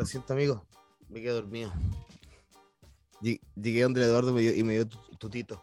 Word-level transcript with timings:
Lo 0.00 0.06
siento, 0.06 0.32
amigo. 0.32 0.64
Me 1.10 1.20
quedé 1.20 1.32
dormido. 1.32 1.70
Lleg- 3.20 3.42
Llegué 3.54 3.82
donde 3.82 4.02
Eduardo 4.02 4.32
me 4.32 4.40
dio- 4.40 4.56
y 4.56 4.62
me 4.64 4.72
dio 4.72 4.88
tu- 4.88 4.98
tutito. 5.18 5.62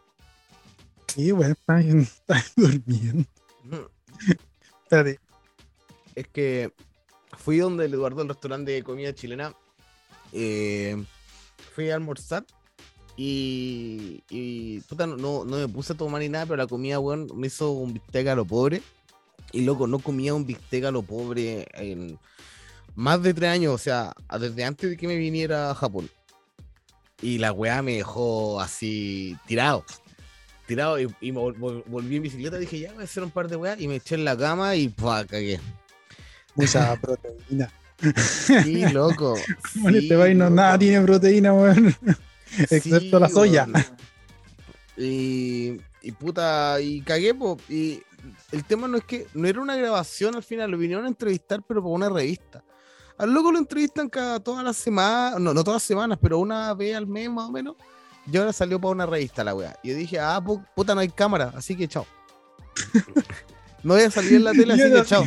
Sí, 1.07 1.31
weón, 1.31 1.53
está, 1.53 1.79
está 1.81 2.45
durmiendo. 2.55 3.27
Espérate. 4.83 5.19
Es 6.13 6.27
que 6.27 6.71
fui 7.35 7.57
donde 7.57 7.85
el 7.85 7.95
Eduardo, 7.95 8.21
el 8.21 8.27
restaurante 8.29 8.69
de 8.73 8.83
comida 8.83 9.11
chilena. 9.15 9.55
eh, 10.33 11.03
fui 11.73 11.89
a 11.89 11.95
almorzar. 11.95 12.45
Y, 13.15 14.23
y 14.29 14.81
puta, 14.81 15.07
no, 15.07 15.17
no, 15.17 15.45
no 15.45 15.57
me 15.57 15.67
puse 15.67 15.93
a 15.93 15.97
tomar 15.97 16.21
ni 16.21 16.29
nada, 16.29 16.45
pero 16.45 16.57
la 16.57 16.67
comida, 16.67 16.99
weón, 16.99 17.27
me 17.33 17.47
hizo 17.47 17.71
un 17.71 17.91
bistec 17.93 18.27
a 18.27 18.35
lo 18.35 18.45
pobre. 18.45 18.83
Y 19.51 19.61
loco, 19.61 19.87
no 19.87 19.97
comía 19.97 20.35
un 20.35 20.45
bistec 20.45 20.83
a 20.83 20.91
lo 20.91 21.01
pobre 21.01 21.65
en 21.73 22.19
más 22.97 23.21
de 23.21 23.31
tres 23.33 23.51
años, 23.51 23.73
o 23.75 23.77
sea, 23.77 24.11
desde 24.39 24.63
antes 24.65 24.89
de 24.89 24.97
que 24.97 25.07
me 25.07 25.15
viniera 25.15 25.69
a 25.69 25.75
Japón. 25.75 26.09
Y 27.21 27.37
la 27.37 27.51
weá 27.51 27.81
me 27.83 27.93
dejó 27.97 28.59
así 28.59 29.37
tirado. 29.45 29.85
Tirado 30.65 30.99
y, 30.99 31.07
y 31.21 31.31
me 31.31 31.39
vol- 31.39 31.55
vol- 31.57 31.83
volví 31.85 32.15
en 32.17 32.23
bicicleta. 32.23 32.57
Dije, 32.57 32.79
ya 32.79 32.91
voy 32.93 33.01
a 33.01 33.05
hacer 33.05 33.23
un 33.23 33.29
par 33.31 33.47
de 33.47 33.55
weas. 33.55 33.79
Y 33.79 33.87
me 33.87 33.95
eché 33.97 34.15
en 34.15 34.25
la 34.25 34.35
cama 34.35 34.75
y 34.75 34.89
¡pua! 34.89 35.25
cagué. 35.25 35.59
Mucha 36.55 36.95
proteína. 37.01 37.71
Sí, 38.63 38.83
loco. 38.91 39.35
Bueno, 39.75 39.97
sí, 39.99 40.03
este 40.05 40.15
vaina 40.15 40.45
loco. 40.45 40.55
nada 40.55 40.77
tiene 40.79 41.01
proteína, 41.05 41.53
weón. 41.53 41.95
Excepto 42.57 42.99
Sí, 42.99 43.09
la 43.19 43.29
soya. 43.29 43.67
Y, 44.97 45.77
y 46.01 46.11
puta, 46.13 46.79
y 46.81 47.01
cagué, 47.01 47.33
po. 47.35 47.57
Y 47.69 48.01
el 48.51 48.63
tema 48.63 48.87
no 48.87 48.97
es 48.97 49.03
que 49.03 49.27
no 49.33 49.47
era 49.47 49.61
una 49.61 49.75
grabación 49.75 50.35
al 50.35 50.43
final, 50.43 50.71
lo 50.71 50.77
vinieron 50.77 51.05
a 51.05 51.09
entrevistar, 51.09 51.61
pero 51.67 51.81
por 51.83 51.91
una 51.91 52.09
revista. 52.09 52.63
Al 53.17 53.33
loco 53.33 53.51
lo 53.51 53.57
entrevistan 53.57 54.09
cada 54.09 54.39
todas 54.39 54.63
las 54.63 54.77
semanas, 54.77 55.39
no, 55.39 55.53
no 55.53 55.63
todas 55.63 55.77
las 55.81 55.83
semanas, 55.83 56.17
pero 56.21 56.37
una 56.39 56.73
vez 56.73 56.95
al 56.95 57.07
mes 57.07 57.29
más 57.29 57.49
o 57.49 57.51
menos. 57.51 57.75
Y 58.31 58.37
ahora 58.37 58.51
salió 58.53 58.79
para 58.79 58.91
una 58.91 59.05
revista 59.05 59.43
la 59.43 59.55
weá. 59.55 59.77
Y 59.83 59.89
yo 59.89 59.95
dije, 59.95 60.19
ah, 60.19 60.39
pu- 60.43 60.63
puta, 60.75 60.93
no 60.93 61.01
hay 61.01 61.09
cámara, 61.09 61.53
así 61.55 61.75
que 61.75 61.87
chao. 61.87 62.05
no 63.83 63.93
voy 63.93 64.03
a 64.03 64.11
salir 64.11 64.33
en 64.33 64.43
la 64.43 64.51
tele, 64.51 64.73
así 64.73 64.83
que 64.93 65.03
chao. 65.05 65.23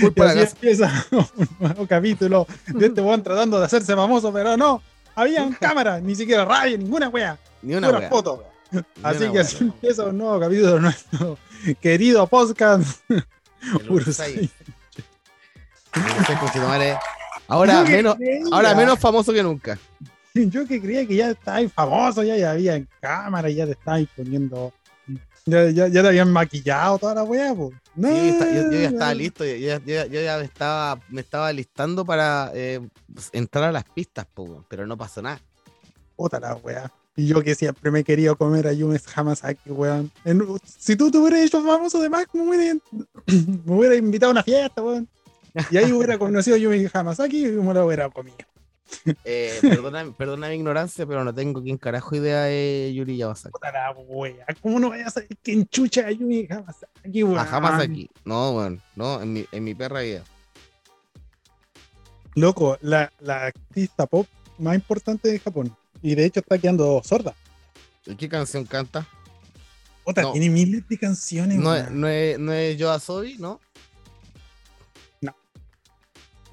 Voy 0.00 0.10
para 0.12 0.30
así 0.30 0.38
casa. 0.40 0.54
empieza 0.54 1.06
un 1.12 1.48
nuevo 1.60 1.86
capítulo 1.86 2.46
de 2.68 2.86
este 2.86 3.00
weón 3.00 3.22
tratando 3.22 3.58
de 3.58 3.64
hacerse 3.66 3.94
famoso, 3.94 4.32
pero 4.32 4.56
no. 4.56 4.82
Había 5.14 5.48
cámara, 5.60 6.00
ni 6.00 6.14
siquiera 6.14 6.44
radio, 6.44 6.76
ninguna 6.78 7.08
wea. 7.08 7.38
Ni 7.62 7.74
una 7.74 7.90
weá. 7.90 8.08
foto. 8.08 8.44
Ni 8.70 8.80
Así 9.02 9.24
una 9.24 9.26
que 9.26 9.38
weá. 9.38 9.42
así 9.42 9.56
empieza 9.64 10.04
un 10.04 10.18
nuevo 10.18 10.38
capítulo 10.40 10.74
de 10.74 10.80
nuestro 10.80 11.38
querido 11.80 12.26
podcast. 12.26 13.00
Urusai. 13.88 14.50
Ahora 17.48 17.80
Yo 17.80 17.84
que 17.84 17.92
menos, 17.96 18.14
creía- 18.16 18.40
ahora 18.52 18.74
menos 18.74 18.98
famoso 18.98 19.32
que 19.32 19.42
nunca. 19.42 19.78
Yo 20.34 20.66
que 20.66 20.80
creía 20.80 21.06
que 21.06 21.14
ya 21.16 21.30
estabas 21.30 21.72
famoso, 21.72 22.22
ya, 22.22 22.36
ya 22.36 22.52
había 22.52 22.74
en 22.76 22.88
cámara, 23.00 23.48
ya 23.50 23.66
te 23.66 23.72
estabas 23.72 24.02
poniendo. 24.16 24.72
Ya, 25.46 25.68
ya, 25.70 25.88
ya 25.88 26.02
te 26.02 26.08
habían 26.08 26.32
maquillado 26.32 26.98
toda 26.98 27.14
la 27.14 27.22
weá. 27.22 27.54
No, 27.54 28.08
está- 28.08 28.50
yo, 28.52 28.62
yo 28.72 28.78
ya 28.80 28.88
estaba 28.88 29.14
listo, 29.14 29.44
yo, 29.44 29.54
ya- 29.56 29.78
yo 29.84 29.94
ya- 29.94 30.06
yo 30.06 30.38
me 30.38 30.44
estaba, 30.44 30.98
me 31.10 31.20
estaba 31.20 31.52
listando 31.52 32.04
para 32.04 32.50
eh, 32.54 32.80
entrar 33.32 33.64
a 33.64 33.72
las 33.72 33.84
pistas, 33.84 34.26
po, 34.32 34.64
pero 34.68 34.86
no 34.86 34.96
pasó 34.96 35.20
nada. 35.22 35.40
Puta 36.16 36.40
la 36.40 36.54
weá. 36.56 36.90
Y 37.14 37.26
yo 37.26 37.42
que 37.42 37.54
siempre 37.54 37.90
me 37.92 38.00
he 38.00 38.04
querido 38.04 38.36
comer 38.36 38.66
a 38.66 38.72
Yume 38.72 38.98
Hamasaki, 39.14 39.70
weón. 39.70 40.10
En- 40.24 40.42
si 40.66 40.96
tú 40.96 41.10
te 41.12 41.18
hubieras 41.18 41.40
hecho 41.42 41.62
famoso 41.62 42.00
de 42.00 42.08
más, 42.08 42.24
me 42.32 42.40
hubiera, 42.40 42.74
me 43.66 43.72
hubiera 43.76 43.94
invitado 43.96 44.30
a 44.30 44.32
una 44.32 44.42
fiesta, 44.42 44.82
weón. 44.82 45.06
Y 45.70 45.76
ahí 45.76 45.92
hubiera 45.92 46.18
conocido 46.18 46.56
a 46.56 46.58
Yume 46.58 46.90
Hamasaki 46.92 47.46
y 47.46 47.50
me 47.52 47.72
lo 47.74 47.86
hubiera 47.86 48.08
comido. 48.10 48.36
Eh, 49.24 49.58
perdona, 49.62 50.04
perdona 50.18 50.48
mi 50.48 50.54
ignorancia, 50.56 51.06
pero 51.06 51.24
no 51.24 51.34
tengo 51.34 51.62
quién 51.62 51.78
carajo 51.78 52.14
idea 52.16 52.42
de 52.42 52.92
Yuri 52.94 53.16
Yamazaki. 53.16 53.52
Puta 53.52 53.72
la 53.72 53.92
weá. 53.92 54.46
¿Cómo 54.60 54.78
no 54.78 54.90
vayas 54.90 55.08
a 55.08 55.10
saber 55.10 55.28
que 55.42 55.52
enchucha 55.52 56.06
a 56.06 56.10
Yume 56.10 56.46
Hamasaki, 56.50 57.22
weón? 57.22 57.38
A 57.38 57.42
Hamasaki. 57.44 58.10
No, 58.24 58.52
weón, 58.52 58.82
no, 58.96 59.22
en 59.22 59.32
mi, 59.32 59.46
en 59.50 59.64
mi 59.64 59.74
perra 59.74 60.00
vida. 60.00 60.24
Loco, 62.34 62.78
la, 62.82 63.12
la 63.20 63.46
artista 63.46 64.06
pop 64.06 64.26
más 64.58 64.74
importante 64.74 65.28
de 65.28 65.38
Japón. 65.38 65.74
Y 66.02 66.14
de 66.14 66.24
hecho 66.26 66.40
está 66.40 66.58
quedando 66.58 67.00
sorda. 67.04 67.34
¿Y 68.06 68.16
qué 68.16 68.28
canción 68.28 68.64
canta? 68.64 69.06
Puta, 70.04 70.22
No. 70.22 70.32
tiene 70.32 70.50
miles 70.50 70.86
de 70.88 70.98
canciones, 70.98 71.56
No, 71.58 71.90
no 71.90 72.08
es, 72.08 72.38
no 72.38 72.52
es 72.52 72.76
Yo 72.76 72.90
Asobi, 72.90 73.36
¿no? 73.38 73.48
No. 73.58 73.60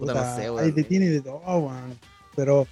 Puta, 0.02 0.14
Puta, 0.14 0.32
no 0.32 0.36
sé, 0.36 0.64
ahí 0.64 0.72
te 0.72 0.84
tiene 0.84 1.10
de 1.10 1.22
todo, 1.22 1.40
weón. 1.46 2.00
Pero 2.36 2.66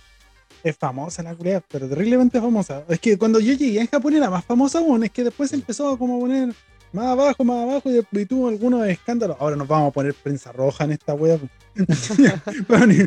es 0.63 0.75
famosa 0.75 1.21
la 1.21 1.35
culea, 1.35 1.61
pero 1.69 1.87
terriblemente 1.87 2.41
famosa. 2.41 2.83
Es 2.89 2.99
que 2.99 3.19
cuando 3.19 3.39
yo 3.39 3.53
llegué 3.53 3.79
en 3.79 3.85
Japón 3.85 4.15
era 4.15 4.31
más 4.31 4.43
famosa 4.43 4.79
aún, 4.79 5.03
es 5.03 5.11
que 5.11 5.23
después 5.23 5.53
empezó 5.53 5.91
a 5.91 5.97
como 5.97 6.19
poner 6.19 6.55
más 6.91 7.05
abajo, 7.05 7.43
más 7.43 7.61
abajo, 7.61 7.87
y, 7.91 7.93
después 7.93 8.27
tuvo 8.27 8.47
algunos 8.47 8.87
escándalos. 8.87 9.37
Ahora 9.39 9.55
nos 9.55 9.67
vamos 9.67 9.89
a 9.89 9.93
poner 9.93 10.15
prensa 10.15 10.51
roja 10.51 10.85
en 10.85 10.93
esta 10.93 11.13
wea. 11.13 11.37
pero 12.67 12.87
ni, 12.87 12.97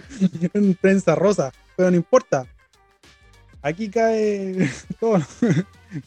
en 0.55 0.75
prensa 0.75 1.17
rosa, 1.17 1.53
pero 1.77 1.91
no 1.91 1.97
importa. 1.97 2.47
Aquí 3.61 3.89
cae 3.89 4.71
todo. 5.01 5.21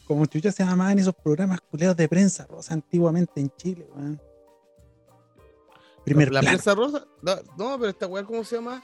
Como 0.06 0.24
chucha 0.24 0.50
se 0.52 0.64
llamaban 0.64 0.98
esos 0.98 1.14
programas 1.14 1.60
culeados 1.60 1.98
de 1.98 2.08
prensa 2.08 2.46
rosa 2.46 2.72
antiguamente 2.72 3.42
en 3.42 3.50
Chile, 3.58 3.86
weón. 3.94 4.18
Primer 6.06 6.32
la 6.32 6.40
plano. 6.40 6.56
prensa 6.56 6.74
rosa. 6.74 7.04
No, 7.20 7.36
no, 7.58 7.78
pero 7.78 7.90
esta 7.90 8.06
weá, 8.06 8.24
¿cómo 8.24 8.42
se 8.44 8.56
llama? 8.56 8.82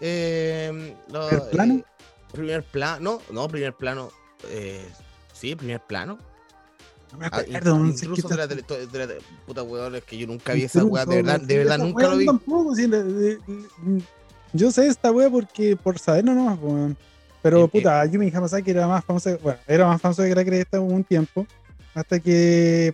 Eh, 0.00 0.94
lo- 1.10 1.28
¿Primer 1.28 1.50
plano? 1.50 1.74
eh, 1.74 1.84
primer 2.32 2.62
plano. 2.62 3.00
No, 3.00 3.20
no, 3.32 3.48
primer 3.48 3.72
plano. 3.74 4.10
Eh, 4.48 4.86
sí, 5.32 5.56
primer 5.56 5.80
plano. 5.80 6.18
No 7.10 7.18
me 7.18 7.26
Ah, 7.26 7.38
acuerdo, 7.38 7.76
in- 7.76 7.86
no 7.86 7.92
sé 7.94 8.00
qué 8.00 8.06
intrusos 8.06 8.30
de 8.30 8.36
la, 8.36 8.46
tal. 8.48 8.64
tele- 8.64 8.86
de 8.86 8.98
la 8.98 9.06
tele- 9.08 9.20
puta 9.46 9.62
weón, 9.62 9.94
es 9.96 10.04
que 10.04 10.18
yo 10.18 10.26
nunca 10.26 10.52
vi 10.52 10.64
esa 10.64 10.84
weá, 10.84 11.04
de 11.06 11.16
verdad, 11.16 11.40
de 11.40 11.56
verdad 11.58 11.78
nunca 11.78 12.06
lo 12.06 12.16
vi. 12.18 12.26
yo 12.26 12.32
Tampoco, 12.32 12.74
sí, 12.76 12.86
de- 12.86 13.02
de- 13.02 13.36
de- 13.36 14.02
yo 14.52 14.70
sé 14.70 14.86
esta 14.86 15.10
wea 15.10 15.30
porque 15.30 15.74
por 15.76 15.98
saber 15.98 16.24
no 16.24 16.34
nomás, 16.34 16.58
weón. 16.60 16.96
Pero 17.42 17.64
Eh, 17.64 17.68
puta, 17.68 18.04
Yumi 18.04 18.30
Hamasaki 18.30 18.70
era 18.72 18.86
más 18.86 19.02
famoso, 19.04 19.38
bueno, 19.38 19.58
era 19.66 19.86
más 19.86 20.00
famoso 20.02 20.22
que 20.22 20.34
la 20.34 20.44
cresta 20.44 20.78
un 20.80 21.02
tiempo. 21.02 21.46
Hasta 21.94 22.20
que. 22.20 22.92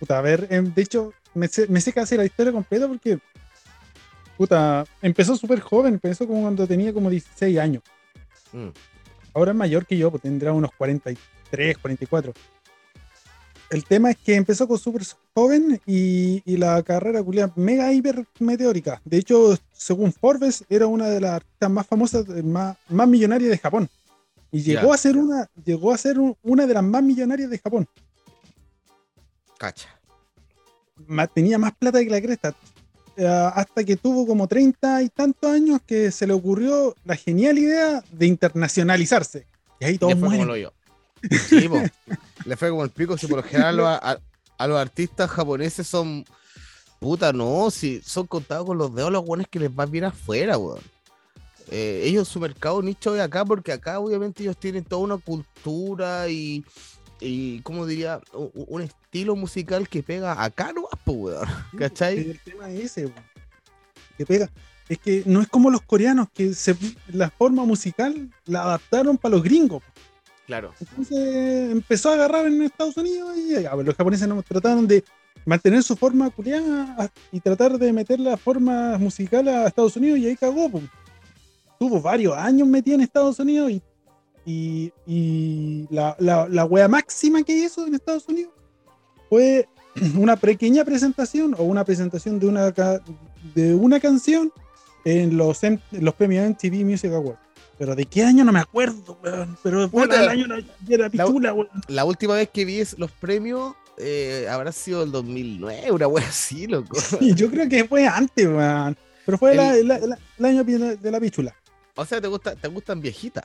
Puta, 0.00 0.18
a 0.18 0.22
ver, 0.22 0.46
em, 0.50 0.72
de 0.72 0.82
hecho, 0.82 1.12
me 1.34 1.48
sé, 1.48 1.66
me 1.68 1.80
sé 1.80 1.92
casi 1.92 2.16
la 2.16 2.24
historia 2.24 2.52
completa 2.52 2.86
porque. 2.88 3.18
Puta, 4.36 4.84
empezó 5.00 5.36
súper 5.36 5.60
joven, 5.60 5.94
empezó 5.94 6.26
como 6.26 6.42
cuando 6.42 6.66
tenía 6.66 6.92
como 6.92 7.08
16 7.08 7.56
años. 7.58 7.82
Mm. 8.52 8.68
Ahora 9.32 9.52
es 9.52 9.56
mayor 9.56 9.86
que 9.86 9.96
yo, 9.96 10.10
pues 10.10 10.22
tendrá 10.22 10.52
unos 10.52 10.70
43, 10.76 11.78
44. 11.78 12.32
El 13.70 13.84
tema 13.84 14.10
es 14.10 14.16
que 14.18 14.34
empezó 14.34 14.68
con 14.68 14.78
súper 14.78 15.02
joven 15.34 15.80
y, 15.86 16.42
y 16.44 16.56
la 16.56 16.82
carrera 16.82 17.22
culia 17.22 17.50
mega 17.56 17.92
hiper 17.92 18.24
meteórica. 18.38 19.00
De 19.04 19.16
hecho, 19.18 19.56
según 19.72 20.12
Forbes, 20.12 20.64
era 20.68 20.86
una 20.86 21.08
de 21.08 21.20
las 21.20 21.32
artistas 21.32 21.70
más 21.70 21.86
famosas, 21.86 22.26
más, 22.44 22.76
más 22.88 23.08
millonarias 23.08 23.50
de 23.50 23.58
Japón. 23.58 23.88
Y 24.52 24.62
llegó 24.62 24.92
a 24.92 24.98
ser 24.98 25.16
una, 25.16 25.48
llegó 25.64 25.92
a 25.92 25.98
ser 25.98 26.18
un- 26.18 26.36
una 26.42 26.66
de 26.66 26.74
las 26.74 26.82
más 26.84 27.02
millonarias 27.02 27.50
de 27.50 27.58
Japón. 27.58 27.88
Cacha. 29.58 29.88
Tenía 31.34 31.58
más 31.58 31.74
plata 31.76 32.02
que 32.02 32.10
la 32.10 32.20
cresta. 32.20 32.54
Eh, 33.16 33.26
hasta 33.26 33.84
que 33.84 33.96
tuvo 33.96 34.26
como 34.26 34.48
30 34.48 35.02
y 35.02 35.08
tantos 35.08 35.50
años 35.50 35.80
que 35.86 36.10
se 36.10 36.26
le 36.26 36.32
ocurrió 36.32 36.94
la 37.04 37.14
genial 37.16 37.58
idea 37.58 38.02
de 38.10 38.26
internacionalizarse. 38.26 39.46
Y 39.80 39.84
ahí 39.84 39.98
todos 39.98 40.14
fue 40.14 40.20
como 40.22 40.36
mueren. 40.36 40.48
lo 40.48 40.56
yo. 40.56 40.72
Sí. 41.48 41.68
Le 42.44 42.56
fue 42.56 42.70
como 42.70 42.84
el 42.84 42.90
pico, 42.90 43.16
si 43.16 43.26
por 43.26 43.38
lo 43.38 43.42
general 43.42 43.76
los- 43.78 43.86
a, 43.88 44.18
a 44.58 44.66
los 44.66 44.78
artistas 44.78 45.30
japoneses 45.30 45.86
son. 45.86 46.24
Puta, 47.00 47.32
no, 47.32 47.70
si 47.70 48.00
son 48.02 48.26
contados 48.26 48.66
con 48.66 48.78
los 48.78 48.94
dedos 48.94 49.12
los 49.12 49.24
buenos 49.24 49.46
que 49.50 49.58
les 49.60 49.70
va 49.70 49.84
bien 49.86 50.04
afuera, 50.04 50.56
weón. 50.58 50.80
Eh, 51.70 52.02
ellos 52.04 52.28
su 52.28 52.40
mercado 52.40 52.82
nicho 52.82 53.14
es 53.14 53.20
acá 53.22 53.44
porque 53.44 53.72
acá 53.72 53.98
obviamente 53.98 54.42
ellos 54.42 54.56
tienen 54.56 54.84
toda 54.84 55.02
una 55.02 55.16
cultura 55.18 56.28
y, 56.28 56.62
y 57.20 57.60
¿cómo 57.60 57.86
diría? 57.86 58.20
Un, 58.34 58.50
un 58.54 58.82
estilo 59.14 59.36
musical 59.36 59.88
que 59.88 60.02
pega 60.02 60.42
acá 60.42 60.72
no 60.72 60.88
po, 61.04 61.12
weón. 61.12 61.46
¿Cachai? 61.78 62.18
El 62.18 62.40
tema 62.40 62.68
es 62.70 62.86
ese, 62.86 63.08
po. 63.08 63.22
que 64.18 64.26
pega. 64.26 64.50
Es 64.88 64.98
que 64.98 65.22
no 65.24 65.40
es 65.40 65.46
como 65.46 65.70
los 65.70 65.82
coreanos, 65.82 66.28
que 66.34 66.52
se, 66.52 66.76
la 67.08 67.30
forma 67.30 67.64
musical 67.64 68.28
la 68.44 68.62
adaptaron 68.62 69.16
para 69.16 69.36
los 69.36 69.44
gringos. 69.44 69.84
Claro. 70.46 70.74
Entonces 70.80 71.70
empezó 71.70 72.10
a 72.10 72.14
agarrar 72.14 72.46
en 72.46 72.60
Estados 72.62 72.96
Unidos 72.96 73.36
y 73.36 73.62
ya, 73.62 73.70
pues, 73.70 73.86
los 73.86 73.94
japoneses 73.94 74.26
no 74.26 74.42
trataron 74.42 74.86
de 74.86 75.04
mantener 75.46 75.82
su 75.84 75.96
forma 75.96 76.28
coreana 76.30 77.10
y 77.30 77.38
tratar 77.38 77.78
de 77.78 77.92
meter 77.92 78.18
la 78.18 78.36
forma 78.36 78.98
musical 78.98 79.46
a 79.46 79.68
Estados 79.68 79.96
Unidos 79.96 80.18
y 80.18 80.26
ahí 80.26 80.36
cagó. 80.36 80.68
po. 80.68 80.82
Tuvo 81.78 82.00
varios 82.00 82.36
años 82.36 82.66
metida 82.66 82.96
en 82.96 83.02
Estados 83.02 83.38
Unidos 83.38 83.70
y, 83.70 83.82
y, 84.44 84.92
y 85.06 85.86
la, 85.88 86.16
la, 86.18 86.48
la 86.48 86.64
wea 86.64 86.88
máxima 86.88 87.44
que 87.44 87.56
hizo 87.56 87.86
en 87.86 87.94
Estados 87.94 88.28
Unidos 88.28 88.52
fue 89.34 89.68
una 90.16 90.36
pequeña 90.36 90.84
presentación 90.84 91.54
o 91.58 91.64
una 91.64 91.84
presentación 91.84 92.38
de 92.38 92.46
una, 92.46 92.70
de 93.54 93.74
una 93.74 93.98
canción 93.98 94.52
en 95.04 95.36
los, 95.36 95.62
en 95.64 95.80
los 95.92 96.14
premios 96.14 96.48
MTV 96.50 96.84
Music 96.84 97.12
Awards. 97.12 97.40
Pero 97.76 97.96
de 97.96 98.04
qué 98.06 98.22
año 98.22 98.44
no 98.44 98.52
me 98.52 98.60
acuerdo, 98.60 99.18
weón. 99.24 99.56
Pero 99.64 99.88
fue 99.88 100.02
Puta. 100.04 100.22
el 100.22 100.28
año 100.28 100.46
de 100.80 100.98
la 100.98 101.10
pichula, 101.10 101.52
weón. 101.52 101.68
La 101.88 102.04
última 102.04 102.34
vez 102.34 102.48
que 102.50 102.64
vi 102.64 102.78
es- 102.78 102.96
los 102.98 103.10
premios 103.10 103.74
eh, 103.98 104.46
habrá 104.48 104.70
sido 104.72 105.02
el 105.02 105.10
2009, 105.10 105.90
una 105.90 106.06
wea 106.06 106.26
así, 106.28 106.66
loco. 106.68 106.96
Yo 107.20 107.50
creo 107.50 107.68
que 107.68 107.84
fue 107.84 108.06
antes, 108.06 108.46
weón. 108.46 108.96
Pero 109.26 109.38
fue 109.38 109.50
El- 109.52 109.88
la- 109.88 109.98
la- 109.98 110.06
la- 110.06 110.18
el 110.38 110.44
año 110.44 110.62
de 110.64 110.96
de 110.96 111.10
la 111.10 111.18
pichula. 111.20 111.54
O 111.96 112.04
sea, 112.04 112.20
te 112.20 112.28
gusta, 112.28 112.54
te 112.54 112.68
gustan 112.68 113.00
viejitas. 113.00 113.44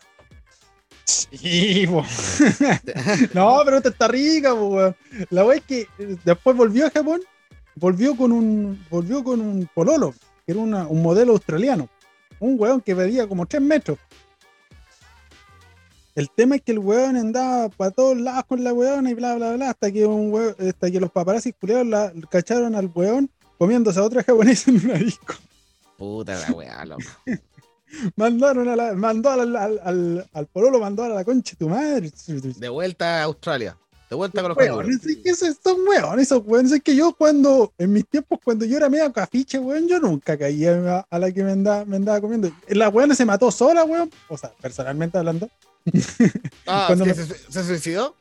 Sí, 1.31 1.88
no, 3.33 3.61
pero 3.65 3.77
esta 3.77 3.89
está 3.89 4.07
rica, 4.07 4.53
po. 4.53 4.94
La 5.29 5.45
wea 5.45 5.57
es 5.57 5.63
que 5.63 5.81
eh, 5.97 6.17
después 6.23 6.56
volvió 6.56 6.85
a 6.88 6.91
Japón, 6.91 7.21
volvió 7.75 8.15
con 8.15 8.31
un, 8.31 8.85
volvió 8.89 9.23
con 9.23 9.41
un 9.41 9.69
pololo, 9.73 10.13
que 10.45 10.51
era 10.51 10.61
una- 10.61 10.88
un 10.88 11.01
modelo 11.01 11.31
australiano. 11.33 11.89
Un 12.39 12.56
weón 12.59 12.79
que 12.81 12.95
medía 12.95 13.27
como 13.27 13.45
3 13.45 13.61
metros. 13.61 13.97
El 16.15 16.29
tema 16.31 16.56
es 16.56 16.61
que 16.61 16.71
el 16.73 16.79
weón 16.79 17.15
andaba 17.15 17.69
para 17.69 17.91
todos 17.91 18.17
lados 18.17 18.45
con 18.47 18.63
la 18.63 18.73
weona 18.73 19.09
y 19.09 19.13
bla 19.13 19.35
bla 19.35 19.53
bla, 19.53 19.69
hasta 19.71 19.91
que 19.91 20.06
un 20.06 20.31
weón- 20.31 20.56
hasta 20.69 20.91
que 20.91 21.00
los 21.00 21.11
paparazzi 21.11 21.53
culeados 21.53 21.88
la 21.88 22.13
cacharon 22.29 22.75
al 22.75 22.91
weón 22.94 23.29
comiéndose 23.57 24.00
a 24.00 24.03
otra 24.03 24.23
japonesa 24.23 24.71
en 24.71 24.85
una 24.85 24.94
disco. 24.95 25.33
Puta 25.97 26.38
la 26.39 26.51
weá, 26.53 26.85
loco. 26.85 27.01
Mandaron 28.15 28.68
a 28.69 28.75
la, 28.75 28.94
mandó 28.94 29.30
al, 29.31 29.56
al, 29.56 29.80
al, 29.83 30.30
al 30.33 30.45
pololo, 30.47 30.80
mandó 30.80 31.03
a 31.03 31.09
la 31.09 31.24
concha 31.24 31.51
de 31.53 31.57
tu 31.57 31.69
madre. 31.69 32.12
De 32.27 32.69
vuelta 32.69 33.21
a 33.21 33.24
Australia. 33.24 33.75
De 34.09 34.15
vuelta 34.15 34.41
con 34.41 34.50
los 34.50 34.57
Weón, 34.57 34.77
canguros. 34.80 35.06
es 35.06 35.18
que 35.18 35.30
esos 35.30 35.56
son 35.63 35.77
weón, 35.88 36.19
esos 36.19 36.41
weones. 36.45 36.71
Es 36.71 36.81
que 36.81 36.95
yo 36.95 37.13
cuando, 37.13 37.71
en 37.77 37.94
mis 37.94 38.07
tiempos, 38.07 38.39
cuando 38.44 38.65
yo 38.65 38.77
era 38.77 38.89
medio 38.89 39.12
cafiche, 39.13 39.59
weón, 39.59 39.88
yo 39.88 40.00
nunca 40.00 40.36
caía 40.38 41.06
a, 41.09 41.19
la 41.19 41.31
que 41.31 41.44
me 41.44 41.51
andaba, 41.51 41.86
me 41.86 41.97
andaba 41.97 42.19
comiendo. 42.19 42.51
La 42.69 42.89
weona 42.89 43.13
se 43.13 43.24
mató 43.25 43.51
sola, 43.51 43.83
weón. 43.83 44.09
O 44.27 44.35
sea, 44.38 44.51
personalmente 44.62 45.18
hablando. 45.18 45.47
Ah, 46.65 46.85
Cuando 46.88 47.06
¿que 47.06 47.13
me- 47.13 47.24
se, 47.24 47.35
se 47.51 47.63
suicidó? 47.63 48.15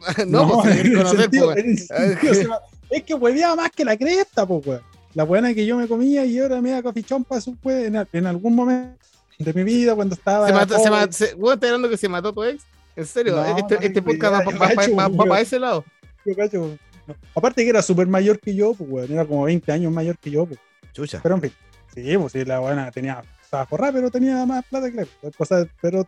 no, 0.26 0.48
pues 0.62 0.76
en 0.76 0.82
sin 0.86 0.96
el 0.98 1.06
sentido- 1.06 1.46
pues, 1.52 1.58
en 1.64 1.70
el 1.70 1.78
sentido, 1.78 2.34
se 2.34 2.48
es 2.96 3.02
que 3.04 3.14
hueveaba 3.14 3.56
más 3.56 3.70
que 3.70 3.84
la 3.84 3.96
cresta, 3.96 4.46
pues, 4.46 4.66
weón. 4.66 4.82
La 5.14 5.24
buena 5.24 5.52
que 5.54 5.66
yo 5.66 5.76
me 5.76 5.88
comía 5.88 6.24
y 6.24 6.34
yo 6.34 6.44
era 6.46 6.60
media 6.60 6.82
cafichón 6.82 7.24
para 7.24 7.40
su 7.40 7.56
pues, 7.56 7.86
en, 7.86 8.06
en 8.12 8.26
algún 8.26 8.54
momento 8.54 8.96
de 9.38 9.52
mi 9.54 9.64
vida 9.64 9.94
cuando 9.94 10.14
estaba. 10.14 10.46
Se 10.46 10.52
mató, 10.52 10.78
se 10.78 10.90
mató, 10.90 11.12
se, 11.12 11.34
¿Vos 11.34 11.54
estás 11.54 11.68
hablando 11.70 11.88
que 11.88 11.96
se 11.96 12.08
mató 12.08 12.32
tu 12.32 12.44
ex? 12.44 12.62
¿En 12.96 13.06
serio? 13.06 13.36
No, 13.36 13.44
este 13.56 13.74
no 13.74 13.80
este 13.80 14.02
podcast 14.02 14.34
va, 14.34 15.06
weón. 15.08 15.28
para 15.28 15.40
ese 15.40 15.58
lado. 15.58 15.84
Yo 16.24 16.36
cacho, 16.36 16.76
no. 17.06 17.14
Aparte 17.34 17.64
que 17.64 17.70
era 17.70 17.82
súper 17.82 18.06
mayor 18.06 18.38
que 18.38 18.54
yo, 18.54 18.74
pues, 18.74 18.88
weón. 18.90 19.12
Era 19.12 19.24
como 19.24 19.44
20 19.44 19.72
años 19.72 19.92
mayor 19.92 20.16
que 20.18 20.30
yo, 20.30 20.46
pues. 20.46 20.60
Chucha. 20.92 21.20
Pero 21.22 21.36
en 21.36 21.40
fin, 21.42 21.52
sí, 21.94 22.16
pues 22.18 22.32
sí, 22.32 22.44
la 22.44 22.58
buena 22.60 22.90
tenía, 22.90 23.22
estaba 23.42 23.66
forrada, 23.66 23.92
pero 23.92 24.10
tenía 24.10 24.44
más 24.44 24.64
plata 24.66 24.90
que 24.90 24.96
la 24.96 25.06
o 25.38 25.44
sea, 25.44 25.66
pero 25.80 26.06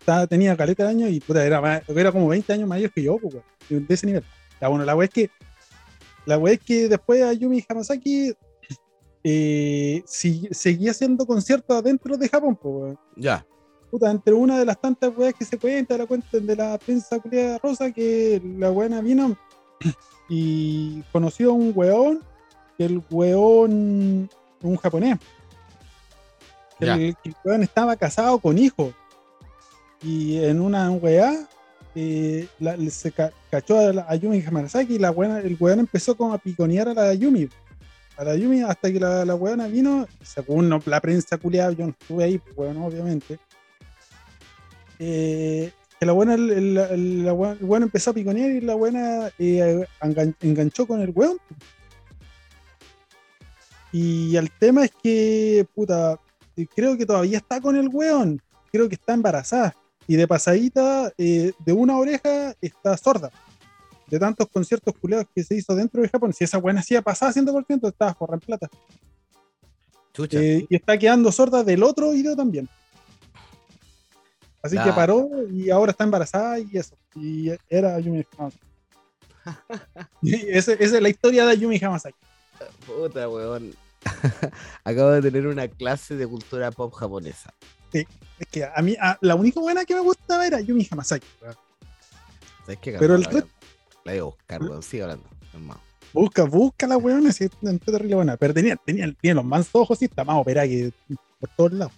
estaba- 0.00 0.26
tenía 0.26 0.56
caleta 0.56 0.84
de 0.84 0.90
años 0.90 1.10
y 1.10 1.20
puta, 1.20 1.44
era, 1.44 1.60
más- 1.60 1.82
era 1.88 2.12
como 2.12 2.28
20 2.28 2.52
años 2.52 2.68
mayor 2.68 2.90
que 2.90 3.02
yo, 3.02 3.18
pues, 3.18 3.34
weón, 3.70 3.86
de 3.86 3.94
ese 3.94 4.06
nivel. 4.06 4.24
La, 4.60 4.68
bueno, 4.68 4.84
la 4.84 4.94
wea 4.96 5.06
es 5.06 5.12
que, 5.12 5.30
la 6.28 6.36
wea 6.38 6.54
es 6.54 6.60
que 6.60 6.88
después 6.88 7.22
Ayumi 7.22 7.64
Hamasaki 7.66 8.34
eh, 9.24 10.02
si- 10.06 10.48
seguía 10.50 10.90
haciendo 10.90 11.26
conciertos 11.26 11.82
dentro 11.82 12.16
de 12.16 12.28
Japón, 12.28 12.54
pues. 12.54 12.96
Ya. 13.16 13.44
Puta, 13.90 14.10
entre 14.10 14.34
una 14.34 14.58
de 14.58 14.66
las 14.66 14.78
tantas 14.78 15.10
weas 15.16 15.32
que 15.34 15.46
se 15.46 15.58
cuenta, 15.58 15.96
la 15.96 16.06
cuenta 16.06 16.38
de 16.38 16.54
la 16.54 16.76
prensa 16.78 17.18
culiada 17.18 17.58
rosa, 17.58 17.90
que 17.90 18.40
la 18.58 18.68
buena 18.68 19.00
vino 19.00 19.36
y 20.28 21.02
conoció 21.12 21.50
a 21.50 21.54
un 21.54 21.72
weón, 21.74 22.22
que 22.76 22.84
el 22.84 23.02
weón, 23.10 24.28
un 24.62 24.76
japonés, 24.76 25.18
que 26.78 26.84
el, 26.86 27.16
el 27.24 27.34
weón 27.44 27.62
estaba 27.62 27.96
casado 27.96 28.38
con 28.38 28.58
hijos. 28.58 28.92
Y 30.02 30.44
en 30.44 30.60
una 30.60 30.90
weá, 30.90 31.48
eh, 31.94 32.46
se 32.90 33.12
ca- 33.12 33.32
cachó 33.50 33.78
a, 33.78 33.92
la, 33.92 34.06
a 34.08 34.14
Yumi 34.16 34.42
Hamasaki 34.42 34.94
y 34.96 34.98
la 34.98 35.10
weona, 35.10 35.40
el 35.40 35.56
weón 35.58 35.80
empezó 35.80 36.16
como 36.16 36.32
a 36.34 36.38
piconear 36.38 36.88
a 36.88 36.94
la 36.94 37.14
Yumi. 37.14 37.48
A 38.16 38.24
la 38.24 38.34
Yumi 38.36 38.62
hasta 38.62 38.90
que 38.92 38.98
la, 39.00 39.24
la 39.24 39.34
weona 39.34 39.66
vino, 39.68 40.06
según 40.22 40.68
la 40.86 41.00
prensa 41.00 41.36
culiada, 41.38 41.72
yo 41.72 41.86
no 41.86 41.90
estuve 41.98 42.24
ahí, 42.24 42.38
pues 42.38 42.56
weón, 42.56 42.76
obviamente 42.78 43.38
eh, 44.98 45.70
que 46.00 46.06
la 46.06 46.12
buena, 46.12 46.34
el, 46.34 46.76
el- 46.76 47.32
buena, 47.32 47.56
weón 47.60 47.82
empezó 47.84 48.10
a 48.10 48.14
piconear 48.14 48.50
y 48.50 48.60
la 48.60 48.74
buena 48.74 49.28
eh, 49.38 49.84
engan- 50.00 50.34
enganchó 50.40 50.86
con 50.86 51.00
el 51.00 51.10
weón. 51.14 51.38
Y 53.92 54.36
el 54.36 54.50
tema 54.50 54.84
es 54.84 54.92
que, 55.02 55.66
puta, 55.74 56.18
creo 56.74 56.96
que 56.98 57.06
todavía 57.06 57.38
está 57.38 57.60
con 57.60 57.74
el 57.76 57.88
weón. 57.88 58.40
Creo 58.70 58.88
que 58.88 58.96
está 58.96 59.14
embarazada. 59.14 59.74
Y 60.08 60.16
de 60.16 60.26
pasadita, 60.26 61.12
eh, 61.16 61.52
de 61.58 61.72
una 61.72 61.96
oreja, 61.96 62.54
está 62.60 62.96
sorda. 62.96 63.30
De 64.08 64.18
tantos 64.18 64.48
conciertos 64.48 64.94
culeados 64.98 65.26
que 65.32 65.44
se 65.44 65.54
hizo 65.54 65.76
dentro 65.76 66.02
de 66.02 66.08
Japón. 66.08 66.32
Si 66.32 66.42
esa 66.42 66.58
buena 66.58 66.80
hacía 66.80 67.02
pasada 67.02 67.32
100%, 67.32 67.88
estaba 67.88 68.14
forra 68.14 68.34
en 68.34 68.40
plata. 68.40 68.68
Eh, 70.30 70.66
y 70.68 70.74
está 70.74 70.98
quedando 70.98 71.30
sorda 71.30 71.62
del 71.62 71.82
otro 71.82 72.08
oído 72.08 72.34
también. 72.34 72.68
Así 74.62 74.76
que 74.76 74.92
paró 74.92 75.28
y 75.50 75.70
ahora 75.70 75.92
está 75.92 76.04
embarazada 76.04 76.58
y 76.58 76.68
eso. 76.72 76.96
Y 77.14 77.50
era 77.68 78.00
Yumi 78.00 78.24
Hamasaki. 78.36 78.66
Esa 80.22 80.72
es 80.72 80.92
la 80.92 81.08
historia 81.08 81.46
de 81.46 81.58
Yumi 81.58 81.78
Hamasaki. 81.82 82.18
Puta, 82.86 83.28
weón. 83.28 83.72
Acabo 84.84 85.10
de 85.10 85.22
tener 85.22 85.46
una 85.46 85.68
clase 85.68 86.16
de 86.16 86.26
cultura 86.26 86.70
pop 86.70 86.92
japonesa. 86.94 87.52
Es 87.92 88.46
que 88.50 88.64
a 88.64 88.80
mí, 88.82 88.96
a- 89.00 89.18
la 89.20 89.34
única 89.34 89.58
buena 89.60 89.84
que 89.84 89.94
me 89.94 90.00
gustaba 90.00 90.46
era 90.46 90.60
Yumi 90.60 90.86
Hamasaki. 90.90 91.26
¿Sabes 92.64 92.78
qué? 92.80 92.96
Pero 92.98 93.14
el 93.16 93.22
La- 93.22 93.30
resto- 93.30 93.48
La 94.04 94.12
voy 94.12 94.18
a 94.20 94.22
buscar, 94.24 94.62
weón. 94.62 94.82
Sigue 94.82 95.02
hablando, 95.02 95.24
hermano. 95.52 95.80
Busca, 96.12 96.44
busca 96.44 96.86
la 96.86 96.96
weona, 96.96 97.32
si 97.32 97.44
es 97.44 97.50
terrible 97.84 98.14
buena. 98.14 98.36
Pero 98.36 98.54
tenía, 98.54 98.76
tenía, 98.76 99.12
tiene 99.20 99.34
los 99.34 99.44
mansos 99.44 99.74
ojos 99.74 100.00
y 100.02 100.06
está 100.06 100.24
más 100.24 100.36
operada 100.36 100.66
que 100.66 100.92
por 101.40 101.50
todos 101.56 101.72
lados. 101.72 101.92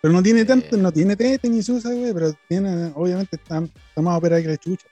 Pero 0.00 0.12
no 0.14 0.22
tiene 0.22 0.44
tanto, 0.44 0.74
Eh. 0.74 0.78
no 0.80 0.90
tiene 0.90 1.14
tete 1.14 1.48
ni 1.48 1.62
susa, 1.62 1.90
güey, 1.92 2.12
pero 2.12 2.32
tiene, 2.48 2.90
obviamente 2.96 3.36
está, 3.36 3.58
está 3.62 4.00
más 4.02 4.18
operada 4.18 4.42
que 4.42 4.48
la 4.48 4.56
chucha. 4.56 4.86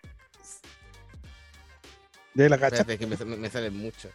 De 2.35 2.49
la 2.49 2.59
cacha. 2.59 2.77
Espérate, 2.83 2.99
que 2.99 3.07
me, 3.07 3.17
me, 3.31 3.37
me 3.37 3.51
salen 3.51 3.77
mucho. 3.77 4.09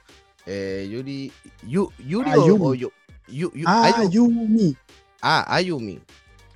Eh, 0.45 0.87
Yuri. 0.89 1.31
Yu, 1.67 1.91
Yuri 1.99 2.29
Ah, 2.31 2.37
o, 2.37 2.47
Yumi. 2.47 2.65
o 2.65 2.73
Yu- 2.75 2.91
Yu- 3.27 3.51
Yu- 3.53 3.65
Ah, 3.67 4.03
Yumi. 4.09 4.77
Ah, 5.25 5.45
Ayumi. 5.55 5.99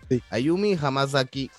Sí. 0.09 0.21
Ayumi 0.29 0.75
Hamasaki. 0.79 1.49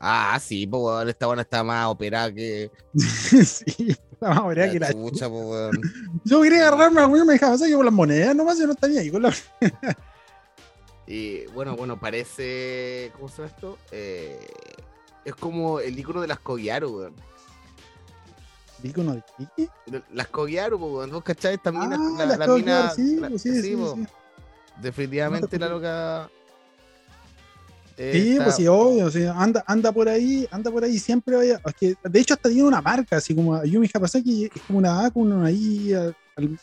Ah, 0.00 0.38
sí, 0.40 0.66
weón, 0.70 1.08
esta 1.08 1.26
buena 1.26 1.42
está 1.42 1.64
más 1.64 1.86
operada 1.86 2.32
que. 2.32 2.70
sí, 2.94 3.88
está 4.12 4.28
más 4.30 4.38
operada 4.40 4.70
que 4.72 4.80
la 4.80 4.92
chucha. 4.92 5.28
weón. 5.28 5.80
Yo 6.24 6.42
quería 6.42 6.68
agarrarme 6.68 7.00
a 7.00 7.08
Yumi 7.08 7.36
Hamasaki 7.40 7.74
por 7.74 7.84
las 7.84 7.94
monedas 7.94 8.34
nomás, 8.36 8.58
yo 8.58 8.66
no 8.66 8.72
estaría 8.74 9.00
ahí 9.00 9.10
con 9.10 9.22
la. 9.22 9.34
Y 11.06 11.44
bueno, 11.48 11.76
bueno, 11.76 12.00
parece. 12.00 13.12
¿Cómo 13.14 13.28
se 13.28 13.36
llama 13.42 13.48
esto? 13.54 13.78
Eh, 13.92 14.40
es 15.26 15.34
como 15.34 15.78
el 15.78 15.98
icono 15.98 16.22
de 16.22 16.28
las 16.28 16.38
Kogiaru, 16.38 16.88
weón. 16.98 17.14
¿Icono 18.82 19.12
de 19.14 19.22
qué? 19.56 19.68
Las 20.14 20.28
Kogiaru, 20.28 20.78
pues, 20.78 20.92
weón. 20.92 21.10
¿Vos 21.10 21.22
cachai? 21.22 21.54
Esta 21.56 21.70
mina. 21.72 21.96
Ah, 22.00 22.14
la, 22.20 22.24
las 22.26 22.38
la 22.38 22.46
Kogiaru, 22.46 22.58
mina. 22.64 22.90
sí, 22.94 23.16
la- 23.16 23.28
pues, 23.28 23.42
sí, 23.42 23.62
sí, 23.62 23.76
po. 23.76 23.94
sí. 23.96 24.06
Definitivamente 24.80 25.58
la 25.58 25.68
loca. 25.68 26.30
eh, 27.96 28.10
Sí, 28.12 28.30
está- 28.32 28.44
pues 28.44 28.56
sí, 28.56 28.66
obvio, 28.66 29.10
sí, 29.10 29.24
anda, 29.24 29.62
anda 29.66 29.92
por 29.92 30.08
ahí, 30.08 30.48
anda 30.50 30.70
por 30.70 30.82
ahí, 30.84 30.98
siempre 30.98 31.36
vaya. 31.36 31.60
es 31.64 31.74
que, 31.74 31.94
de 32.02 32.20
hecho, 32.20 32.34
hasta 32.34 32.48
tiene 32.48 32.64
una 32.64 32.80
marca, 32.82 33.16
así 33.16 33.34
como 33.34 33.62
Yumi 33.64 33.88
Hamasaki, 33.92 34.46
es 34.54 34.62
como 34.66 34.78
una 34.80 35.04
A 35.06 35.10
con 35.10 35.32
una 35.32 35.50
I, 35.50 35.92
al- 35.94 36.16
al- 36.36 36.58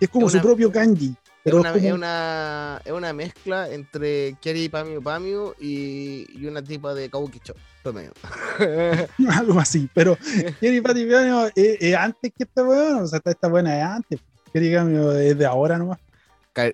es 0.00 0.08
como 0.08 0.26
Es 0.26 0.32
su 0.32 0.40
propio 0.40 0.72
kanji. 0.72 1.08
Es 1.44 1.50
Pero 1.50 1.58
una, 1.60 1.70
es 1.70 1.74
como- 1.76 1.86
es, 1.88 1.92
una, 1.94 2.80
es 2.84 2.92
una 2.92 3.12
mezcla 3.12 3.68
entre 3.68 4.36
Keri 4.40 4.68
Pamio 4.68 5.02
Pamio 5.02 5.54
y, 5.60 6.24
y 6.40 6.46
una 6.46 6.62
tipa 6.62 6.94
de 6.94 7.10
Kabukicho. 7.10 7.54
Promedio. 7.82 8.12
algo 9.28 9.58
así, 9.58 9.88
pero 9.92 10.16
Kerry 10.60 10.80
Patty 10.80 11.04
Piano 11.04 11.46
es, 11.46 11.52
es 11.80 11.94
antes 11.96 12.32
que 12.36 12.44
esta 12.44 12.62
weón, 12.62 13.02
o 13.02 13.06
sea, 13.08 13.20
esta, 13.24 13.48
buena 13.48 13.76
es 13.76 13.84
antes. 13.84 14.20
Kerry 14.52 14.72
Camio 14.72 15.12
es 15.18 15.36
de 15.36 15.44
ahora 15.44 15.76
nomás. 15.78 15.98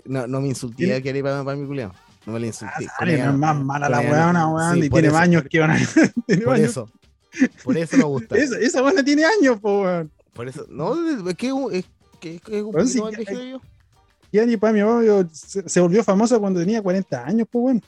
No, 0.04 0.26
no 0.26 0.40
me 0.40 0.48
insulté 0.48 0.94
a 0.94 1.00
Keri 1.00 1.22
Pamio 1.22 1.44
Pamio, 1.44 1.66
culiao. 1.66 1.92
No 2.26 2.32
me 2.32 2.40
la 2.40 2.46
insulté. 2.46 2.86
Ah, 2.98 3.04
no 3.04 3.10
es 3.12 3.34
más 3.34 3.60
mala 3.64 3.88
la 3.88 4.00
weona, 4.00 4.48
weón, 4.48 4.74
sí, 4.80 4.86
y 4.86 4.90
tiene 4.90 5.08
eso, 5.08 5.16
años 5.16 5.44
que 5.48 5.60
van 5.60 5.70
a. 5.72 5.78
Por 6.44 6.56
eso. 6.58 6.90
Por 7.64 7.76
eso 7.76 7.96
me 7.96 8.04
gusta. 8.04 8.36
Esa, 8.38 8.58
esa 8.58 8.82
buena 8.82 9.02
tiene 9.04 9.24
años, 9.24 9.60
po, 9.60 9.82
weón. 9.82 10.10
Por 10.32 10.48
eso. 10.48 10.66
No, 10.68 10.94
es 11.28 11.34
que 11.36 11.48
es 11.72 11.84
que 12.20 12.34
es 12.36 12.62
un 12.62 12.72
poquito 12.72 13.04
más 13.04 13.12
ya- 13.12 13.18
viejo 13.18 13.24
que 13.40 13.50
yo. 13.50 13.60
Kerry 14.30 14.56
Pamio 14.58 14.86
Pamio 14.86 15.28
se, 15.32 15.66
se 15.68 15.80
volvió 15.80 16.02
famosa 16.04 16.38
cuando 16.38 16.60
tenía 16.60 16.82
40 16.82 17.24
años, 17.24 17.46
pues, 17.50 17.64
weón. 17.64 17.82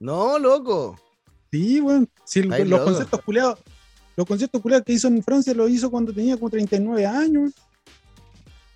No, 0.00 0.38
loco. 0.38 0.98
Sí, 1.50 1.80
weón. 1.80 2.08
Sí, 2.24 2.40
Estáis 2.40 2.62
los 2.66 2.78
loco. 2.78 2.84
conciertos 2.84 3.20
culiados, 3.22 3.58
los 4.16 4.26
conciertos 4.26 4.60
culiados 4.62 4.84
que 4.86 4.92
hizo 4.94 5.08
en 5.08 5.22
Francia 5.22 5.52
los 5.54 5.68
hizo 5.70 5.90
cuando 5.90 6.12
tenía 6.12 6.36
como 6.36 6.48
39 6.50 7.06
años. 7.06 7.52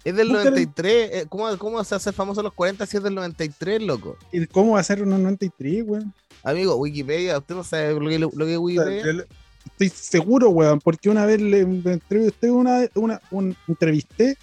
Es 0.07 0.15
del 0.15 0.29
Búscalo. 0.29 0.51
93. 0.51 1.11
eh, 1.13 1.27
¿Cómo, 1.29 1.59
¿Cómo 1.59 1.83
se 1.83 1.95
hace 1.97 2.13
famoso 2.13 2.43
los 2.43 2.53
40 2.53 2.87
si 2.87 2.97
es 2.97 3.03
del 3.03 3.15
93, 3.17 3.83
loco? 3.83 4.17
¿Y 4.33 4.47
¿Cómo 4.47 4.73
va 4.75 4.81
a 4.81 4.85
ser 4.85 5.03
unos 5.03 5.19
93, 5.19 5.83
weón? 5.85 6.15
Amigo, 6.45 6.77
Wikipedia, 6.77 7.39
usted 7.39 7.55
no 7.57 7.65
sabe 7.65 7.93
lo 7.95 8.09
que, 8.09 8.19
lo 8.19 8.29
que 8.29 8.29
es 8.31 8.37
O 8.39 8.43
sea, 8.47 8.61
Wikipedia. 8.61 9.27
Estoy 9.67 9.89
seguro, 9.89 10.51
weón, 10.51 10.79
porque 10.79 11.11
una 11.11 11.27
vez 11.27 11.41
le 11.41 11.61
entrevisté 11.61 12.53
una, 12.53 12.89
una, 12.95 13.21
un- 13.33 13.57
entrevisté 13.67 14.39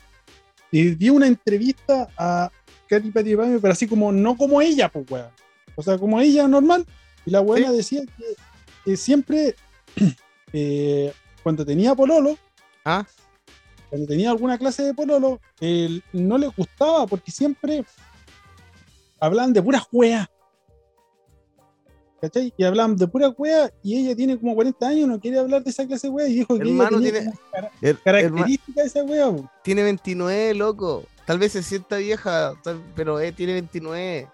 y 0.70 0.96
di 0.96 1.10
una 1.10 1.28
entrevista 1.28 2.10
a 2.18 2.52
Katy 2.90 3.12
Patty 3.12 3.36
pero 3.62 3.72
así 3.72 3.88
como, 3.88 4.12
no 4.12 4.36
como 4.36 4.62
ella, 4.62 4.90
pues, 4.90 5.10
weón. 5.10 5.30
O 5.76 5.82
sea, 5.82 5.98
como 5.98 6.20
ella 6.20 6.46
normal. 6.48 6.86
Y 7.26 7.32
la 7.32 7.40
buena 7.40 7.72
decía 7.72 8.02
que, 8.18 8.26
que 8.84 8.98
siempre, 8.98 9.56
eh, 10.54 11.14
cuando 11.42 11.66
tenía 11.66 11.96
pololo, 11.96 12.38
Ah, 12.86 13.06
cuando 13.94 14.08
tenía 14.08 14.32
alguna 14.32 14.58
clase 14.58 14.82
de 14.82 14.94
pololo, 14.96 15.40
él 15.60 16.04
no 16.14 16.36
le 16.40 16.48
gustaba 16.48 17.06
porque 17.06 17.30
siempre 17.30 17.86
hablan 19.20 19.54
de 19.54 19.62
puras 19.62 19.84
weas. 19.92 20.28
¿Cachai? 22.20 22.52
Y 22.58 22.64
hablan 22.64 22.96
de 22.96 23.06
puras 23.08 23.34
weas 23.38 23.72
y 23.84 23.98
ella 24.00 24.16
tiene 24.16 24.40
como 24.40 24.56
40 24.56 24.88
años, 24.88 25.08
no 25.10 25.20
quiere 25.20 25.38
hablar 25.38 25.64
de 25.64 25.70
esa 25.70 25.86
clase 25.86 26.08
de 26.08 26.12
weas 26.14 26.30
y 26.30 26.34
dijo 26.38 26.58
que 26.58 26.64
ella 26.64 26.72
Hermano, 26.72 26.98
tenía 26.98 27.12
tiene- 27.12 27.26
como 27.28 27.40
cara- 27.52 27.72
her- 27.82 27.90
herma- 27.96 28.04
características 28.04 28.76
de 28.76 28.84
esa 29.00 29.04
wea. 29.04 29.30
po. 29.32 29.52
tiene 29.64 29.84
29, 29.84 30.54
loco. 30.56 31.04
Tal 31.28 31.38
vez 31.38 31.52
se 31.52 31.62
sienta 31.62 31.98
vieja, 31.98 32.54
tal- 32.64 32.82
pero 32.96 33.20
eh, 33.20 33.32
tiene 33.32 33.54
29. 33.54 34.28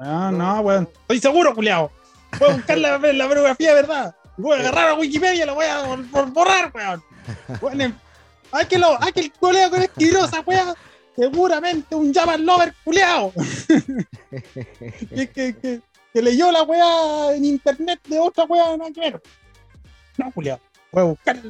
Ah, 0.00 0.30
No. 0.32 0.56
no, 0.56 0.60
weón. 0.62 0.88
Estoy 1.02 1.20
seguro, 1.20 1.54
culiao. 1.54 1.92
Voy 2.40 2.50
a 2.50 2.54
buscar 2.56 2.76
la, 2.78 2.98
la 2.98 3.26
biografía, 3.28 3.72
¿verdad? 3.72 4.16
Voy 4.36 4.56
a 4.56 4.60
agarrar 4.62 4.88
a 4.88 4.94
Wikipedia 4.94 5.44
y 5.44 5.46
la 5.46 5.52
voy 5.52 5.66
a 5.66 5.84
bor- 5.84 6.10
bor- 6.10 6.32
borrar, 6.32 6.72
weón. 6.74 7.02
Weón, 7.62 7.94
Hay 8.52 8.66
que, 8.66 8.78
lo, 8.78 9.00
hay 9.02 9.12
que 9.12 9.20
el 9.20 9.32
colega 9.32 9.70
con 9.70 9.82
esquirosa, 9.82 10.40
weón. 10.46 10.74
Seguramente 11.16 11.94
un 11.94 12.12
Jaman 12.14 12.44
Lover 12.46 12.74
culiao. 12.84 13.32
que, 14.30 15.28
que, 15.30 15.56
que, 15.56 15.80
que 16.12 16.22
leyó 16.22 16.50
la 16.50 16.62
weá 16.62 17.34
en 17.34 17.44
internet 17.44 18.00
de 18.08 18.18
otra 18.18 18.44
weá, 18.44 18.76
nada 18.76 18.90
que 18.92 19.00
ver. 19.00 19.22
No, 20.16 20.30
culiao. 20.32 20.58
Voy 20.92 21.02
a 21.02 21.04
buscar. 21.06 21.40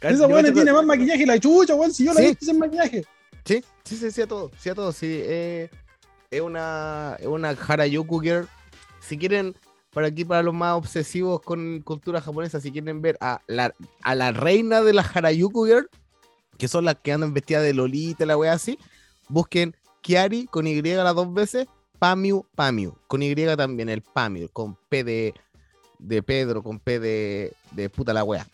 Esa 0.00 0.26
weá 0.26 0.52
tiene 0.52 0.72
más 0.72 0.84
maquillaje 0.84 1.18
que 1.20 1.26
la 1.26 1.38
chucha, 1.40 1.74
weón. 1.74 1.92
Si 1.92 2.04
yo 2.04 2.12
la 2.12 2.20
Sí. 2.20 2.26
he 2.26 2.28
visto 2.30 2.46
sin 2.46 2.58
maquillaje. 2.58 3.04
Sí, 3.44 3.64
sí, 3.84 3.96
sí, 3.96 4.10
sí, 4.10 4.22
a 4.22 4.26
todo, 4.26 4.50
sí, 4.58 4.68
a 4.68 4.74
todo, 4.74 4.92
sí. 4.92 5.06
eh, 5.24 5.70
es 6.30 6.40
una, 6.42 7.16
es 7.18 7.26
una 7.26 7.50
Harajuku 7.50 8.20
Girl. 8.20 8.48
Si 9.00 9.16
quieren, 9.16 9.56
para 9.92 10.08
aquí, 10.08 10.24
para 10.24 10.42
los 10.42 10.54
más 10.54 10.74
obsesivos 10.74 11.40
con 11.40 11.80
cultura 11.80 12.20
japonesa, 12.20 12.60
si 12.60 12.70
quieren 12.70 13.00
ver 13.00 13.16
a 13.20 13.40
la, 13.46 13.74
a 14.02 14.14
la 14.14 14.32
reina 14.32 14.82
de 14.82 14.92
la 14.92 15.02
Harajuku 15.02 15.66
Girl, 15.66 15.88
que 16.56 16.68
son 16.68 16.84
las 16.84 16.96
que 16.96 17.12
andan 17.12 17.32
vestidas 17.34 17.62
de 17.62 17.74
Lolita, 17.74 18.26
la 18.26 18.36
wea 18.36 18.52
así, 18.52 18.78
busquen 19.28 19.74
Kiari 20.02 20.46
con 20.46 20.66
Y 20.66 20.80
las 20.80 21.14
dos 21.14 21.32
veces, 21.32 21.66
Pamiu, 21.98 22.44
Pamiu, 22.54 22.94
con 23.06 23.22
Y 23.22 23.34
también, 23.56 23.88
el 23.88 24.02
Pamiu, 24.02 24.48
con 24.52 24.76
P 24.88 25.04
de, 25.04 25.34
de 25.98 26.22
Pedro, 26.22 26.62
con 26.62 26.78
P 26.78 27.00
de, 27.00 27.52
de 27.72 27.90
puta 27.90 28.12
la 28.12 28.24
wea. 28.24 28.46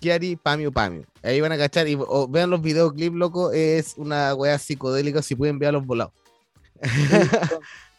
Kiari, 0.00 0.36
Pamiu, 0.36 0.72
Pamiu. 0.72 1.04
Ahí 1.22 1.40
van 1.40 1.52
a 1.52 1.58
cachar 1.58 1.86
y 1.86 1.96
vean 2.30 2.48
los 2.48 2.62
videoclips, 2.62 3.14
loco. 3.14 3.52
Es 3.52 3.94
una 3.98 4.34
wea 4.34 4.58
psicodélica. 4.58 5.20
Si 5.20 5.34
pueden 5.34 5.58
ver 5.58 5.74
los 5.74 5.84
volados. 5.84 6.14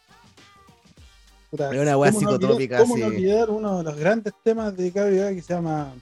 Puta, 1.52 1.70
Es 1.70 1.78
una 1.82 1.98
weá 1.98 2.10
¿cómo 2.12 2.30
no 2.30 2.36
olvidar- 2.48 2.80
¿Cómo 2.80 2.96
no 2.96 3.04
así. 3.06 3.14
olvidar 3.14 3.50
uno 3.50 3.76
de 3.78 3.84
los 3.84 3.96
grandes 3.96 4.32
temas 4.42 4.74
de 4.74 4.90
Gabriel 4.90 5.34
que 5.36 5.42
se 5.42 5.52
llama 5.52 5.92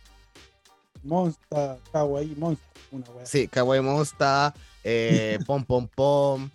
Monster, 1.03 1.77
Kawaii 1.93 2.37
Monster? 2.37 2.69
Una 2.93 3.11
weá. 3.11 3.27
Sí, 3.27 3.49
Kawaii 3.49 3.83
Monster, 3.83 4.53
eh, 4.85 5.39
Pom 5.45 5.65
Pom 5.65 5.89
Pom. 5.93 6.49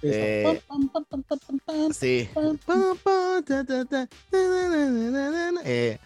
Eh, 0.00 0.60
pam, 0.68 0.88
Sí. 1.92 2.28
Eh, 2.34 2.58
Eh, 5.64 5.98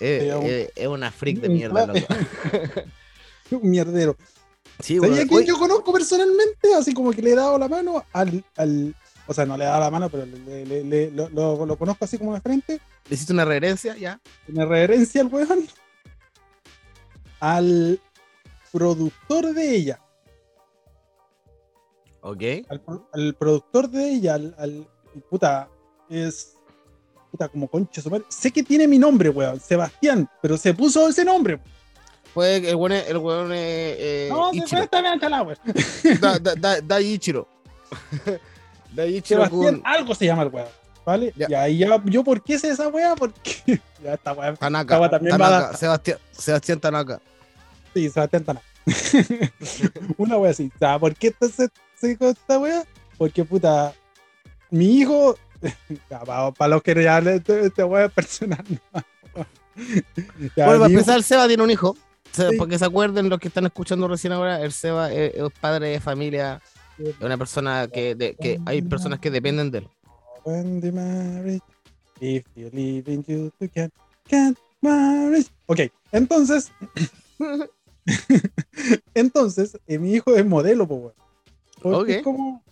eh, 0.00 0.40
eh, 0.42 0.70
es 0.76 0.86
una 0.86 1.10
freak 1.10 1.38
de 1.40 1.48
un 1.48 1.54
mierda, 1.54 1.86
loco. 1.86 2.00
un 3.52 3.70
mierdero. 3.70 4.16
Sí, 4.80 4.98
¿Sabía 4.98 5.26
quién 5.26 5.44
yo 5.44 5.58
conozco 5.58 5.92
personalmente? 5.92 6.74
Así 6.78 6.92
como 6.92 7.10
que 7.12 7.22
le 7.22 7.30
he 7.32 7.36
dado 7.36 7.56
la 7.58 7.68
mano 7.68 8.04
al. 8.12 8.44
al 8.56 8.94
o 9.30 9.32
sea, 9.32 9.46
no 9.46 9.56
le 9.56 9.64
dado 9.64 9.78
la 9.78 9.90
mano, 9.92 10.10
pero 10.10 10.26
le- 10.26 10.66
le- 10.66 10.82
le- 10.82 11.10
lo, 11.12 11.28
lo- 11.28 11.64
lo 11.64 11.78
conozco 11.78 12.04
así 12.04 12.18
como 12.18 12.34
de 12.34 12.40
frente. 12.40 12.80
¿Le 13.08 13.14
hiciste 13.14 13.32
una 13.32 13.44
reverencia? 13.44 13.96
Ya. 13.96 14.20
En 14.48 14.56
reverencia 14.56 15.20
al 15.20 15.28
weón. 15.28 15.68
Al 17.38 18.00
productor 18.72 19.54
de 19.54 19.76
ella. 19.76 20.00
Ok. 22.22 22.42
al, 22.68 22.80
pro- 22.80 23.08
al 23.12 23.34
productor 23.36 23.88
de 23.88 24.10
ella, 24.10 24.34
al, 24.34 24.52
al- 24.58 24.88
puta, 25.30 25.68
es 26.08 26.56
puta 27.30 27.48
como 27.48 27.68
concha 27.68 28.02
su 28.02 28.10
madre. 28.10 28.24
Sé 28.28 28.50
que 28.50 28.64
tiene 28.64 28.88
mi 28.88 28.98
nombre, 28.98 29.28
weón, 29.28 29.60
Sebastián, 29.60 30.28
pero 30.42 30.56
se 30.56 30.74
puso 30.74 31.08
ese 31.08 31.24
nombre. 31.24 31.60
Pues 32.34 32.64
el 32.64 32.74
weón 32.74 32.92
el 32.92 33.16
weón 33.16 33.52
es 33.52 33.58
eh, 33.60 34.28
no, 34.28 34.50
se 34.52 34.66
fue 34.66 34.88
chalado, 35.20 35.44
weón. 35.44 35.58
Da, 36.20 36.36
da, 36.40 36.54
da, 36.56 36.80
da 36.80 37.00
Ichiro. 37.00 37.46
Sebastián, 39.24 39.82
algo 39.84 40.14
se 40.14 40.26
llama 40.26 40.42
el 40.42 40.48
weón. 40.48 40.68
¿Vale? 41.04 41.32
Ya. 41.36 41.46
Y 41.48 41.54
ahí 41.54 41.78
ya, 41.78 42.02
yo, 42.04 42.22
¿por 42.22 42.42
qué 42.42 42.58
sé 42.58 42.70
esa 42.70 42.88
weá? 42.88 43.16
Porque 43.16 43.80
ya 44.04 44.14
esta 44.14 44.32
weá. 44.32 44.54
Tanaka. 44.54 45.10
También 45.10 45.40
va 45.40 45.46
a 45.46 45.50
Tanaka 45.50 45.76
Sebastián, 45.76 46.18
Sebastián 46.32 46.80
Tanaka. 46.80 47.20
Sí, 47.94 48.08
Sebastián 48.10 48.44
Tana. 48.44 48.60
Una 50.16 50.36
weá 50.36 50.50
así. 50.50 50.70
¿Sabes 50.78 51.00
por 51.00 51.14
qué 51.14 51.28
entonces 51.28 51.70
se 51.96 52.12
esta 52.12 52.58
weá? 52.58 52.84
Porque, 53.18 53.44
puta, 53.44 53.92
mi 54.70 54.98
hijo. 54.98 55.36
ya, 56.10 56.20
para, 56.20 56.68
los 56.68 56.82
que 56.82 57.02
ya 57.02 57.18
este, 57.18 57.84
weá 57.84 58.06
es 58.06 58.12
personal. 58.12 58.64
Bueno, 60.56 60.78
para 60.78 60.86
empezar, 60.86 61.16
el 61.16 61.24
Seba 61.24 61.46
tiene 61.46 61.62
un 61.62 61.70
hijo. 61.70 61.96
Sí. 62.32 62.44
Porque 62.56 62.78
se 62.78 62.84
acuerden 62.84 63.28
los 63.28 63.40
que 63.40 63.48
están 63.48 63.66
escuchando 63.66 64.06
recién 64.06 64.32
ahora, 64.32 64.60
el 64.60 64.72
Seba 64.72 65.12
es, 65.12 65.34
es 65.34 65.42
padre 65.60 65.88
de 65.88 66.00
familia, 66.00 66.60
es 67.08 67.20
una 67.20 67.38
persona 67.38 67.88
que, 67.88 68.14
de- 68.14 68.34
que 68.36 68.58
hay 68.66 68.82
personas 68.82 69.18
que 69.20 69.30
dependen 69.30 69.70
de 69.70 69.78
él. 69.78 69.88
When 70.44 70.80
the 70.80 70.92
marriage, 70.92 71.62
if 72.20 72.44
you 72.54 72.70
live 72.72 73.12
in 73.12 73.22
you, 73.24 73.50
you 73.60 73.68
can, 73.74 73.90
can 74.28 74.56
marriage. 74.80 75.48
Ok, 75.66 75.80
entonces, 76.12 76.70
entonces, 79.14 79.78
eh, 79.86 79.98
mi 79.98 80.14
hijo 80.14 80.34
es 80.34 80.44
modelo, 80.46 80.86
po, 80.86 80.94
weón. 80.96 81.14
Porque 81.82 81.96
Ok. 81.98 82.08
es 82.08 82.22
como, 82.22 82.62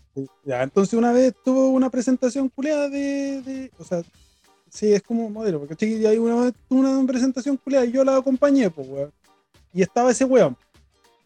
ya, 0.45 0.63
entonces 0.63 0.95
una 0.95 1.13
vez 1.13 1.35
tuvo 1.45 1.69
una 1.71 1.91
presentación 1.91 2.49
culeada 2.49 2.89
de, 2.89 3.43
de- 3.43 3.71
o 3.79 3.85
sea, 3.85 4.03
sí, 4.71 4.93
es 4.93 5.03
como 5.03 5.31
modelo, 5.31 5.59
porque 5.61 5.77
chiqui, 5.77 6.05
hay 6.07 6.19
una 6.19 6.37
vez 6.37 6.55
tuvo 6.69 6.81
una 6.81 7.07
presentación 7.07 7.57
culeada 7.57 7.87
y 7.87 7.93
yo 7.93 8.05
la 8.05 8.17
acompañé, 8.17 8.69
weón. 8.69 9.13
Y 9.73 9.83
estaba 9.83 10.11
ese 10.11 10.25
weón. 10.25 10.57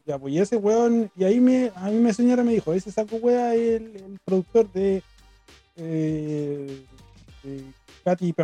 Ya, 0.04 0.18
pues, 0.18 0.34
y 0.34 0.38
ese 0.40 0.56
weón, 0.56 1.10
y 1.16 1.24
ahí 1.24 1.38
me, 1.40 1.70
a 1.76 1.84
mí 1.88 1.94
mi 1.96 2.12
señora 2.12 2.42
me 2.42 2.52
dijo, 2.52 2.72
ese 2.72 2.90
saco 2.90 3.16
weón 3.16 3.52
es 3.52 3.58
el, 3.80 3.96
el 3.96 4.18
productor 4.24 4.70
de, 4.72 5.02
eh, 5.76 6.84
de 7.44 7.64
Katy. 8.04 8.34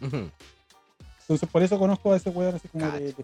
Entonces 0.00 1.48
por 1.50 1.62
eso 1.62 1.78
conozco 1.78 2.12
a 2.12 2.16
ese 2.16 2.30
weón 2.30 2.54
así 2.54 2.68
como 2.68 2.86
de, 2.92 3.14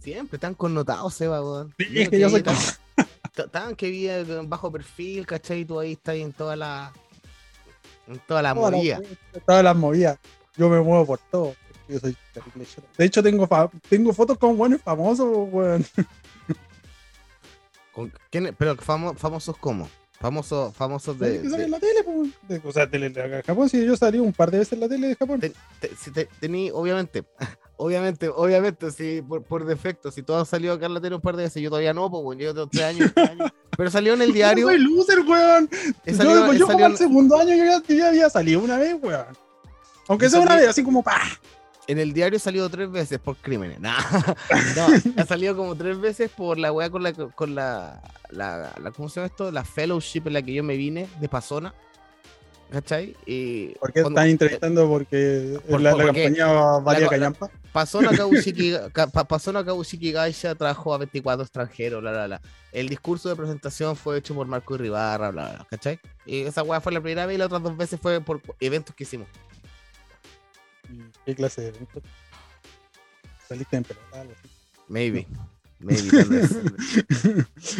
Siempre 0.00 0.36
están 0.36 0.54
connotados, 0.54 1.14
Seba, 1.14 1.40
weón. 1.42 1.74
Sí, 1.78 1.86
es 2.00 2.08
que 2.08 2.20
yo 2.20 2.30
soy 2.30 2.40
vi 2.40 2.44
tan- 2.44 2.56
tan- 3.34 3.50
Tan 3.50 3.76
que 3.76 3.88
vi 3.90 4.08
en 4.08 4.48
bajo 4.48 4.70
perfil, 4.72 5.26
¿cachai? 5.26 5.64
Tú 5.64 5.78
ahí 5.78 5.92
estás 5.92 6.16
en 6.16 6.32
toda 6.32 6.56
la. 6.56 6.92
En 8.08 8.18
toda 8.26 8.42
la 8.42 8.52
todas 8.54 8.70
las- 8.72 8.78
movida. 8.80 9.00
todas 9.46 9.62
las 9.64 9.76
movidas. 9.76 10.18
Yo 10.56 10.68
me 10.68 10.80
muevo 10.80 11.06
por 11.06 11.18
todo. 11.30 11.54
Yo 11.88 11.98
soy 12.00 12.16
terrible. 12.34 12.66
De 12.96 13.04
hecho, 13.04 13.22
tengo, 13.22 13.48
tengo 13.88 14.12
fotos 14.12 14.36
con 14.38 14.56
buenos 14.56 14.80
famosos, 14.82 15.26
weón. 15.50 15.84
¿Con 17.92 18.12
quién- 18.30 18.54
Pero 18.58 18.76
famo- 18.76 19.14
famosos 19.16 19.56
como? 19.56 19.88
Famosos, 20.20 20.74
famosos 20.74 21.16
de. 21.18 21.42
que 21.42 21.48
salen 21.48 21.58
de- 21.58 21.64
en 21.64 21.70
la 21.70 21.78
tele, 21.80 22.02
pues. 22.04 22.30
De- 22.48 22.68
o 22.68 22.72
sea, 22.72 22.90
tele 22.90 23.08
de 23.10 23.42
Japón. 23.42 23.68
Sí, 23.68 23.84
yo 23.84 23.96
salí 23.96 24.18
un 24.18 24.32
par 24.32 24.50
de 24.50 24.58
veces 24.58 24.72
en 24.72 24.80
la 24.80 24.88
tele 24.88 25.08
de 25.08 25.14
Japón. 25.16 25.40
Te- 25.40 25.52
te- 25.80 25.94
si 25.96 26.10
te- 26.10 26.28
tení, 26.40 26.70
obviamente, 26.72 27.24
obviamente, 27.76 28.28
obviamente, 28.28 28.90
si 28.90 29.22
por, 29.22 29.42
por 29.44 29.64
defecto, 29.64 30.10
si 30.10 30.22
todo 30.22 30.38
ha 30.40 30.44
salido 30.44 30.74
acá 30.74 30.86
en 30.86 30.94
la 30.94 31.00
tele 31.00 31.14
un 31.14 31.20
par 31.22 31.36
de 31.36 31.44
veces, 31.44 31.62
yo 31.62 31.70
todavía 31.70 31.94
no, 31.94 32.10
pues, 32.10 32.22
bueno, 32.24 32.42
yo 32.42 32.52
tengo 32.52 32.66
tres 32.66 32.82
años, 32.84 33.12
tres 33.14 33.30
años. 33.30 33.50
pero 33.76 33.90
salió 33.90 34.14
en 34.14 34.22
el 34.22 34.32
diario. 34.34 34.70
Yo 34.70 34.76
soy 34.76 34.78
loser, 34.78 35.20
weón. 35.20 35.70
he 36.04 36.10
Yo, 36.10 36.16
salido- 36.16 36.52
yo 36.52 36.66
como 36.66 36.72
salido 36.72 36.86
al 36.86 36.96
segundo 36.96 37.36
año 37.38 37.54
yo 37.54 37.64
ya, 37.64 37.82
ya 37.96 38.08
había 38.08 38.28
salido 38.30 38.60
una 38.60 38.76
vez, 38.78 38.96
weón. 39.00 39.26
Aunque 40.08 40.28
sea 40.30 40.40
una 40.40 40.56
vez, 40.56 40.68
así 40.68 40.82
como 40.82 41.02
pa. 41.02 41.20
En 41.88 41.98
el 41.98 42.12
diario 42.12 42.36
he 42.36 42.40
salido 42.40 42.68
tres 42.70 42.90
veces 42.90 43.18
por 43.18 43.36
crímenes. 43.36 43.80
Nah, 43.80 43.98
no, 44.76 44.86
ha 45.22 45.26
salido 45.26 45.56
como 45.56 45.74
tres 45.74 45.98
veces 46.00 46.30
por 46.30 46.58
la 46.58 46.70
weá 46.72 46.88
con 46.90 47.02
la, 47.02 47.12
con 47.12 47.54
la, 47.54 48.00
la, 48.30 48.72
la- 48.80 48.90
¿cómo 48.92 49.08
se 49.08 49.16
llama 49.16 49.26
esto? 49.26 49.50
La 49.50 49.64
fellowship 49.64 50.22
en 50.26 50.32
la 50.34 50.42
que 50.42 50.52
yo 50.54 50.62
me 50.62 50.76
vine 50.76 51.08
de 51.20 51.28
Pasona. 51.28 51.74
¿Cachai? 52.70 53.16
Y 53.24 53.68
¿Por 53.80 53.94
qué 53.94 54.02
cuando- 54.02 54.20
están 54.20 54.30
entrevistando? 54.30 54.86
Porque 54.88 55.58
Por- 55.70 55.80
la, 55.80 55.92
porque- 55.92 56.28
valía 56.84 57.00
la- 57.00 57.08
callampa. 57.08 57.50
pasó 57.72 58.02
Nakabushiki, 58.02 58.74
ca- 58.92 59.06
pa- 59.06 59.24
pasó 59.24 59.50
Nakabushiki 59.54 60.12
Gaisha, 60.12 60.54
trajo 60.54 60.92
a 60.92 60.98
24 60.98 61.44
extranjeros, 61.44 62.02
bla, 62.02 62.10
bla, 62.12 62.26
bla. 62.26 62.40
El 62.70 62.90
discurso 62.90 63.30
de 63.30 63.36
presentación 63.36 63.96
fue 63.96 64.18
hecho 64.18 64.34
por 64.34 64.46
Marco 64.46 64.74
Irribarra, 64.74 65.30
bla, 65.30 65.44
bla, 65.46 65.52
bla, 65.54 65.66
¿cachai? 65.70 65.98
Y 66.26 66.42
esa 66.42 66.62
weá 66.62 66.82
fue 66.82 66.92
la 66.92 67.00
primera 67.00 67.24
vez 67.24 67.36
y 67.36 67.38
las 67.38 67.46
otras 67.46 67.62
dos 67.62 67.74
veces 67.74 67.98
fue 68.02 68.20
por 68.20 68.42
eventos 68.60 68.94
que 68.94 69.04
hicimos. 69.04 69.28
¿Y 70.90 71.00
¿Qué 71.26 71.34
clase 71.34 71.62
de 71.62 71.68
evento? 71.68 72.00
¿Saliste 73.48 73.76
en 73.76 73.84
pelota? 73.84 74.20
algo 74.20 74.32
así? 74.38 74.48
Maybe. 74.88 75.26
Maybe, 75.80 76.10
tal 76.10 76.28
vez. 76.28 76.50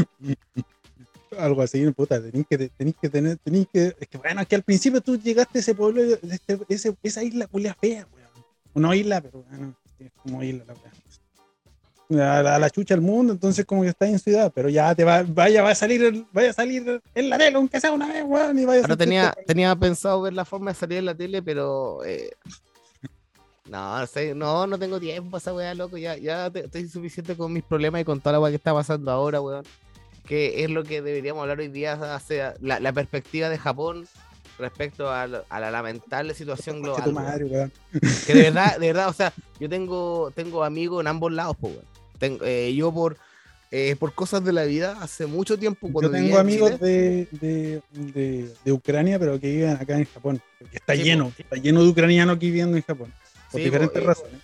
algo 1.38 1.62
así, 1.62 1.88
puta, 1.92 2.20
tenéis 2.20 2.46
que, 2.48 2.58
tenéis 2.70 2.96
que 3.00 3.08
tener, 3.08 3.36
tenéis 3.38 3.66
que, 3.72 3.94
es 4.00 4.08
que 4.08 4.18
bueno, 4.18 4.40
es 4.40 4.46
que 4.48 4.56
al 4.56 4.62
principio 4.62 5.00
tú 5.00 5.16
llegaste 5.18 5.58
a 5.58 5.60
ese 5.60 5.74
pueblo, 5.74 6.02
este- 6.02 6.58
ese- 6.68 6.96
esa 7.02 7.22
isla 7.22 7.46
culia 7.46 7.74
fea, 7.74 8.06
weón. 8.12 8.28
No 8.74 8.94
isla, 8.94 9.20
pero 9.20 9.44
bueno, 9.48 9.74
es 9.98 10.10
como 10.22 10.42
isla 10.42 10.64
la 10.66 10.74
weá. 10.74 10.92
A 12.10 12.42
la, 12.42 12.56
a 12.56 12.58
la 12.58 12.70
chucha 12.70 12.94
del 12.94 13.02
mundo, 13.02 13.34
entonces 13.34 13.66
como 13.66 13.82
que 13.82 13.88
estás 13.88 14.08
en 14.08 14.18
ciudad, 14.18 14.50
pero 14.54 14.70
ya 14.70 14.94
te 14.94 15.04
va, 15.04 15.22
vaya, 15.24 15.62
va 15.62 15.72
a 15.72 15.74
salir, 15.74 16.24
vaya 16.32 16.50
a 16.50 16.54
salir 16.54 17.02
en 17.14 17.28
la 17.28 17.36
tele, 17.36 17.56
aunque 17.56 17.78
sea 17.80 17.92
una 17.92 18.06
vez, 18.06 18.24
weón, 18.24 18.58
y 18.58 18.64
vaya 18.64 18.80
a 18.80 18.84
Ahora 18.84 18.96
sentirte 18.96 19.04
tenía, 19.04 19.34
tenía 19.46 19.76
pensado 19.76 20.22
ver 20.22 20.32
la 20.32 20.46
forma 20.46 20.70
de 20.72 20.78
salir 20.78 20.98
en 20.98 21.04
la 21.04 21.14
tele, 21.14 21.42
pero. 21.42 22.02
eh, 22.06 22.30
no, 23.70 24.04
no 24.34 24.66
no, 24.66 24.78
tengo 24.78 24.98
tiempo 25.00 25.36
esa 25.36 25.52
weá, 25.54 25.74
loco. 25.74 25.96
Ya, 25.98 26.16
ya 26.16 26.50
te- 26.50 26.64
estoy 26.66 26.88
suficiente 26.88 27.36
con 27.36 27.52
mis 27.52 27.62
problemas 27.62 28.00
y 28.00 28.04
con 28.04 28.20
toda 28.20 28.32
la 28.34 28.40
weá 28.40 28.50
que 28.50 28.56
está 28.56 28.72
pasando 28.74 29.10
ahora, 29.10 29.40
weón. 29.40 29.64
Que 30.26 30.62
es 30.64 30.70
lo 30.70 30.84
que 30.84 31.00
deberíamos 31.02 31.42
hablar 31.42 31.58
hoy 31.58 31.68
día, 31.68 31.94
hacia 32.14 32.54
la, 32.60 32.80
la 32.80 32.92
perspectiva 32.92 33.48
de 33.48 33.58
Japón 33.58 34.06
respecto 34.58 35.10
a, 35.10 35.26
lo- 35.26 35.44
a 35.48 35.60
la 35.60 35.70
lamentable 35.70 36.34
situación 36.34 36.82
global. 36.82 37.02
weón. 37.02 37.14
madre, 37.14 37.44
weón. 37.44 37.72
Que 38.26 38.34
de 38.34 38.42
verdad, 38.42 38.76
de 38.78 38.86
verdad, 38.88 39.08
o 39.08 39.12
sea, 39.12 39.32
yo 39.60 39.68
tengo, 39.68 40.30
tengo 40.34 40.64
amigos 40.64 41.00
en 41.02 41.06
ambos 41.08 41.32
lados, 41.32 41.56
pues, 41.60 41.74
weón. 41.74 41.86
Tengo- 42.18 42.44
eh, 42.44 42.74
yo 42.74 42.92
por, 42.92 43.16
eh, 43.70 43.96
por 43.98 44.12
cosas 44.14 44.42
de 44.44 44.52
la 44.52 44.64
vida, 44.64 44.96
hace 45.00 45.26
mucho 45.26 45.58
tiempo 45.58 45.88
cuando 45.92 46.10
Yo 46.10 46.16
tengo 46.18 46.34
en 46.34 46.40
amigos 46.40 46.72
Chile- 46.72 46.86
de, 46.86 47.28
de, 47.38 47.82
de, 48.12 48.50
de 48.64 48.72
Ucrania, 48.72 49.18
pero 49.18 49.38
que 49.38 49.48
viven 49.50 49.70
acá 49.70 49.96
en 49.96 50.04
Japón. 50.06 50.40
Porque 50.58 50.76
está 50.78 50.94
Sí, 50.94 51.02
lleno, 51.04 51.32
está 51.38 51.56
lleno 51.56 51.82
de 51.82 51.88
ucranianos 51.88 52.36
aquí 52.36 52.46
viviendo 52.46 52.76
en 52.76 52.82
Japón. 52.82 53.12
Por 53.50 53.60
Sí, 53.60 53.64
diferentes 53.64 54.02
eh, 54.02 54.06
razones. 54.06 54.40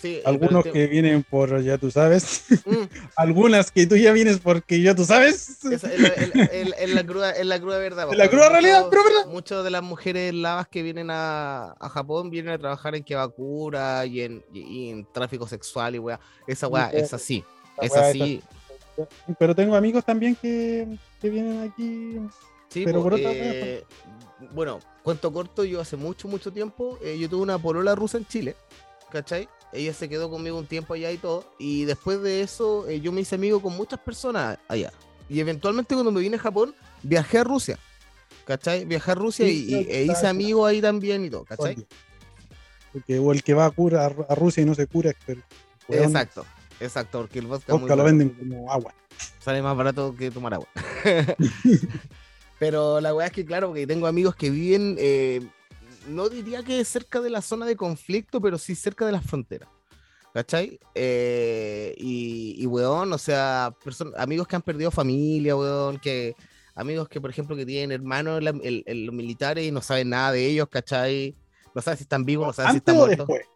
sí, 0.00 0.14
eh, 0.16 0.22
Algunos 0.24 0.64
que 0.64 0.86
vienen 0.86 1.22
por, 1.24 1.60
ya 1.62 1.76
tú 1.78 1.90
sabes, 1.90 2.44
Mm. 2.64 2.84
algunas 3.16 3.70
que 3.70 3.86
tú 3.86 3.96
ya 3.96 4.12
vienes 4.12 4.38
porque 4.38 4.80
ya 4.80 4.94
tú 4.94 5.04
sabes. 5.04 5.64
Es 5.64 5.82
la, 5.82 6.08
el- 6.08 6.48
el- 6.52 6.74
es 6.78 6.90
la 6.90 7.04
cruda, 7.04 7.44
la 7.44 7.60
cruda 7.60 7.78
verdad. 7.78 8.08
Es 8.12 8.16
la 8.18 8.28
cruda 8.28 8.48
realidad, 8.50 8.84
muchos- 8.84 8.90
pero 8.90 9.04
verdad. 9.04 9.32
Muchas 9.32 9.64
de 9.64 9.70
las 9.70 9.82
mujeres 9.82 10.34
lavas 10.34 10.68
que 10.68 10.82
vienen 10.82 11.08
a, 11.10 11.72
a 11.80 11.88
Japón 11.88 12.30
vienen 12.30 12.52
a 12.54 12.58
trabajar 12.58 12.94
en 12.94 13.02
Kebakura 13.04 14.06
y 14.06 14.20
en, 14.22 14.44
y, 14.52 14.60
y 14.60 14.90
en 14.90 15.06
tráfico 15.12 15.46
sexual 15.48 15.94
y 15.94 15.98
weá. 15.98 16.20
Esa 16.46 16.68
weá 16.68 16.90
Sí, 16.90 16.96
es 16.98 17.12
así. 17.12 17.44
Es 17.80 17.96
así. 17.96 18.40
Pero 19.40 19.54
tengo 19.56 19.74
amigos 19.74 20.04
también 20.04 20.36
que, 20.36 20.86
que 21.20 21.28
vienen 21.30 21.68
aquí. 21.68 22.20
Sí, 22.68 22.84
pero 22.84 22.98
po, 22.98 23.04
por 23.04 23.14
otra 23.14 23.30
eh, 23.32 23.84
bueno, 24.52 24.80
cuento 25.02 25.32
corto, 25.32 25.64
yo 25.64 25.80
hace 25.80 25.96
mucho, 25.96 26.28
mucho 26.28 26.52
tiempo, 26.52 26.98
eh, 27.02 27.18
yo 27.18 27.28
tuve 27.28 27.42
una 27.42 27.58
polola 27.58 27.94
rusa 27.94 28.18
en 28.18 28.26
Chile, 28.26 28.56
¿cachai? 29.10 29.48
Ella 29.72 29.92
se 29.92 30.08
quedó 30.08 30.30
conmigo 30.30 30.58
un 30.58 30.66
tiempo 30.66 30.94
allá 30.94 31.10
y 31.10 31.18
todo, 31.18 31.44
y 31.58 31.84
después 31.84 32.22
de 32.22 32.42
eso 32.42 32.88
eh, 32.88 33.00
yo 33.00 33.12
me 33.12 33.22
hice 33.22 33.34
amigo 33.34 33.60
con 33.60 33.76
muchas 33.76 33.98
personas 34.00 34.58
allá. 34.68 34.92
Y 35.28 35.40
eventualmente 35.40 35.94
cuando 35.94 36.12
me 36.12 36.20
vine 36.20 36.36
a 36.36 36.40
Japón, 36.40 36.74
viajé 37.02 37.38
a 37.38 37.44
Rusia, 37.44 37.78
¿cachai? 38.46 38.84
Viajé 38.84 39.10
a 39.12 39.14
Rusia 39.14 39.46
Sí, 39.46 39.66
y, 39.68 39.74
e 39.74 40.04
hice 40.04 40.26
amigos 40.26 40.68
ahí 40.68 40.80
también 40.80 41.24
y 41.24 41.30
todo, 41.30 41.44
¿cachai? 41.44 41.74
Oye, 41.76 41.86
Porque 42.92 43.18
o 43.18 43.32
el 43.32 43.42
que 43.42 43.54
va 43.54 43.66
a, 43.66 43.70
cura, 43.70 44.04
a 44.06 44.34
Rusia 44.34 44.62
y 44.62 44.66
no 44.66 44.74
se 44.74 44.86
cura 44.86 45.12
weón, 45.88 46.04
Exacto, 46.04 46.44
exacto, 46.80 47.20
porque 47.22 47.38
el 47.40 47.46
vodka, 47.46 47.72
muy 47.72 47.80
vodka 47.82 47.96
lo 47.96 48.02
barato. 48.04 48.18
venden 48.18 48.36
como 48.38 48.70
agua. 48.70 48.94
sale 49.40 49.62
más 49.62 49.76
barato 49.76 50.14
que 50.16 50.30
tomar 50.30 50.54
agua. 50.54 50.68
Pero 52.58 53.00
la 53.00 53.14
weá 53.14 53.26
es 53.26 53.32
que, 53.32 53.44
claro, 53.44 53.68
porque 53.68 53.86
tengo 53.86 54.06
amigos 54.06 54.34
que 54.36 54.50
viven, 54.50 54.96
eh, 54.98 55.40
no 56.08 56.28
diría 56.28 56.62
que 56.62 56.84
cerca 56.84 57.20
de 57.20 57.30
la 57.30 57.42
zona 57.42 57.66
de 57.66 57.76
conflicto, 57.76 58.40
pero 58.40 58.58
sí 58.58 58.74
cerca 58.74 59.04
de 59.06 59.12
las 59.12 59.24
fronteras. 59.24 59.68
¿Cachai? 60.32 60.80
Eh, 60.96 61.94
y, 61.96 62.56
y, 62.58 62.66
weón, 62.66 63.12
o 63.12 63.18
sea, 63.18 63.72
amigos 64.16 64.48
que 64.48 64.56
han 64.56 64.62
perdido 64.62 64.90
familia, 64.90 65.54
weón, 65.56 65.98
que 65.98 66.34
amigos 66.74 67.08
que, 67.08 67.20
por 67.20 67.30
ejemplo, 67.30 67.54
que 67.54 67.64
tienen 67.64 67.92
hermanos 67.92 68.38
en, 68.38 68.44
la- 68.44 68.50
en- 68.50 68.82
en 68.84 69.06
los 69.06 69.14
militares 69.14 69.64
y 69.64 69.70
no 69.70 69.80
saben 69.80 70.08
nada 70.10 70.32
de 70.32 70.44
ellos, 70.46 70.68
¿cachai? 70.68 71.36
No 71.72 71.80
saben 71.82 71.98
si 71.98 72.02
están 72.02 72.24
vivos, 72.24 72.48
no 72.48 72.52
saben 72.52 72.72
si 72.72 72.78
¿Antes 72.78 72.92
están 72.94 73.06
muertos. 73.06 73.28
después? 73.28 73.46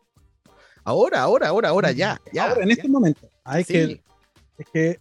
Ahora, 0.85 1.23
ahora, 1.23 1.49
ahora, 1.49 1.69
ahora, 1.71 1.91
ya, 1.93 2.21
ya. 2.33 2.49
Ahora, 2.51 2.63
en 2.63 2.69
ya. 2.69 2.75
este 2.75 2.89
momento. 2.89 3.29
Sí. 3.59 3.65
que, 3.65 4.03
es 4.59 4.67
que, 4.73 5.01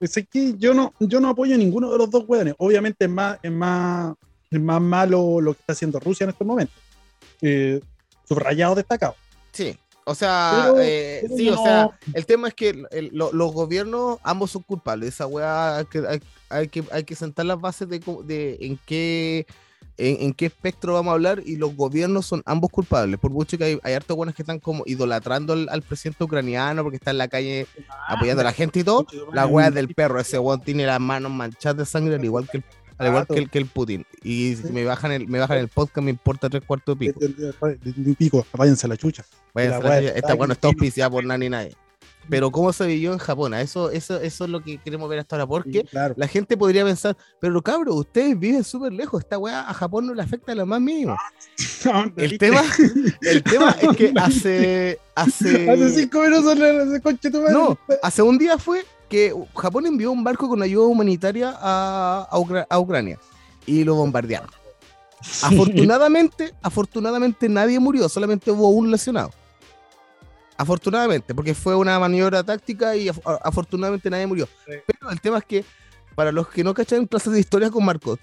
es 0.00 0.28
que 0.30 0.54
yo, 0.56 0.72
no, 0.74 0.92
yo 1.00 1.20
no 1.20 1.28
apoyo 1.30 1.54
a 1.54 1.58
ninguno 1.58 1.90
de 1.90 1.98
los 1.98 2.10
dos 2.10 2.24
hueones. 2.26 2.54
Obviamente 2.58 3.04
es 3.06 3.10
más, 3.10 3.38
es 3.42 3.50
más, 3.52 4.14
es 4.50 4.60
más 4.60 4.80
malo 4.80 5.40
lo 5.40 5.54
que 5.54 5.60
está 5.60 5.72
haciendo 5.72 5.98
Rusia 6.00 6.24
en 6.24 6.30
estos 6.30 6.46
momentos. 6.46 6.76
Eh, 7.42 7.80
subrayado 8.26 8.74
destacado. 8.74 9.14
Sí, 9.52 9.76
o 10.04 10.14
sea, 10.14 10.62
Pero- 10.66 10.80
eh, 10.80 11.18
pero 11.22 11.36
sí, 11.36 11.48
o 11.48 11.56
sea, 11.62 11.98
el 12.12 12.26
tema 12.26 12.48
es 12.48 12.54
que 12.54 12.70
el- 12.70 12.86
el- 12.90 13.10
lo- 13.12 13.32
los 13.32 13.52
gobiernos 13.52 14.18
ambos 14.22 14.50
son 14.52 14.62
culpables. 14.62 15.10
Esa 15.14 15.26
weá 15.26 15.78
hay 15.78 15.84
que, 15.86 15.98
hay, 16.06 16.20
hay 16.48 16.68
que, 16.68 16.84
hay 16.92 17.04
que 17.04 17.14
sentar 17.14 17.46
las 17.46 17.60
bases 17.60 17.88
de 17.88 18.00
en 18.60 18.78
qué 18.86 19.46
en, 19.96 20.16
en 20.22 20.32
qué 20.34 20.46
espectro 20.46 20.94
vamos 20.94 21.10
a 21.12 21.14
hablar 21.14 21.42
y 21.44 21.56
los 21.56 21.74
gobiernos 21.76 22.26
son 22.26 22.42
ambos 22.46 22.70
culpables. 22.70 23.18
Por 23.20 23.30
mucho 23.30 23.56
que 23.58 23.64
hay, 23.64 23.78
hay 23.82 23.94
hartos 23.94 24.16
buenos 24.16 24.34
que 24.34 24.42
están 24.42 24.58
como 24.58 24.82
idolatrando 24.86 25.52
al, 25.52 25.68
al 25.70 25.82
presidente 25.82 26.24
ucraniano 26.24 26.82
porque 26.82 26.96
está 26.96 27.10
en 27.12 27.18
la 27.18 27.28
calle 27.28 27.66
apoyando 28.08 28.40
a 28.40 28.44
la 28.44 28.52
gente 28.52 28.80
y 28.80 28.84
todo. 28.84 29.06
La 29.32 29.44
es 29.68 29.74
del 29.74 29.94
perro, 29.94 30.18
ese 30.20 30.38
weón 30.38 30.60
tiene 30.60 30.86
las 30.86 31.00
manos 31.00 31.30
manchadas 31.32 31.76
de 31.78 31.86
sangre 31.86 32.16
al 32.16 32.24
igual 32.24 32.48
que 32.50 32.58
el, 32.58 32.64
al 32.98 33.06
igual 33.08 33.26
que 33.26 33.34
el, 33.38 33.50
que 33.50 33.58
el 33.58 33.66
Putin. 33.66 34.04
Y 34.22 34.56
si 34.56 34.72
me 34.72 34.84
bajan 34.84 35.12
el, 35.12 35.28
me 35.28 35.38
bajan 35.38 35.58
el 35.58 35.68
podcast, 35.68 36.04
me 36.04 36.10
importa 36.10 36.48
tres 36.50 36.62
cuartos 36.66 36.98
de 36.98 37.06
pico. 37.06 37.20
De- 37.20 37.28
de- 37.28 37.46
de- 37.52 37.76
de- 37.76 37.92
de 37.92 38.08
un 38.10 38.14
pico, 38.14 38.46
váyanse 38.52 38.86
a 38.86 38.88
la 38.88 38.96
chucha. 38.96 39.24
Váyanse 39.52 39.78
la 39.82 39.88
chucha. 39.88 39.98
está 40.08 40.18
Esta 40.18 40.34
bueno, 40.34 40.52
está 40.54 40.68
auspiciada 40.68 41.10
por 41.10 41.24
nadie 41.24 41.50
nadie. 41.50 41.76
Pero 42.30 42.50
cómo 42.50 42.72
se 42.72 42.86
vivió 42.86 43.12
en 43.12 43.18
Japón, 43.18 43.52
eso, 43.54 43.90
eso, 43.90 44.18
eso 44.20 44.44
es 44.44 44.50
lo 44.50 44.62
que 44.62 44.78
queremos 44.78 45.08
ver 45.10 45.18
hasta 45.18 45.36
ahora. 45.36 45.46
Porque 45.46 45.80
Sí, 45.80 45.86
claro. 45.90 46.14
la 46.16 46.26
gente 46.26 46.56
podría 46.56 46.84
pensar, 46.84 47.16
pero 47.40 47.60
cabros, 47.62 47.94
ustedes 47.96 48.38
viven 48.38 48.64
súper 48.64 48.92
lejos, 48.92 49.20
esta 49.22 49.36
weá 49.38 49.68
a 49.68 49.74
Japón 49.74 50.06
no 50.06 50.14
le 50.14 50.22
afecta 50.22 50.52
a 50.52 50.54
lo 50.54 50.64
más 50.66 50.80
mínimo. 50.80 51.16
El 52.16 52.38
tema, 52.38 52.62
el 53.20 53.42
tema 53.44 53.76
es 53.80 53.96
que 53.96 54.12
hace, 54.16 54.98
hace, 55.14 55.70
Hace 55.70 55.90
cinco 55.90 56.22
minutos 56.22 56.56
le 56.58 56.82
ese 56.84 57.00
conche 57.02 57.30
tu 57.30 57.40
madre. 57.40 57.52
no, 57.52 57.78
hace 58.02 58.22
un 58.22 58.38
día 58.38 58.56
fue 58.58 58.84
que 59.08 59.34
Japón 59.54 59.86
envió 59.86 60.10
un 60.10 60.24
barco 60.24 60.48
con 60.48 60.62
ayuda 60.62 60.86
humanitaria 60.86 61.54
a, 61.60 62.26
a 62.30 62.38
Ucra- 62.38 62.66
a 62.70 62.78
Ucrania 62.80 63.18
y 63.66 63.84
lo 63.84 63.94
bombardearon. 63.96 64.48
Afortunadamente, 65.42 66.52
afortunadamente 66.62 67.48
nadie 67.48 67.78
murió, 67.78 68.08
solamente 68.08 68.50
hubo 68.50 68.68
un 68.70 68.90
lesionado. 68.90 69.30
Afortunadamente, 70.56 71.34
porque 71.34 71.54
fue 71.54 71.74
una 71.74 71.98
maniobra 71.98 72.42
táctica 72.44 72.94
y 72.96 73.08
af- 73.08 73.40
afortunadamente 73.42 74.08
nadie 74.08 74.26
murió. 74.26 74.46
Sí. 74.66 74.74
Pero 74.86 75.10
el 75.10 75.20
tema 75.20 75.38
es 75.38 75.44
que, 75.44 75.64
para 76.14 76.30
los 76.30 76.48
que 76.48 76.62
no 76.62 76.72
cachan 76.74 77.06
clases 77.06 77.32
de 77.32 77.40
historia 77.40 77.70
con 77.70 77.84
Marco, 77.84 78.16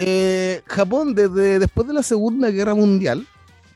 eh, 0.00 0.62
Japón 0.66 1.14
desde 1.14 1.58
después 1.58 1.86
de 1.86 1.94
la 1.94 2.02
Segunda 2.02 2.50
Guerra 2.50 2.74
Mundial 2.74 3.26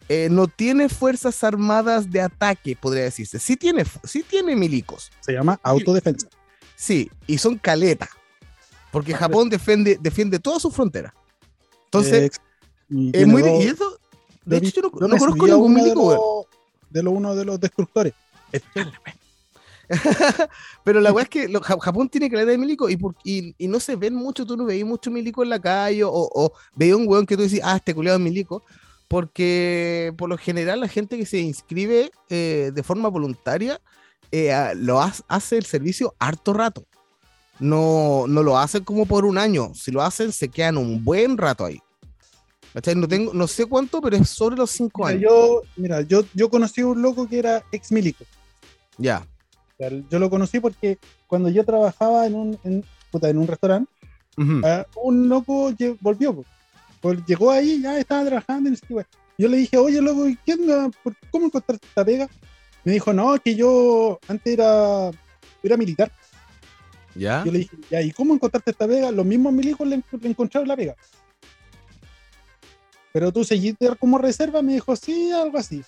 eh, 0.09 0.29
no 0.31 0.49
tiene 0.49 0.89
fuerzas 0.89 1.43
armadas 1.45 2.11
de 2.11 2.21
ataque, 2.21 2.77
podría 2.77 3.05
decirse. 3.05 3.39
Sí 3.39 3.57
tiene, 3.57 3.85
sí 4.05 4.23
tiene 4.23 4.57
milicos, 4.57 5.11
Se 5.21 5.33
llama 5.33 5.59
autodefensa. 5.63 6.29
sí, 6.75 7.11
y 7.27 7.39
son 7.39 7.57
caleta, 7.59 8.09
porque 8.91 9.15
Japón 9.15 9.49
defiende, 9.49 9.99
defiende 10.01 10.39
toda 10.39 10.59
su 10.61 10.71
frontera. 10.71 11.15
Entonces, 11.87 12.33
y 12.91 13.17
es 13.17 13.27
muy... 13.27 13.43
dos- 13.43 13.65
Y 13.65 13.69
eso, 13.69 13.99
de 14.45 14.57
hecho, 14.59 14.83
yo 14.83 14.83
no, 14.83 15.09
no 15.09 15.17
conozco 15.17 15.47
ningún 15.47 15.73
milico, 15.75 16.47
de 16.95 17.03
lo, 17.03 17.11
uno 17.11 17.35
de 17.35 17.45
los 17.45 17.61
destructores. 17.61 18.15
Pero 20.85 21.01
la 21.01 21.13
weá 21.13 21.25
es 21.25 21.29
que 21.29 21.49
lo- 21.49 21.61
Japón 21.61 22.09
tiene 22.09 22.31
caleta 22.31 22.53
de 22.53 22.59
milico 22.59 22.89
y, 22.89 22.97
por- 22.97 23.17
y, 23.25 23.55
y 23.59 23.69
no 23.69 23.81
se 23.81 23.97
ven 23.97 24.15
mucho, 24.15 24.47
tú 24.47 24.57
no 24.57 24.65
veis 24.65 24.85
mucho 24.85 25.11
milico 25.11 25.43
en 25.43 25.51
la 25.51 25.61
calle 25.61 26.05
o, 26.05 26.11
o 26.13 26.53
veis 26.75 26.95
un 26.95 27.07
weón 27.07 27.27
que 27.27 27.37
tú 27.37 27.43
decís, 27.43 27.61
ah, 27.63 27.77
este 27.77 27.95
culiado 27.95 28.17
es 28.19 28.25
milico, 28.25 28.63
porque 29.09 30.15
por 30.17 30.29
lo 30.31 30.39
general 30.39 30.81
la 30.81 30.89
gente 30.89 31.19
que 31.19 31.27
se 31.27 31.39
inscribe 31.39 32.11
eh, 32.31 32.71
de 32.75 32.83
forma 32.83 33.09
voluntaria 33.09 33.81
eh, 34.33 34.53
lo 34.77 35.01
ha- 35.03 35.13
hace 35.29 35.59
el 35.59 35.65
servicio 35.67 36.15
harto 36.19 36.53
rato. 36.55 36.85
No, 37.61 38.25
no 38.27 38.43
lo 38.43 38.59
hacen 38.59 38.83
como 38.85 39.07
por 39.07 39.25
un 39.25 39.39
año, 39.39 39.75
si 39.75 39.91
lo 39.93 40.03
hacen 40.03 40.33
se 40.33 40.49
quedan 40.49 40.77
un 40.79 41.05
buen 41.05 41.37
rato 41.37 41.65
ahí. 41.65 41.81
¿Cachai? 42.75 42.95
No, 42.97 43.07
tengo, 43.09 43.33
no 43.33 43.47
sé 43.47 43.67
cuánto, 43.67 44.03
pero 44.03 44.17
es 44.17 44.29
sobre 44.29 44.57
los 44.57 44.71
cinco 44.71 45.05
Mira, 45.07 45.11
años. 45.17 45.23
yo, 45.31 45.63
mira, 45.77 46.01
yo, 46.03 46.25
yo 46.35 46.51
conocí 46.51 46.81
a 46.81 46.89
un 46.89 47.01
loco 47.01 47.27
que 47.29 47.39
era 47.39 47.63
ex 47.73 47.91
milico. 47.93 48.25
Ya. 48.99 49.21
O 49.21 49.77
sea, 49.79 49.91
Yo 50.11 50.19
lo 50.19 50.29
conocí 50.29 50.59
porque 50.61 50.99
cuando 51.27 51.49
yo 51.49 51.65
trabajaba 51.65 52.27
en 52.27 52.35
un, 52.35 52.59
en, 52.65 52.85
puta, 53.13 53.29
en 53.31 53.39
un 53.39 53.47
restaurante, 53.47 53.91
ah, 54.65 54.85
un 55.03 55.29
loco 55.29 55.73
volvió. 56.01 56.45
Vol- 57.01 57.25
Llegó 57.27 57.51
ahí, 57.53 57.81
ya 57.81 57.99
estaba 57.99 58.25
trabajando. 58.25 58.71
Qué, 58.87 58.95
wea. 58.95 59.07
yo 59.39 59.49
le 59.49 59.57
dije, 59.59 59.77
oye, 59.77 60.01
loco, 60.03 60.29
¿y 60.29 60.37
¿qué 60.45 60.55
onda? 60.55 60.91
¿Por- 61.03 61.15
¿Cómo 61.31 61.47
encontraste 61.47 61.87
esta 61.87 62.05
pega? 62.05 62.29
me 62.85 62.93
dijo, 62.93 63.13
no, 63.15 63.39
que 63.43 63.55
yo 63.55 64.19
antes 64.29 64.53
era, 64.53 65.11
era 65.63 65.77
militar. 65.77 66.13
¿Ya? 67.15 67.43
Yo 67.45 67.53
le 67.53 67.61
dije, 67.61 67.77
ya, 67.91 68.03
¿y 68.03 68.11
cómo 68.11 68.35
encontraste 68.35 68.73
esta 68.73 68.87
pega? 68.89 69.11
Los 69.13 69.25
mismos 69.25 69.53
milicos 69.53 69.87
le, 69.87 70.03
le 70.21 70.29
encontraron 70.29 70.67
la 70.69 70.77
pega. 70.77 70.95
Pero 73.15 73.31
tú 73.31 73.45
seguiste 73.45 73.89
como 74.01 74.19
reserva, 74.19 74.61
me 74.61 74.73
dijo, 74.73 74.97
sí, 74.97 75.31
algo 75.31 75.57
así. 75.57 75.85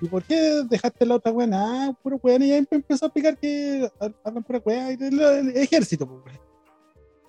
¿Y 0.00 0.08
por 0.08 0.24
qué 0.24 0.64
dejaste 0.68 1.06
la 1.06 1.14
otra 1.14 1.30
weá? 1.30 1.48
Ah, 1.52 1.92
puro 2.02 2.18
weón, 2.20 2.42
y 2.42 2.50
ahí 2.50 2.66
empezó 2.68 3.04
a 3.04 3.08
explicar 3.08 3.38
que 3.38 3.88
hablan 4.24 4.42
pura 4.42 4.60
y 4.66 5.04
el, 5.04 5.20
el 5.20 5.56
ejército, 5.56 6.08
pues. 6.08 6.34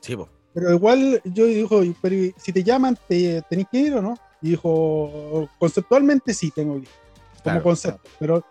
Sí, 0.01 0.15
po. 0.15 0.27
Pero 0.55 0.73
igual 0.73 1.21
yo 1.23 1.45
dijo, 1.45 1.81
pero 2.01 2.33
si 2.35 2.51
te 2.51 2.63
llaman, 2.63 2.97
¿te, 3.07 3.43
¿tenés 3.43 3.67
que 3.71 3.77
ir 3.77 3.93
o 3.93 4.01
no? 4.01 4.17
Y 4.41 4.49
dijo, 4.49 5.47
conceptualmente 5.59 6.33
sí 6.33 6.49
tengo 6.49 6.73
que 6.73 6.79
ir, 6.81 6.87
como 6.87 7.43
Claro, 7.43 7.63
concepto, 7.63 8.09
pero 8.17 8.43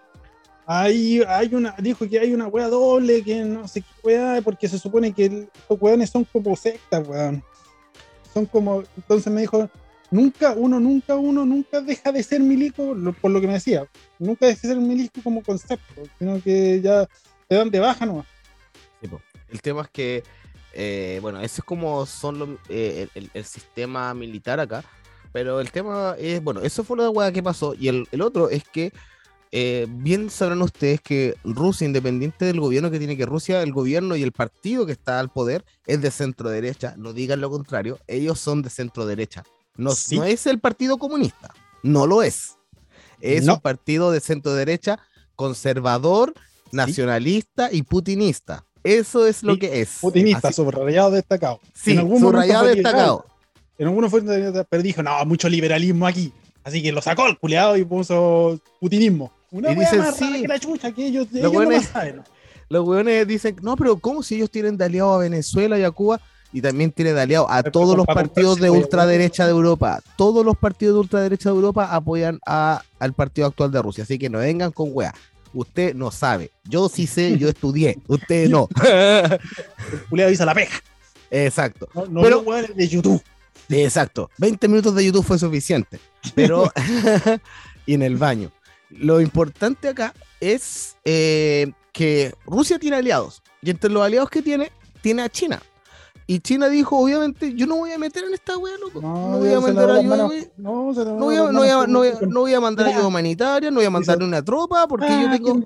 hay, 0.66 1.20
hay 1.26 1.52
una, 1.52 1.74
dijo 1.80 2.08
que 2.08 2.20
hay 2.20 2.32
una 2.32 2.46
wea 2.46 2.68
doble, 2.68 3.24
que 3.24 3.42
no 3.44 3.66
sé 3.66 3.80
qué 3.82 3.88
wea, 4.04 4.40
porque 4.44 4.68
se 4.68 4.78
supone 4.78 5.12
que 5.12 5.24
el- 5.26 5.50
estos 5.52 5.82
weones 5.82 6.10
son 6.10 6.24
como 6.24 6.54
sectas, 6.54 7.06
weón. 7.08 7.42
Son 8.32 8.46
como, 8.46 8.84
entonces 8.96 9.32
me 9.32 9.40
dijo, 9.40 9.68
nunca, 10.10 10.52
uno, 10.52 10.80
nunca, 10.80 11.16
uno, 11.16 11.44
nunca 11.44 11.80
deja 11.80 12.12
de 12.12 12.22
ser 12.22 12.40
milico, 12.40 12.94
lo- 12.94 13.12
por 13.12 13.30
lo 13.30 13.40
que 13.40 13.46
me 13.46 13.54
decía, 13.54 13.86
nunca 14.18 14.46
deja 14.46 14.68
de 14.68 14.74
ser 14.74 14.82
milico 14.82 15.20
como 15.22 15.42
concepto, 15.42 16.02
sino 16.18 16.40
que 16.42 16.80
ya 16.80 17.06
te 17.48 17.56
dan 17.56 17.70
de 17.70 17.80
baja 17.80 18.06
nomás. 18.06 18.26
El 19.48 19.62
tema 19.62 19.82
es 19.82 19.90
que, 19.90 20.22
eh, 20.72 21.18
bueno, 21.22 21.40
ese 21.40 21.60
es 21.60 21.64
como 21.64 22.04
son 22.06 22.58
eh, 22.68 23.08
el, 23.14 23.44
sistema 23.44 24.12
militar 24.14 24.58
acá, 24.58 24.84
pero 25.32 25.60
el 25.60 25.70
tema 25.70 26.16
es, 26.18 26.42
bueno, 26.42 26.60
eso 26.62 26.82
fue 26.82 26.96
la 26.96 27.10
hueá 27.10 27.30
que 27.32 27.42
pasó, 27.42 27.74
y 27.74 27.88
el, 27.88 28.08
el 28.10 28.22
otro 28.22 28.50
es 28.50 28.64
que, 28.64 28.92
eh, 29.52 29.86
bien 29.88 30.28
sabrán 30.28 30.60
ustedes 30.60 31.00
que 31.00 31.36
Rusia, 31.44 31.86
independiente 31.86 32.44
del 32.44 32.60
gobierno 32.60 32.90
que 32.90 32.98
tiene 32.98 33.16
que 33.16 33.26
Rusia, 33.26 33.62
el 33.62 33.72
gobierno 33.72 34.16
y 34.16 34.22
el 34.22 34.32
partido 34.32 34.84
que 34.84 34.92
está 34.92 35.20
al 35.20 35.30
poder 35.30 35.64
es 35.86 36.00
de 36.02 36.10
centro 36.10 36.50
derecha, 36.50 36.94
no 36.96 37.12
digan 37.12 37.40
lo 37.40 37.48
contrario, 37.48 37.98
ellos 38.08 38.40
son 38.40 38.62
de 38.62 38.70
centro 38.70 39.06
derecha, 39.06 39.44
no, 39.76 39.92
Sí. 39.92 40.16
no 40.16 40.24
es 40.24 40.46
el 40.46 40.58
partido 40.60 40.98
comunista, 40.98 41.52
no 41.82 42.06
lo 42.06 42.22
es, 42.22 42.56
es 43.20 43.44
No. 43.44 43.54
un 43.54 43.60
partido 43.60 44.10
de 44.10 44.20
centro 44.20 44.54
derecha 44.54 44.98
conservador, 45.36 46.34
nacionalista 46.72 47.68
y 47.72 47.82
putinista. 47.82 48.64
Eso 48.84 49.26
es 49.26 49.42
lo 49.42 49.54
Sí, 49.54 49.58
que 49.60 49.80
es. 49.80 49.98
Putinista, 50.00 50.48
Así- 50.48 50.56
subrayado 50.56 51.10
destacado. 51.10 51.60
sí, 51.74 51.92
En 51.92 51.98
algún 51.98 52.20
momento 52.20 52.30
subrayado 52.38 52.66
destacado. 52.66 53.26
En 53.78 53.88
algunos 53.88 54.10
fue 54.10 54.22
pero 54.70 54.82
dijo, 54.82 55.02
no, 55.02 55.24
mucho 55.26 55.48
liberalismo 55.48 56.06
aquí. 56.06 56.32
Así 56.64 56.82
que 56.82 56.92
lo 56.92 57.02
sacó 57.02 57.26
el 57.26 57.38
culeado 57.38 57.76
y 57.76 57.84
puso 57.84 58.58
putinismo. 58.80 59.32
Una 59.50 59.72
Y 59.72 59.76
dicen, 59.76 59.98
más 59.98 60.18
rara 60.20 60.32
sí. 60.34 60.42
que 60.42 60.48
la 60.48 60.58
chucha, 60.58 60.92
que 60.92 61.06
ellos, 61.06 61.28
Los 61.30 61.52
ellos 61.52 61.68
no 61.68 61.82
saben. 61.82 62.22
Los 62.68 62.86
weones 62.88 63.26
dicen, 63.28 63.56
no, 63.62 63.76
pero 63.76 63.96
¿cómo 63.98 64.22
si 64.22 64.36
ellos 64.36 64.50
tienen 64.50 64.76
de 64.76 64.84
aliado 64.86 65.14
a 65.14 65.18
Venezuela 65.18 65.78
y 65.78 65.84
a 65.84 65.90
Cuba? 65.90 66.20
Y 66.52 66.62
también 66.62 66.90
tiene 66.92 67.12
de 67.12 67.20
aliado 67.20 67.50
a 67.50 67.62
todos 67.62 67.96
los 67.96 68.06
partidos 68.06 68.58
de 68.60 68.70
ultraderecha 68.70 69.44
de 69.44 69.50
Europa. 69.50 70.00
Todos 70.16 70.44
los 70.44 70.56
partidos 70.56 70.94
de 70.94 71.00
ultraderecha 71.00 71.50
de 71.50 71.54
Europa 71.56 71.88
apoyan 71.94 72.38
a- 72.46 72.82
al 72.98 73.12
partido 73.12 73.46
actual 73.48 73.70
de 73.72 73.82
Rusia. 73.82 74.04
Así 74.04 74.18
que 74.18 74.30
no 74.30 74.38
vengan 74.38 74.72
con 74.72 74.88
weá. 74.92 75.14
Usted 75.52 75.94
no 75.94 76.10
sabe. 76.10 76.50
Yo 76.64 76.88
sí 76.88 77.06
sé, 77.06 77.36
yo 77.38 77.48
estudié. 77.48 77.98
Usted 78.08 78.48
no. 78.48 78.68
Culeado 80.08 80.32
hizo 80.32 80.44
la 80.44 80.54
peja. 80.54 80.78
Exacto. 81.30 81.88
No, 81.94 82.06
no 82.06 82.22
Pero- 82.22 82.40
weones 82.40 82.74
de 82.76 82.88
YouTube. 82.88 83.22
Exacto. 83.68 84.30
20 84.38 84.68
minutos 84.68 84.94
de 84.94 85.04
YouTube 85.04 85.24
fue 85.24 85.38
suficiente. 85.38 85.98
Pero. 86.34 86.70
y 87.86 87.94
en 87.94 88.02
el 88.02 88.16
baño. 88.16 88.50
Lo 88.90 89.20
importante 89.20 89.88
acá 89.88 90.14
es 90.40 90.96
eh, 91.04 91.72
que 91.92 92.32
Rusia 92.46 92.78
tiene 92.78 92.96
aliados. 92.98 93.42
Y 93.62 93.70
entre 93.70 93.90
los 93.90 94.02
aliados 94.04 94.30
que 94.30 94.42
tiene, 94.42 94.70
tiene 95.02 95.22
a 95.22 95.28
China. 95.28 95.60
Y 96.28 96.40
China 96.40 96.68
dijo, 96.68 96.98
obviamente, 96.98 97.54
yo 97.54 97.66
no 97.66 97.76
voy 97.76 97.92
a 97.92 97.98
meter 97.98 98.24
en 98.24 98.34
esta 98.34 98.56
wea, 98.58 98.74
loco. 98.78 99.00
No, 99.00 99.38
voy 99.38 99.52
a 99.52 99.60
mandar 99.60 99.90
ayuda. 99.90 100.16
manos. 100.16 100.32
No, 100.56 100.92
No 100.92 101.24
voy, 101.24 101.36
a, 101.36 101.44
las 101.44 101.52
no, 101.52 101.58
voy 101.60 101.68
a- 101.68 101.76
manos 101.76 101.88
no 101.88 101.98
voy 102.00 102.08
a- 102.08 102.18
con- 102.18 102.30
no 102.30 102.40
voy 102.40 102.54
a 102.54 102.60
mandar 102.60 102.86
ayuda 102.88 103.06
humanitaria, 103.06 103.70
no 103.70 103.76
voy 103.76 103.84
a 103.84 103.90
mandar 103.90 104.20
una 104.22 104.44
tropa, 104.44 104.88
porque 104.88 105.06
yo 105.08 105.28
Ah, 105.28 105.32
tengo. 105.32 105.60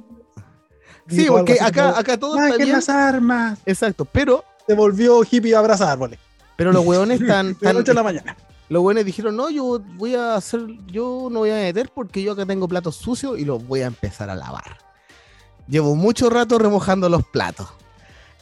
Sí, 1.09 1.27
porque 1.29 1.59
acá, 1.61 1.99
acá 1.99 2.19
todo 2.19 2.35
está 2.37 2.51
"Saquen 2.51 2.65
bien. 2.67 2.77
las 2.77 2.89
armas. 2.89 3.59
Exacto, 3.67 4.05
pero, 4.05 4.45
Se 4.67 4.75
volvió 4.75 5.23
hippie 5.29 5.55
a 5.57 5.59
abrazar 5.61 5.89
árboles. 5.89 6.19
pero 6.57 6.73
los 6.73 6.85
hueones 6.85 7.21
están, 7.23 7.49
De 7.61 7.67
la 7.67 7.73
noche 7.73 7.91
a 7.91 7.95
la 7.95 8.03
mañana. 8.03 8.37
los 8.69 8.83
buenos 8.83 9.05
dijeron, 9.05 9.35
no, 9.35 9.49
yo 9.51 9.81
voy 9.97 10.15
a 10.15 10.35
hacer, 10.37 10.61
yo 10.87 11.29
no 11.31 11.41
voy 11.41 11.51
a 11.51 11.55
meter 11.55 11.91
porque 11.93 12.23
yo 12.23 12.33
acá 12.33 12.45
tengo 12.47 12.69
platos 12.69 12.97
sucios 12.97 13.39
y 13.39 13.45
los 13.47 13.67
voy 13.67 13.81
a 13.81 13.87
empezar 13.87 14.29
a 14.31 14.37
lavar. 14.37 14.77
Llevo 15.67 15.95
mucho 15.97 16.29
rato 16.31 16.59
remojando 16.59 17.09
los 17.09 17.25
platos. 17.27 17.69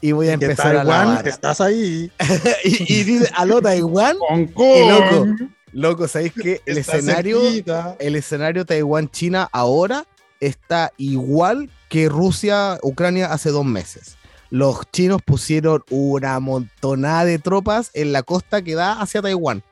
Y 0.01 0.13
voy 0.13 0.29
a 0.29 0.35
empezar 0.35 0.77
a 0.77 0.85
Taiwán, 0.85 1.09
lavar. 1.09 1.29
estás 1.29 1.61
ahí. 1.61 2.11
y, 2.65 3.01
y 3.01 3.05
dice, 3.05 3.31
aló 3.35 3.61
Taiwán, 3.61 4.17
Hong 4.29 4.49
loco, 4.55 5.09
Kong. 5.11 5.41
loco, 5.73 6.09
¿sabéis 6.09 6.33
que 6.35 6.61
el 6.67 6.79
está 6.79 6.97
escenario, 6.99 7.41
cerquita. 7.43 7.97
el 7.99 8.15
escenario 8.17 8.65
Taiwán-China 8.65 9.49
ahora 9.53 10.05
está 10.41 10.93
igual 10.99 11.69
que 11.89 12.09
Rusia-Ucrania 12.09 13.33
hace 13.33 13.51
dos 13.51 13.65
meses? 13.65 14.17
Los 14.51 14.91
chinos 14.93 15.21
pusieron 15.25 15.83
una 15.91 16.39
montonada 16.41 17.25
de 17.25 17.39
tropas 17.39 17.91
en 17.93 18.13
la 18.13 18.23
costa 18.23 18.63
que 18.63 18.75
da 18.75 19.01
hacia 19.01 19.21
Taiwán. 19.21 19.63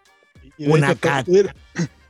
Y 0.59 0.69
Una 0.69 0.93
estuvieron, 0.93 1.53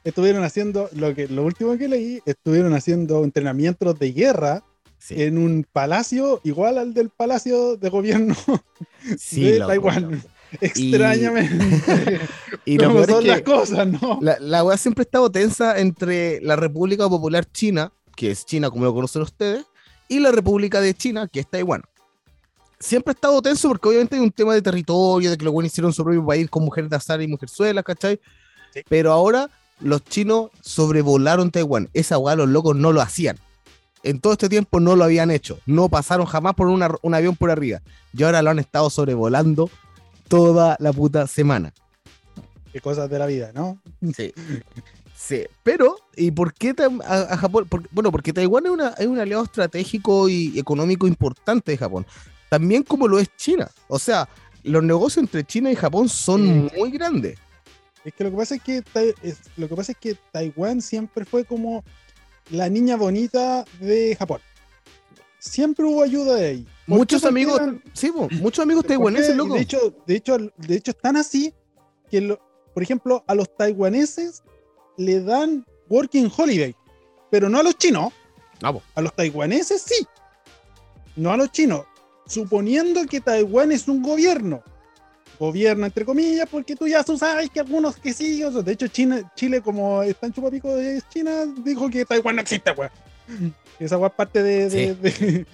estuvieron 0.04 0.42
haciendo, 0.44 0.88
lo 0.92 1.14
que 1.14 1.28
lo 1.28 1.44
último 1.44 1.76
que 1.76 1.86
leí, 1.88 2.22
estuvieron 2.26 2.74
haciendo 2.74 3.22
entrenamientos 3.24 3.98
de 3.98 4.12
guerra 4.12 4.64
Sí, 5.06 5.22
en 5.22 5.38
un 5.38 5.64
palacio 5.72 6.40
igual 6.42 6.78
al 6.78 6.92
del 6.92 7.10
palacio 7.10 7.76
de 7.76 7.88
gobierno 7.90 8.34
sí, 9.18 9.44
de 9.44 9.58
loco, 9.60 9.68
Taiwán. 9.68 10.10
loco. 10.10 10.28
Extrañamente. 10.60 12.20
Y 12.64 12.78
peor 12.78 13.00
es 13.02 13.06
son 13.10 13.22
que- 13.22 13.28
las 13.28 13.42
cosas, 13.42 13.86
¿no? 13.86 14.18
La, 14.20 14.36
la 14.40 14.64
weá 14.64 14.76
siempre 14.76 15.02
ha 15.02 15.04
estado 15.04 15.30
tensa 15.30 15.78
entre 15.78 16.40
la 16.40 16.56
República 16.56 17.08
Popular 17.08 17.44
China, 17.50 17.92
que 18.16 18.30
es 18.30 18.44
China 18.44 18.70
como 18.70 18.84
lo 18.84 18.94
conocen 18.94 19.22
ustedes, 19.22 19.64
y 20.08 20.18
la 20.20 20.32
República 20.32 20.80
de 20.80 20.94
China, 20.94 21.28
que 21.28 21.40
es 21.40 21.48
Taiwán. 21.48 21.82
Siempre 22.78 23.12
ha 23.12 23.14
estado 23.14 23.40
tenso 23.42 23.68
porque 23.68 23.88
obviamente 23.88 24.16
hay 24.16 24.22
un 24.22 24.30
tema 24.30 24.54
de 24.54 24.62
territorio, 24.62 25.30
de 25.30 25.36
que 25.38 25.44
los 25.44 25.52
buenos 25.52 25.72
hicieron 25.72 25.92
su 25.92 26.02
propio 26.04 26.24
país 26.26 26.48
con 26.50 26.64
mujeres 26.64 26.90
de 26.90 26.96
azar 26.96 27.22
y 27.22 27.28
mujerzuelas, 27.28 27.84
¿cachai? 27.84 28.20
Sí. 28.74 28.80
Pero 28.88 29.12
ahora 29.12 29.48
los 29.80 30.02
chinos 30.04 30.50
sobrevolaron 30.62 31.50
Taiwán. 31.50 31.88
Esa 31.94 32.18
weá 32.18 32.34
los 32.36 32.48
locos 32.48 32.74
no 32.76 32.92
lo 32.92 33.00
hacían. 33.00 33.38
En 34.02 34.20
todo 34.20 34.34
este 34.34 34.48
tiempo 34.48 34.78
no 34.80 34.94
lo 34.96 35.04
habían 35.04 35.30
hecho. 35.30 35.58
No 35.66 35.88
pasaron 35.88 36.26
jamás 36.26 36.54
por 36.54 36.68
una- 36.68 36.94
un 37.02 37.14
avión 37.14 37.34
por 37.36 37.50
arriba. 37.50 37.80
Y 38.16 38.22
ahora 38.22 38.42
lo 38.42 38.50
han 38.50 38.58
estado 38.58 38.88
sobrevolando 38.90 39.68
toda 40.28 40.76
la 40.80 40.92
puta 40.92 41.26
semana. 41.26 41.72
Qué 42.72 42.80
cosas 42.80 43.08
de 43.10 43.18
la 43.18 43.26
vida, 43.26 43.52
¿no? 43.54 43.78
Sí. 44.16 44.32
Sí, 45.16 45.44
pero, 45.62 45.96
¿y 46.14 46.30
por 46.30 46.52
qué 46.52 46.74
a, 47.04 47.14
a 47.32 47.36
Japón? 47.38 47.66
Por- 47.68 47.88
bueno, 47.90 48.12
porque 48.12 48.32
Taiwán 48.32 48.66
es, 48.66 48.72
una- 48.72 48.88
es 48.98 49.06
un 49.06 49.18
aliado 49.18 49.44
estratégico 49.44 50.28
y 50.28 50.58
económico 50.58 51.06
importante 51.06 51.72
de 51.72 51.78
Japón. 51.78 52.06
También 52.50 52.82
como 52.82 53.08
lo 53.08 53.18
es 53.18 53.34
China. 53.36 53.68
O 53.88 53.98
sea, 53.98 54.28
los 54.62 54.82
negocios 54.84 55.22
entre 55.24 55.42
China 55.42 55.70
y 55.72 55.74
Japón 55.74 56.08
son 56.08 56.68
Sí. 56.70 56.76
muy 56.78 56.90
grandes. 56.90 57.38
Es 58.04 58.14
que 58.14 58.22
lo 58.24 58.30
que 58.30 58.36
pasa 58.36 58.54
es 58.54 58.62
que 58.62 58.82
lo 59.56 59.68
que 59.68 59.74
pasa 59.74 59.92
es 59.92 59.98
que 59.98 60.16
Taiwán 60.30 60.80
siempre 60.80 61.24
fue 61.24 61.44
como 61.44 61.82
la 62.50 62.68
niña 62.68 62.96
bonita 62.96 63.64
de 63.80 64.14
Japón. 64.16 64.40
Siempre 65.38 65.84
hubo 65.84 66.02
ayuda 66.02 66.36
de 66.36 66.46
ahí. 66.46 66.66
Muchos 66.86 67.24
amigos, 67.24 67.60
eran- 67.60 67.82
sí, 67.92 68.10
muchos 68.40 68.62
amigos 68.62 68.84
taiwaneses, 68.86 69.36
loco. 69.36 69.54
De 69.54 69.60
hecho, 69.60 69.94
de 70.06 70.16
hecho, 70.16 70.38
de 70.56 70.76
hecho, 70.76 70.90
están 70.92 71.16
así 71.16 71.54
que, 72.10 72.20
lo- 72.20 72.40
por 72.74 72.82
ejemplo, 72.82 73.24
a 73.26 73.34
los 73.34 73.54
taiwaneses 73.56 74.42
le 74.96 75.20
dan 75.22 75.64
working 75.88 76.30
holiday, 76.36 76.74
pero 77.30 77.48
no 77.48 77.58
a 77.58 77.62
los 77.62 77.76
chinos. 77.78 78.12
Ah, 78.62 78.72
po. 78.72 78.82
A 78.94 79.02
los 79.02 79.14
taiwaneses 79.14 79.82
sí, 79.82 80.06
no 81.16 81.32
a 81.32 81.36
los 81.36 81.50
chinos. 81.52 81.84
Suponiendo 82.26 83.04
que 83.06 83.20
Taiwán 83.20 83.70
es 83.70 83.86
un 83.86 84.02
gobierno. 84.02 84.62
Gobierno, 85.38 85.86
entre 85.86 86.04
comillas, 86.04 86.48
porque 86.50 86.74
tú 86.76 86.86
ya 86.88 87.02
sabes 87.02 87.50
que 87.50 87.60
algunos 87.60 87.96
que 87.96 88.12
sí. 88.12 88.42
o 88.44 88.50
sea, 88.52 88.62
de 88.62 88.72
hecho, 88.72 88.86
China, 88.88 89.30
Chile, 89.34 89.60
como 89.60 90.02
está 90.02 90.26
en 90.26 90.32
chupapico 90.32 90.74
de 90.74 91.02
China, 91.10 91.44
dijo 91.64 91.88
que 91.90 92.04
Taiwán 92.04 92.36
no 92.36 92.42
existe, 92.42 92.70
weón. 92.72 92.90
Esa 93.78 93.96
es 94.04 94.12
parte 94.12 94.42
de, 94.42 94.68
de, 94.70 94.94
de- 94.94 95.46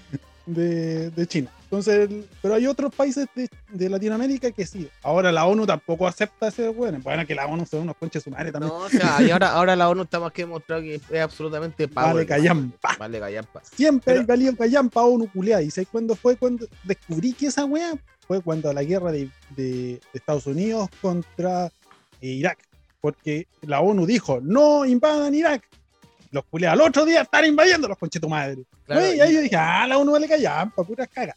de- 0.47 1.11
de 1.11 1.27
China. 1.27 1.51
Entonces, 1.65 2.09
pero 2.43 2.55
hay 2.55 2.67
otros 2.67 2.95
países 2.95 3.27
de, 3.35 3.49
de 3.71 3.89
Latinoamérica 3.89 4.51
que 4.51 4.67
sí. 4.67 4.89
Ahora 5.03 5.33
la 5.33 5.47
ONU 5.47 5.65
tampoco 5.67 6.07
acepta 6.07 6.49
ese 6.49 6.69
weón. 6.69 7.01
Bueno, 7.03 7.27
que 7.27 7.35
la 7.35 7.47
ONU 7.47 7.65
son 7.65 7.81
unos 7.81 7.97
conches 7.97 8.23
sumares 8.23 8.53
también. 8.53 8.71
No, 8.73 8.79
o 8.81 8.89
sea, 8.91 9.23
y 9.23 9.31
ahora, 9.31 9.53
ahora 9.53 9.75
la 9.75 9.89
ONU 9.89 10.03
está 10.03 10.21
más 10.21 10.33
que 10.33 10.43
demostrado 10.43 10.83
que 10.83 10.97
es 10.97 11.21
absolutamente 11.21 11.87
Vale, 11.87 12.11
power. 12.13 12.27
callampa. 12.27 12.95
Vale, 12.99 13.19
callampa. 13.19 13.63
Siempre 13.65 14.05
Pero- 14.05 14.21
hay 14.21 14.27
valido 14.27 14.55
callampa 14.57 15.03
ONU 15.03 15.31
culiada. 15.33 15.63
¿Y 15.63 15.71
sabes 15.71 15.89
cuándo 15.91 16.15
fue 16.15 16.37
cuando 16.37 16.67
descubrí 16.85 17.33
que 17.33 17.47
esa 17.47 17.65
weá? 17.65 17.95
Fue 18.33 18.41
cuando 18.41 18.73
la 18.73 18.83
guerra 18.83 19.13
de, 19.13 20.01
Estados 20.15 20.47
Unidos 20.47 20.89
contra 21.03 21.67
eh, 21.67 22.29
Irak. 22.29 22.67
Porque 22.99 23.47
la 23.61 23.83
ONU 23.83 24.07
dijo, 24.07 24.41
no 24.41 24.87
invadan 24.87 25.35
Irak. 25.35 25.69
los 26.31 26.43
culeados 26.47 26.81
al 26.81 26.89
otro 26.89 27.05
día 27.05 27.21
están 27.21 27.45
invadiendo 27.45 27.89
los 27.89 27.99
conches 27.99 28.23
tu 28.23 28.31
madre. 28.31 28.65
Claro, 28.87 29.15
y 29.15 29.21
ahí 29.21 29.35
yo 29.35 29.43
dije, 29.43 29.57
ah, 29.57 29.87
la 29.87 29.99
uno 29.99 30.13
vale 30.13 30.27
callar, 30.27 30.73
pa' 30.75 30.83
puras 30.83 31.09
cagas. 31.13 31.37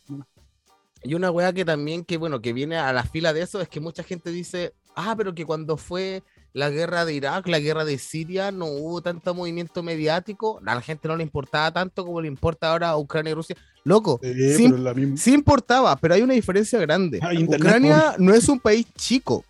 Y 1.03 1.13
una 1.15 1.31
weá 1.31 1.51
que 1.51 1.65
también, 1.65 2.05
que 2.05 2.15
bueno, 2.15 2.41
que 2.41 2.53
viene 2.53 2.77
a 2.77 2.93
la 2.93 3.03
fila 3.03 3.33
de 3.33 3.41
eso, 3.41 3.59
es 3.59 3.67
que 3.67 3.81
mucha 3.81 4.01
gente 4.01 4.31
dice, 4.31 4.71
ah, 4.95 5.15
pero 5.17 5.35
que 5.35 5.45
cuando 5.45 5.75
fue 5.75 6.23
la 6.55 6.69
guerra 6.69 7.03
de 7.03 7.13
Irak, 7.13 7.49
la 7.49 7.59
guerra 7.59 7.83
de 7.83 7.97
Siria, 7.97 8.49
no 8.49 8.65
hubo 8.67 9.01
tanto 9.01 9.33
movimiento 9.33 9.83
mediático, 9.83 10.61
a 10.65 10.73
la 10.75 10.81
gente 10.81 11.09
no 11.09 11.17
le 11.17 11.23
importaba 11.23 11.69
tanto 11.73 12.05
como 12.05 12.21
le 12.21 12.29
importa 12.29 12.71
ahora 12.71 12.89
a 12.91 12.97
Ucrania 12.97 13.31
y 13.31 13.33
Rusia. 13.33 13.57
Loco, 13.83 14.21
Sí, 14.23 14.55
sí, 14.55 14.63
pero 14.69 14.77
la 14.77 14.93
misma. 14.93 15.17
sí 15.17 15.33
importaba, 15.33 15.97
pero 15.97 16.13
hay 16.13 16.21
una 16.21 16.33
diferencia 16.33 16.79
grande. 16.79 17.17
Internet, 17.33 17.59
Ucrania 17.59 18.15
no 18.19 18.33
es 18.33 18.47
un 18.47 18.57
país 18.61 18.85
chico. 18.95 19.43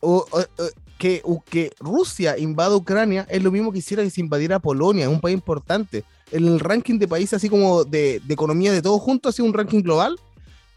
O- 0.00 0.24
o- 0.30 0.62
o- 0.62 0.70
que, 0.96 1.72
Rusia 1.80 2.38
invada 2.38 2.76
Ucrania 2.76 3.26
es 3.28 3.42
lo 3.42 3.50
mismo 3.50 3.72
que 3.72 3.78
hiciera 3.80 4.04
que 4.04 4.10
se 4.10 4.20
invadiera 4.20 4.60
Polonia, 4.60 5.06
es 5.06 5.10
un 5.10 5.20
país 5.20 5.34
importante. 5.34 6.04
En 6.30 6.46
el 6.46 6.60
ranking 6.60 6.98
de 7.00 7.08
países, 7.08 7.34
así 7.34 7.48
como 7.48 7.82
de, 7.84 8.20
de 8.24 8.32
economía 8.34 8.72
de 8.72 8.80
todos 8.80 9.00
juntos, 9.02 9.34
así 9.34 9.42
un 9.42 9.52
ranking 9.52 9.82
global, 9.82 10.16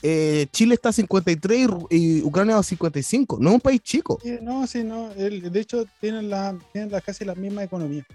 eh, 0.02 0.48
Chile 0.52 0.76
está 0.76 0.90
a 0.90 0.94
53 0.94 1.68
y, 1.90 2.20
y 2.20 2.22
Ucrania 2.22 2.58
a 2.58 2.64
55. 2.64 3.38
No 3.40 3.50
es 3.50 3.56
un 3.56 3.62
país 3.62 3.82
chico, 3.82 4.20
Sí, 4.24 4.38
No, 4.42 4.66
sí, 4.68 4.84
no. 4.84 5.12
el- 5.14 5.52
de 5.52 5.60
hecho, 5.60 5.86
tienen, 6.00 6.30
la, 6.30 6.58
tienen 6.72 6.92
la, 6.92 7.02
casi 7.02 7.26
la 7.26 7.36
misma 7.36 7.64
economía. 7.64 8.06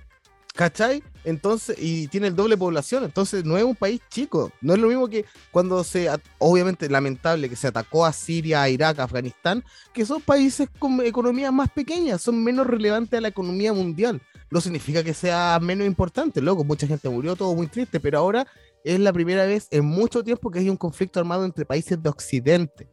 ¿cachai? 0.57 1.03
Entonces, 1.25 1.77
y 1.81 2.07
tiene 2.07 2.29
el 2.29 2.37
doble 2.37 2.57
población, 2.57 3.03
entonces 3.03 3.44
no 3.44 3.59
es 3.59 3.64
un 3.64 3.75
país 3.75 4.01
chico. 4.09 4.53
No 4.61 4.75
es 4.75 4.79
lo 4.79 4.87
mismo 4.87 5.09
que 5.09 5.25
cuando 5.51 5.83
se, 5.83 6.09
obviamente 6.38 6.88
lamentable 6.88 7.49
que 7.49 7.57
se 7.57 7.66
atacó 7.66 8.07
a 8.07 8.12
Siria, 8.12 8.62
a 8.62 8.68
Irak, 8.68 9.01
a 9.01 9.03
Afganistán, 9.05 9.64
que 9.92 10.07
son 10.07 10.20
países 10.23 10.68
con 10.79 11.01
economías 11.05 11.53
más 11.53 11.70
pequeñas, 11.70 12.23
son 12.23 12.42
menos 12.44 12.68
relevantes 12.68 13.18
a 13.18 13.20
la 13.20 13.29
economía 13.29 13.73
mundial. 13.73 14.23
No 14.49 14.61
significa 14.61 15.03
que 15.03 15.12
sea 15.12 15.59
menos 15.61 15.88
importante, 15.88 16.40
loco, 16.40 16.62
mucha 16.62 16.87
gente 16.87 17.09
murió, 17.09 17.35
todo 17.35 17.53
muy 17.57 17.66
triste, 17.66 17.99
pero 17.99 18.18
ahora 18.18 18.47
es 18.85 19.01
la 19.01 19.12
primera 19.12 19.47
vez 19.47 19.66
en 19.70 19.85
mucho 19.87 20.23
tiempo 20.23 20.51
que 20.51 20.59
hay 20.59 20.68
un 20.68 20.77
conflicto 20.77 21.18
armado 21.18 21.44
entre 21.44 21.64
países 21.64 22.01
de 22.01 22.09
Occidente. 22.09 22.87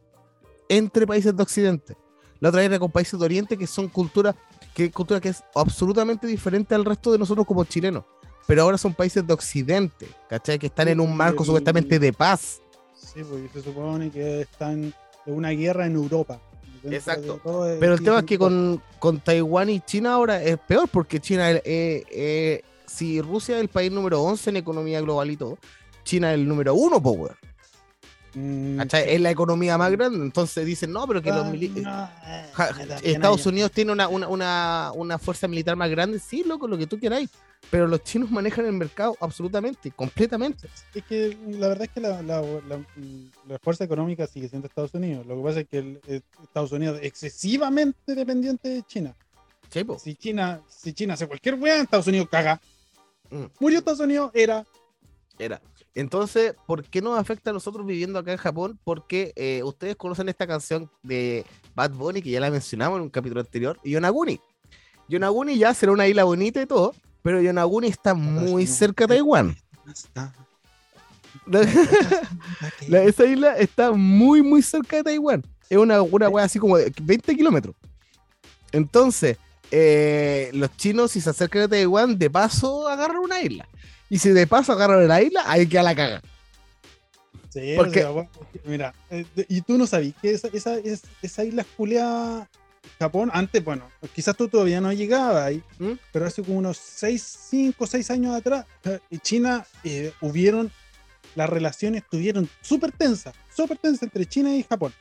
Entre 0.68 1.06
países 1.06 1.36
de 1.36 1.42
Occidente. 1.42 1.96
La 2.40 2.48
otra 2.48 2.64
era 2.64 2.78
con 2.78 2.90
países 2.90 3.20
de 3.20 3.24
Oriente 3.24 3.56
que 3.56 3.66
son 3.66 3.88
culturas 3.88 4.34
que 4.74 4.90
cultura 4.90 5.20
que 5.20 5.28
es 5.28 5.44
absolutamente 5.54 6.26
diferente 6.26 6.74
al 6.74 6.84
resto 6.84 7.12
de 7.12 7.18
nosotros 7.18 7.46
como 7.46 7.64
chilenos. 7.64 8.04
Pero 8.46 8.62
ahora 8.62 8.78
son 8.78 8.94
países 8.94 9.24
de 9.24 9.32
Occidente, 9.32 10.08
¿cachai? 10.28 10.58
Que 10.58 10.66
están 10.66 10.88
en 10.88 10.98
un 10.98 11.14
marco 11.16 11.44
supuestamente 11.44 11.98
de 11.98 12.12
paz. 12.12 12.60
Sí, 12.96 13.22
porque 13.22 13.48
se 13.52 13.62
supone 13.62 14.10
que 14.10 14.40
están 14.40 14.92
en 15.26 15.34
una 15.34 15.50
guerra 15.50 15.86
en 15.86 15.94
Europa. 15.94 16.40
Exacto. 16.84 17.40
Pero 17.78 17.94
el 17.94 18.02
tema 18.02 18.20
es 18.20 18.24
que 18.24 18.38
con, 18.38 18.82
con 18.98 19.20
Taiwán 19.20 19.70
y 19.70 19.80
China 19.80 20.14
ahora 20.14 20.42
es 20.42 20.58
peor, 20.58 20.88
porque 20.88 21.20
China, 21.20 21.50
eh, 21.50 21.62
eh, 21.64 22.62
si 22.86 23.20
Rusia 23.20 23.56
es 23.56 23.60
el 23.60 23.68
país 23.68 23.92
número 23.92 24.20
11 24.22 24.50
en 24.50 24.56
economía 24.56 25.00
global 25.00 25.30
y 25.30 25.36
todo, 25.36 25.58
China 26.04 26.30
es 26.32 26.34
el 26.38 26.46
número 26.48 26.74
uno, 26.74 27.02
po, 27.02 27.10
weón. 27.12 27.36
Mm. 28.34 28.80
Es 28.80 29.20
la 29.20 29.30
economía 29.30 29.76
más 29.76 29.90
grande. 29.92 30.18
Entonces 30.18 30.64
dicen, 30.64 30.90
no, 30.92 31.06
pero 31.06 31.20
que 31.20 31.30
los 31.30 31.44
ah, 31.44 31.50
mili- 31.52 31.82
no, 31.82 32.04
eh, 32.26 32.46
también 32.56 32.98
Estados 33.04 33.44
Unidos 33.44 33.70
tiene 33.72 33.92
una, 33.92 34.08
una, 34.08 34.26
una, 34.28 34.92
una 34.94 35.18
fuerza 35.18 35.46
militar 35.48 35.76
más 35.76 35.90
grande, 35.90 36.18
sí, 36.18 36.42
loco, 36.44 36.66
lo 36.66 36.78
que 36.78 36.86
tú 36.86 36.98
queráis. 36.98 37.28
Pero 37.70 37.86
los 37.86 38.02
chinos 38.02 38.30
manejan 38.30 38.66
el 38.66 38.72
mercado 38.72 39.16
absolutamente, 39.20 39.90
completamente. 39.92 40.66
Es 40.94 41.04
que 41.04 41.36
la 41.46 41.68
verdad 41.68 41.84
es 41.84 41.90
que 41.90 42.00
la, 42.00 42.20
la, 42.22 42.40
la- 42.40 42.84
la 43.48 43.58
fuerza 43.58 43.84
económica 43.84 44.26
sigue 44.26 44.48
siendo 44.48 44.66
Estados 44.66 44.94
Unidos. 44.94 45.26
Lo 45.26 45.36
que 45.36 45.42
pasa 45.42 45.60
es 45.60 45.68
que 45.68 45.78
el- 45.78 46.00
el 46.08 46.22
Estados 46.42 46.72
Unidos 46.72 46.98
es 47.00 47.06
excesivamente 47.06 48.14
dependiente 48.14 48.68
de 48.70 48.82
China. 48.82 49.14
Sí. 49.70 49.84
Si 50.02 50.14
China, 50.16 50.60
si 50.68 50.92
China 50.92 51.14
hace 51.14 51.26
cualquier 51.26 51.54
weá, 51.54 51.82
Estados 51.82 52.06
Unidos 52.06 52.28
caga. 52.30 52.60
Mm. 53.30 53.44
Murió 53.60 53.78
Estados 53.78 54.00
Unidos, 54.00 54.30
era. 54.34 54.66
Era. 55.38 55.60
Entonces, 55.94 56.54
¿por 56.66 56.84
qué 56.84 57.02
nos 57.02 57.18
afecta 57.18 57.50
a 57.50 57.52
nosotros 57.52 57.86
viviendo 57.86 58.18
acá 58.18 58.32
en 58.32 58.38
Japón? 58.38 58.78
Porque 58.82 59.32
eh, 59.36 59.62
ustedes 59.62 59.96
conocen 59.96 60.28
esta 60.28 60.46
canción 60.46 60.90
de 61.02 61.44
Bad 61.74 61.90
Bunny, 61.92 62.22
que 62.22 62.30
ya 62.30 62.40
la 62.40 62.50
mencionamos 62.50 62.96
en 62.96 63.02
un 63.02 63.10
capítulo 63.10 63.40
anterior, 63.40 63.78
Yonaguni. 63.84 64.40
Yonaguni 65.08 65.58
ya 65.58 65.74
será 65.74 65.92
una 65.92 66.06
isla 66.08 66.24
bonita 66.24 66.62
y 66.62 66.66
todo, 66.66 66.94
pero 67.22 67.42
Yonaguni 67.42 67.88
está 67.88 68.14
muy 68.14 68.66
cerca 68.66 69.04
de 69.04 69.08
Taiwán. 69.16 69.56
La- 72.88 73.02
esa 73.02 73.24
isla 73.24 73.56
está 73.58 73.92
muy, 73.92 74.42
muy 74.42 74.62
cerca 74.62 74.96
de 74.96 75.04
Taiwán. 75.04 75.44
Es 75.68 75.78
una, 75.78 76.00
una 76.02 76.28
wea 76.28 76.44
así 76.44 76.58
como 76.58 76.76
de 76.76 76.92
20 77.02 77.34
kilómetros. 77.36 77.74
Entonces, 78.70 79.36
eh, 79.70 80.50
los 80.54 80.74
chinos, 80.76 81.10
si 81.12 81.20
se 81.20 81.30
acercan 81.30 81.62
a 81.62 81.68
Taiwán, 81.68 82.18
de 82.18 82.30
paso 82.30 82.88
agarran 82.88 83.18
una 83.18 83.40
isla. 83.40 83.68
Y 84.12 84.18
si 84.18 84.28
de 84.28 84.46
paso 84.46 84.72
agarran 84.72 85.08
la 85.08 85.22
isla, 85.22 85.42
ahí 85.46 85.66
queda 85.66 85.82
la 85.84 85.94
caga. 85.94 86.20
Sí, 87.48 87.72
Porque- 87.78 88.00
o 88.00 88.02
sea, 88.02 88.10
bueno, 88.10 88.30
mira, 88.66 88.94
eh, 89.08 89.24
y 89.48 89.62
tú 89.62 89.78
no 89.78 89.86
sabías 89.86 90.14
que 90.20 90.32
esa, 90.32 90.48
esa, 90.52 90.74
es- 90.76 91.04
esa 91.22 91.44
isla 91.44 91.64
culeada 91.78 92.46
Japón, 92.98 93.30
antes, 93.32 93.64
bueno, 93.64 93.90
quizás 94.14 94.36
tú 94.36 94.48
todavía 94.48 94.82
no 94.82 94.92
llegabas 94.92 95.44
ahí, 95.46 95.62
¿Mm? 95.78 95.92
pero 96.12 96.26
hace 96.26 96.42
como 96.42 96.58
unos 96.58 96.76
6, 96.76 97.22
5, 97.48 97.86
6 97.86 98.10
años 98.10 98.34
atrás, 98.36 98.66
eh, 98.84 98.98
en 99.10 99.20
China 99.20 99.66
eh, 99.82 100.12
hubieron, 100.20 100.70
las 101.34 101.48
relaciones 101.48 102.02
estuvieron 102.02 102.50
súper 102.60 102.92
tensas, 102.92 103.34
súper 103.56 103.78
tensas 103.78 104.02
entre 104.02 104.26
China 104.26 104.54
y 104.54 104.62
Japón, 104.62 104.92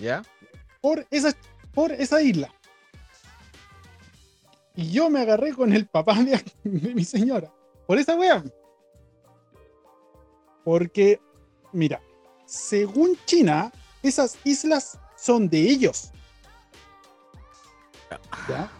¿Ya? 0.00 0.24
por 0.80 1.06
esa, 1.08 1.36
por 1.72 1.92
esa 1.92 2.20
isla. 2.20 2.52
Y 4.74 4.90
yo 4.90 5.08
me 5.08 5.20
agarré 5.20 5.52
con 5.52 5.72
el 5.72 5.86
papá 5.86 6.14
de, 6.24 6.42
de 6.64 6.94
mi 6.94 7.04
señora, 7.04 7.48
por 7.92 7.98
esa 7.98 8.14
wea. 8.16 8.42
Porque, 10.64 11.20
mira, 11.74 12.00
según 12.46 13.18
China, 13.26 13.70
esas 14.02 14.38
islas 14.44 14.98
son 15.14 15.46
de 15.46 15.60
ellos. 15.60 16.10
¿Ya? 18.48 18.70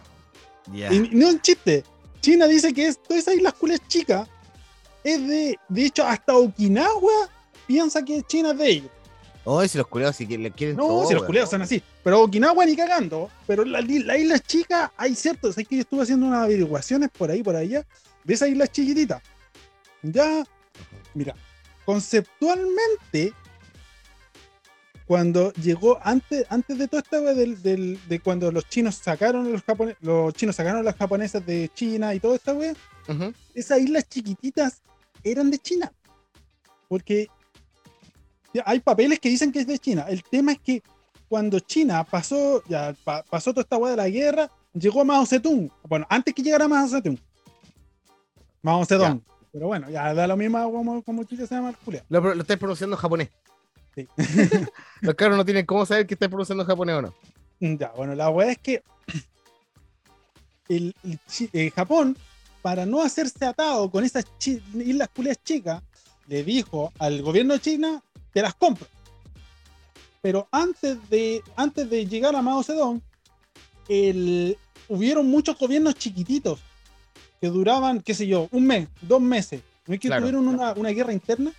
Ya. 0.73 0.91
Y 0.91 0.99
no 1.11 1.27
es 1.27 1.33
un 1.35 1.41
chiste. 1.41 1.83
China 2.21 2.47
dice 2.47 2.73
que 2.73 2.87
es, 2.87 2.97
toda 3.03 3.19
esa 3.19 3.35
isla 3.35 3.51
culia 3.51 3.77
chica 3.87 4.27
es 5.03 5.27
de. 5.27 5.59
De 5.69 5.85
hecho, 5.85 6.03
hasta 6.07 6.35
Okinawa 6.35 7.29
piensa 7.67 8.03
que 8.03 8.23
China 8.23 8.49
es 8.53 8.57
de 8.57 8.67
ellos. 8.67 8.91
Oye, 9.43 9.67
si 9.67 9.77
los 9.77 9.85
culeados 9.85 10.15
si 10.15 10.25
le 10.25 10.49
quieren 10.49 10.75
No, 10.75 10.87
todo, 10.87 11.05
si 11.05 11.13
los 11.13 11.21
weón. 11.21 11.27
culiados 11.27 11.51
son 11.51 11.61
así. 11.61 11.83
Pero 12.03 12.23
Okinawa 12.23 12.65
ni 12.65 12.75
cagando. 12.75 13.29
Pero 13.45 13.63
la, 13.63 13.79
la 13.81 14.17
isla 14.17 14.39
chica, 14.39 14.91
hay 14.97 15.13
ciertos. 15.13 15.55
Es 15.55 15.67
que 15.67 15.75
yo 15.75 15.81
estuve 15.81 16.01
haciendo 16.01 16.25
unas 16.25 16.45
averiguaciones 16.45 17.11
por 17.11 17.29
ahí, 17.29 17.43
por 17.43 17.55
allá, 17.55 17.85
de 18.23 18.33
esa 18.33 18.47
isla 18.47 18.67
chiquitita. 18.67 19.21
Ya, 20.01 20.43
mira, 21.13 21.35
conceptualmente, 21.85 23.33
cuando 25.05 25.51
llegó, 25.53 25.99
antes, 26.03 26.45
antes 26.49 26.77
de 26.77 26.87
todo 26.87 27.01
esto, 27.01 27.21
del, 27.21 27.61
del- 27.61 27.99
de 28.07 28.19
cuando 28.19 28.51
los 28.51 28.67
chinos 28.69 28.95
sacaron 28.95 29.45
a 29.45 29.49
los 29.49 29.61
japoneses, 29.63 30.01
los 30.01 30.33
chinos 30.33 30.55
sacaron 30.55 30.79
a 30.79 30.83
los 30.83 30.95
japoneses 30.95 31.45
de 31.45 31.69
China 31.73 32.13
y 32.15 32.19
todo 32.19 32.35
esta 32.35 32.53
wea, 32.53 32.73
esas 33.53 33.79
islas 33.81 34.07
chiquititas 34.07 34.81
eran 35.23 35.51
de 35.51 35.59
China. 35.59 35.91
Porque 36.87 37.27
ya 38.53 38.63
hay 38.65 38.79
papeles 38.79 39.19
que 39.19 39.29
dicen 39.29 39.51
que 39.51 39.59
es 39.59 39.67
de 39.67 39.77
China. 39.79 40.05
El 40.07 40.23
tema 40.23 40.53
es 40.53 40.59
que 40.59 40.81
cuando 41.27 41.59
China 41.59 42.03
pasó, 42.03 42.63
ya 42.67 42.95
pa- 43.03 43.23
pasó 43.23 43.51
toda 43.51 43.63
esta 43.63 43.77
weá 43.77 43.91
de 43.91 43.97
la 43.97 44.09
guerra, 44.09 44.49
llegó 44.73 45.03
Mao 45.03 45.25
Zedong. 45.25 45.69
Bueno, 45.87 46.05
antes 46.09 46.33
que 46.33 46.41
llegara 46.43 46.67
Mao 46.67 46.87
Zedong. 46.87 47.19
Mao 48.63 48.85
Zedong. 48.85 49.21
Pero 49.51 49.67
bueno, 49.67 49.87
ya 49.89 50.13
da 50.15 50.25
lo 50.25 50.35
mismo 50.35 50.57
como, 50.71 51.03
como 51.03 51.23
se 51.27 51.35
llama 51.45 51.69
el 51.69 51.77
culiao. 51.77 52.03
Lo, 52.09 52.33
lo 52.33 52.41
estáis 52.41 52.59
pronunciando 52.59 52.95
en 52.95 52.99
japonés. 53.01 53.29
Sí. 53.93 54.07
los 55.01 55.13
caros 55.13 55.37
no 55.37 55.45
tienen 55.45 55.65
cómo 55.67 55.85
saber 55.85 56.07
que 56.07 56.15
estáis 56.15 56.29
pronunciando 56.29 56.63
en 56.63 56.67
japonés 56.67 56.95
o 56.95 57.01
no. 57.03 57.13
Ya, 57.59 57.89
bueno, 57.95 58.15
la 58.15 58.29
weá 58.29 58.51
es 58.51 58.57
que 58.57 58.83
el, 60.69 60.95
eh, 61.53 61.71
Japón, 61.75 62.17
para 62.61 62.85
no 62.85 63.01
hacerse 63.03 63.45
atado 63.45 63.91
con 63.91 64.03
esas 64.03 64.25
chi- 64.39 64.61
islas 64.73 65.09
culias 65.15 65.37
chicas, 65.43 65.83
le 66.27 66.43
dijo 66.43 66.91
al 66.97 67.21
gobierno 67.21 67.53
de 67.53 67.59
China, 67.59 68.01
te 68.33 68.41
las 68.41 68.55
compro. 68.55 68.87
Pero 70.21 70.47
antes 70.51 70.97
de, 71.09 71.43
antes 71.55 71.89
de 71.89 72.07
llegar 72.07 72.35
a 72.35 72.41
Mao 72.41 72.63
Zedong, 72.63 73.01
el, 73.87 74.57
hubieron 74.87 75.29
muchos 75.29 75.57
gobiernos 75.59 75.95
chiquititos 75.95 76.59
que 77.43 77.49
duraban, 77.49 77.99
qué 77.99 78.13
sé 78.13 78.25
yo, 78.25 78.47
un 78.51 78.65
mes, 78.65 78.87
dos 79.01 79.19
meses. 79.19 79.59
¿No 79.85 79.93
es 79.93 79.99
que 79.99 80.07
Claro. 80.07 80.21
tuvieron 80.21 80.47
una, 80.47 80.71
una 80.77 80.89
guerra 80.91 81.11
interna? 81.11 81.51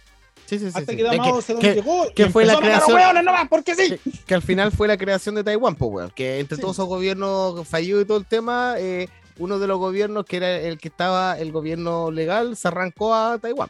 Sí, 0.46 0.58
sí, 0.58 0.70
sí. 0.70 0.72
hasta 0.74 0.92
sí. 0.92 0.96
que 0.96 1.02
Es 1.06 1.18
Mao 1.18 1.40
que- 1.60 1.74
llegó 1.74 2.04
que 2.16 2.22
y 2.22 2.28
fue 2.30 2.46
la 2.46 2.54
empezó 2.54 2.64
a 2.64 2.76
creación- 2.78 2.96
hueones 2.96 3.24
nomás, 3.24 3.48
porque 3.50 3.74
sí. 3.74 3.98
que, 4.02 4.10
que 4.26 4.34
al 4.34 4.40
final 4.40 4.72
fue 4.72 4.88
la 4.88 4.96
creación 4.96 5.34
de 5.34 5.44
Taiwán, 5.44 5.74
pues, 5.74 5.90
weón. 5.92 6.10
Que 6.14 6.38
entre 6.40 6.56
Sí. 6.56 6.62
todos 6.62 6.76
esos 6.76 6.86
gobiernos 6.88 7.68
fallidos 7.68 8.02
y 8.02 8.06
todo 8.06 8.16
el 8.16 8.24
tema, 8.24 8.76
eh, 8.78 9.08
uno 9.38 9.58
de 9.58 9.66
los 9.66 9.78
gobiernos 9.78 10.24
que 10.24 10.38
era 10.38 10.56
el 10.58 10.78
que 10.78 10.88
estaba, 10.88 11.38
el 11.38 11.52
gobierno 11.52 12.10
legal, 12.10 12.56
se 12.56 12.66
arrancó 12.68 13.12
a 13.14 13.36
Taiwán. 13.38 13.68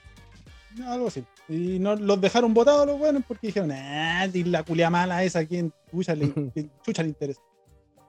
No, 0.77 0.93
algo 0.93 1.09
así. 1.09 1.25
Y 1.49 1.81
no, 1.81 1.97
los 1.97 2.21
dejaron 2.21 2.55
votados 2.55 2.87
los 2.87 2.97
buenos 2.97 3.25
porque 3.27 3.49
dijeron, 3.49 3.73
ah, 3.73 4.29
di 4.29 4.45
la 4.45 4.63
culia 4.63 4.89
mala 4.89 5.25
esa, 5.25 5.45
¿quién 5.45 5.73
chucha 5.91 6.15
le, 6.15 6.33
chucha 6.87 7.03
le 7.03 7.09
interesa? 7.09 7.41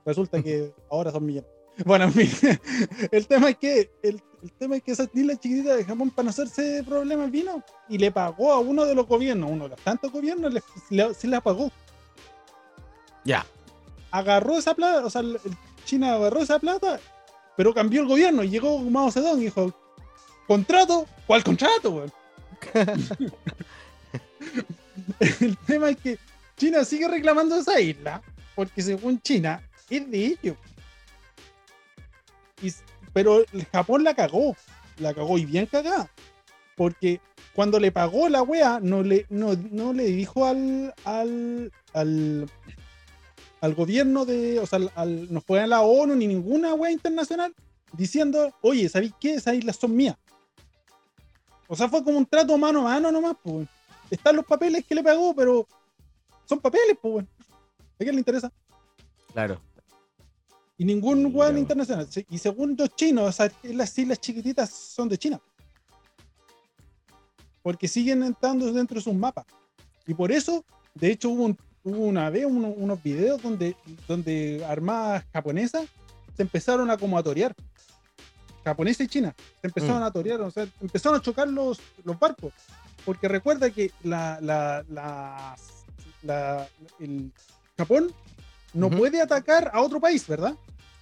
Resulta 0.06 0.44
que 0.44 0.72
ahora 0.92 1.10
son 1.12 1.26
millones. 1.26 1.50
Bueno, 1.84 2.12
el 3.12 3.28
tema 3.28 3.50
es 3.50 3.58
que 3.58 3.92
el, 4.02 4.22
el 4.44 4.52
tema 4.54 4.78
es 4.78 4.84
que 4.84 4.92
esa 4.94 5.10
isla 5.14 5.36
chiquitita 5.36 5.76
de 5.76 5.84
Japón 5.84 6.10
para 6.10 6.26
no 6.26 6.30
hacerse 6.30 6.84
problemas 6.88 7.30
vino 7.30 7.62
y 7.90 7.98
le 7.98 8.12
pagó 8.12 8.54
a 8.54 8.60
uno 8.60 8.86
de 8.86 8.96
los 8.96 9.06
gobiernos, 9.08 9.50
uno 9.52 9.66
de 9.66 9.70
los 9.72 9.80
tantos 9.82 10.12
gobiernos, 10.12 10.54
le, 10.54 10.64
le- 10.90 11.14
sí 11.14 11.28
la 11.28 11.42
pagó. 11.42 11.72
Ya. 13.26 13.46
Agarró 14.12 14.58
esa 14.58 14.74
plata, 14.74 15.06
o 15.06 15.10
sea, 15.10 15.22
China 15.84 16.14
agarró 16.16 16.42
esa 16.42 16.60
plata, 16.60 17.00
pero 17.58 17.74
cambió 17.74 18.02
el 18.02 18.08
gobierno 18.08 18.44
y 18.44 18.50
llegó 18.50 18.80
Mao 18.80 19.12
Zedong 19.12 19.40
y 19.42 19.46
dijo, 19.46 19.74
contrato, 20.48 21.06
¿cuál 21.28 21.44
contrato, 21.44 21.90
weón? 21.92 22.12
el 25.20 25.58
tema 25.66 25.90
es 25.90 25.98
que 25.98 26.18
China 26.58 26.86
sigue 26.86 27.08
reclamando 27.08 27.58
esa 27.58 27.80
isla, 27.80 28.22
porque 28.56 28.82
según 28.82 29.22
China 29.22 29.62
es 29.90 30.10
de 30.10 30.26
ellos. 30.26 30.58
Pero 33.16 33.46
el 33.54 33.66
Japón 33.72 34.04
la 34.04 34.14
cagó, 34.14 34.58
la 34.98 35.14
cagó 35.14 35.38
y 35.38 35.46
bien 35.46 35.68
cagada. 35.68 36.12
Porque 36.76 37.22
cuando 37.54 37.80
le 37.80 37.94
pagó 37.94 38.28
la 38.28 38.44
wea, 38.44 38.82
no 38.82 39.04
le, 39.04 39.26
no, 39.30 39.54
no 39.72 39.94
le 39.94 40.04
dijo 40.08 40.46
al, 40.46 40.94
al, 41.06 41.72
al, 41.94 42.50
al 43.62 43.74
gobierno 43.74 44.26
de, 44.26 44.60
o 44.60 44.66
sea, 44.66 44.80
al, 44.96 45.32
no 45.34 45.40
fue 45.40 45.62
a 45.62 45.68
la 45.68 45.80
ONU 45.80 46.14
ni 46.14 46.28
ninguna 46.28 46.74
wea 46.74 46.92
internacional 46.92 47.56
diciendo, 47.94 48.54
oye, 48.60 48.90
¿sabéis 48.90 49.14
qué? 49.18 49.36
Esas 49.36 49.56
islas 49.56 49.78
son 49.78 49.96
mías. 49.96 50.18
O 51.70 51.76
sea, 51.78 51.88
fue 51.88 52.04
como 52.04 52.18
un 52.18 52.26
trato 52.26 52.58
mano 52.58 52.82
a 52.82 52.92
mano 52.96 53.14
nomás, 53.14 53.38
pues. 53.42 53.66
Están 54.12 54.36
los 54.36 54.46
papeles 54.46 54.84
que 54.86 54.94
le 54.94 55.02
pagó, 55.02 55.34
pero 55.34 55.66
son 56.44 56.60
papeles, 56.60 56.98
pues, 57.02 57.14
weón. 57.14 57.30
¿A 57.98 58.04
quién 58.04 58.14
le 58.14 58.20
interesa? 58.20 58.52
Claro. 59.32 59.62
Y 60.78 60.86
ningún 60.86 61.34
weón 61.34 61.58
internacional. 61.58 62.08
Y 62.30 62.38
según 62.38 62.76
los 62.78 62.90
chinos, 62.96 63.30
esas 63.30 63.52
las 63.64 63.98
islas 63.98 64.20
chiquititas 64.20 64.70
son 64.70 65.08
de 65.08 65.18
China. 65.18 65.40
Porque 67.62 67.88
siguen 67.88 68.24
entrando 68.24 68.72
dentro 68.72 68.96
de 68.96 69.02
sus 69.02 69.14
mapas. 69.14 69.46
Y 70.06 70.14
por 70.14 70.32
eso, 70.32 70.64
de 70.94 71.12
hecho, 71.12 71.30
hubo, 71.30 71.46
un- 71.46 71.58
hubo 71.84 72.06
una 72.06 72.30
vez 72.30 72.46
uno- 72.46 72.70
unos 72.70 73.02
videos 73.02 73.42
donde, 73.42 73.76
donde 74.08 74.64
armadas 74.66 75.26
japonesas 75.34 75.88
se 76.36 76.44
empezaron 76.44 76.92
a 76.92 76.98
como 76.98 77.18
a 77.18 77.24
torear. 77.24 77.56
Japonesa 78.64 79.04
y 79.04 79.08
China. 79.08 79.36
Se 79.62 79.68
empezaron 79.68 80.02
Mm. 80.02 80.06
a 80.06 80.12
torear, 80.12 80.42
o 80.42 80.52
sea, 80.52 80.68
empezaron 80.82 81.20
a 81.20 81.22
chocar 81.22 81.48
los, 81.48 81.80
los 82.04 82.20
barcos. 82.20 82.52
Porque 83.06 83.28
recuerda 83.28 83.70
que 83.70 83.92
la, 84.04 84.40
la, 84.42 84.84
las- 84.90 85.86
la- 86.24 86.68
el 87.00 87.32
Japón 87.78 88.12
no 88.76 88.90
puede 88.90 89.22
atacar 89.22 89.72
a 89.74 89.82
otro 89.82 90.00
país, 90.00 90.28
¿verdad? 90.28 90.56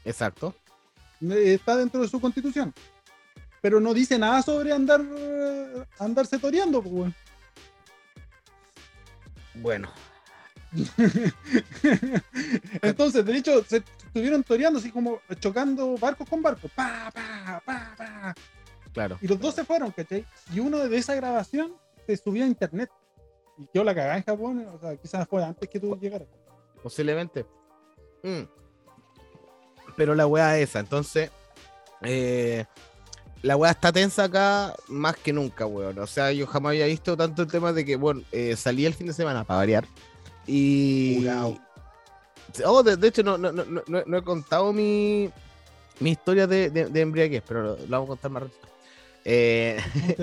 Exacto. 0.05 0.55
Eh, 1.21 1.55
Está 1.55 1.75
dentro 1.75 2.01
de 2.01 2.07
su 2.07 2.21
constitución. 2.21 2.73
Pero 3.61 3.79
no 3.79 3.93
dice 3.93 4.19
nada 4.19 4.41
sobre 4.41 4.71
andar 4.71 5.01
eh, 5.01 5.85
andarse 5.99 6.37
toreando, 6.37 6.81
pues. 6.81 7.13
Bueno. 9.55 9.89
Entonces, 12.81 13.25
de 13.25 13.37
hecho, 13.37 13.63
se 13.63 13.83
estuvieron 14.05 14.43
toreando 14.43 14.79
así 14.79 14.91
como 14.91 15.19
chocando 15.39 15.97
barcos 15.97 16.27
con 16.27 16.41
barcos. 16.41 16.71
Pa, 16.75 17.09
pa, 17.13 17.61
pa, 17.65 17.95
pa. 17.97 18.35
Claro. 18.91 19.17
Y 19.21 19.27
los 19.27 19.39
dos 19.39 19.55
se 19.55 19.63
fueron, 19.63 19.91
¿cachai? 19.91 20.25
Y 20.53 20.59
uno 20.59 20.79
de 20.79 20.97
esa 20.97 21.15
grabación 21.15 21.73
se 22.05 22.17
subió 22.17 22.43
a 22.43 22.47
internet. 22.47 22.89
Y 23.57 23.67
yo 23.73 23.83
la 23.83 23.95
cagaba 23.95 24.17
en 24.17 24.23
Japón, 24.23 24.67
o 24.73 24.79
sea, 24.79 24.97
quizás 24.97 25.27
fue 25.27 25.43
antes 25.43 25.69
que 25.69 25.79
tú 25.79 25.97
llegaras. 25.99 26.27
Posiblemente. 26.81 27.45
Mm. 28.23 28.43
Pero 29.95 30.15
la 30.15 30.25
weá 30.27 30.57
es 30.57 30.69
esa. 30.69 30.79
Entonces, 30.79 31.29
eh, 32.01 32.65
la 33.41 33.55
weá 33.57 33.71
está 33.71 33.91
tensa 33.91 34.23
acá 34.25 34.73
más 34.87 35.15
que 35.17 35.33
nunca, 35.33 35.65
weón. 35.65 35.99
O 35.99 36.07
sea, 36.07 36.31
yo 36.31 36.47
jamás 36.47 36.71
había 36.71 36.85
visto 36.87 37.15
tanto 37.15 37.43
el 37.43 37.47
tema 37.51 37.73
de 37.73 37.85
que, 37.85 37.95
bueno, 37.95 38.21
eh, 38.31 38.55
salí 38.55 38.85
el 38.85 38.93
fin 38.93 39.07
de 39.07 39.13
semana 39.13 39.43
para 39.43 39.57
variar. 39.59 39.85
Y. 40.47 41.25
Oh, 42.65 42.83
de, 42.83 42.97
de 42.97 43.07
hecho, 43.07 43.23
no, 43.23 43.37
no, 43.37 43.51
no, 43.51 43.63
no, 43.65 44.03
no 44.05 44.17
he 44.17 44.21
contado 44.23 44.73
mi, 44.73 45.29
mi 45.99 46.11
historia 46.11 46.45
de, 46.47 46.69
de, 46.69 46.85
de 46.85 47.01
embriaguez, 47.01 47.43
pero 47.47 47.63
lo, 47.63 47.75
lo 47.77 47.87
vamos 47.87 48.05
a 48.05 48.07
contar 48.09 48.31
más 48.31 48.43
ratito. 48.43 48.67
Eh, 49.25 49.79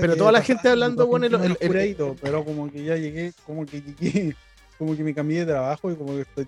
Pero 0.00 0.16
toda 0.16 0.30
la 0.32 0.40
gente 0.42 0.68
hablando, 0.68 1.06
bueno, 1.08 1.26
el- 1.26 1.34
el- 1.34 1.56
el- 1.60 2.16
pero 2.22 2.44
como 2.44 2.70
que 2.70 2.84
ya 2.84 2.96
llegué, 2.96 3.32
como 3.44 3.66
que 3.66 3.80
llegué, 3.82 4.36
como 4.78 4.96
que 4.96 5.02
me 5.02 5.12
cambié 5.12 5.40
de 5.40 5.46
trabajo 5.46 5.90
y 5.90 5.96
como 5.96 6.12
que 6.12 6.20
estoy 6.20 6.46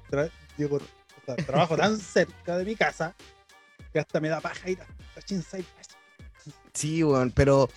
tra- 0.56 0.58
llego, 0.58 0.76
o 0.76 0.80
sea, 1.24 1.36
trabajo 1.36 1.76
tan 1.76 1.96
cerca 2.00 2.56
de 2.56 2.64
mi 2.64 2.74
casa 2.76 3.14
que 3.92 3.98
hasta 3.98 4.20
me 4.20 4.28
da 4.28 4.40
paja 4.40 4.68
ir 4.70 4.80
a 4.80 4.86
sí, 6.74 7.02
weón, 7.02 7.30
pero 7.30 7.68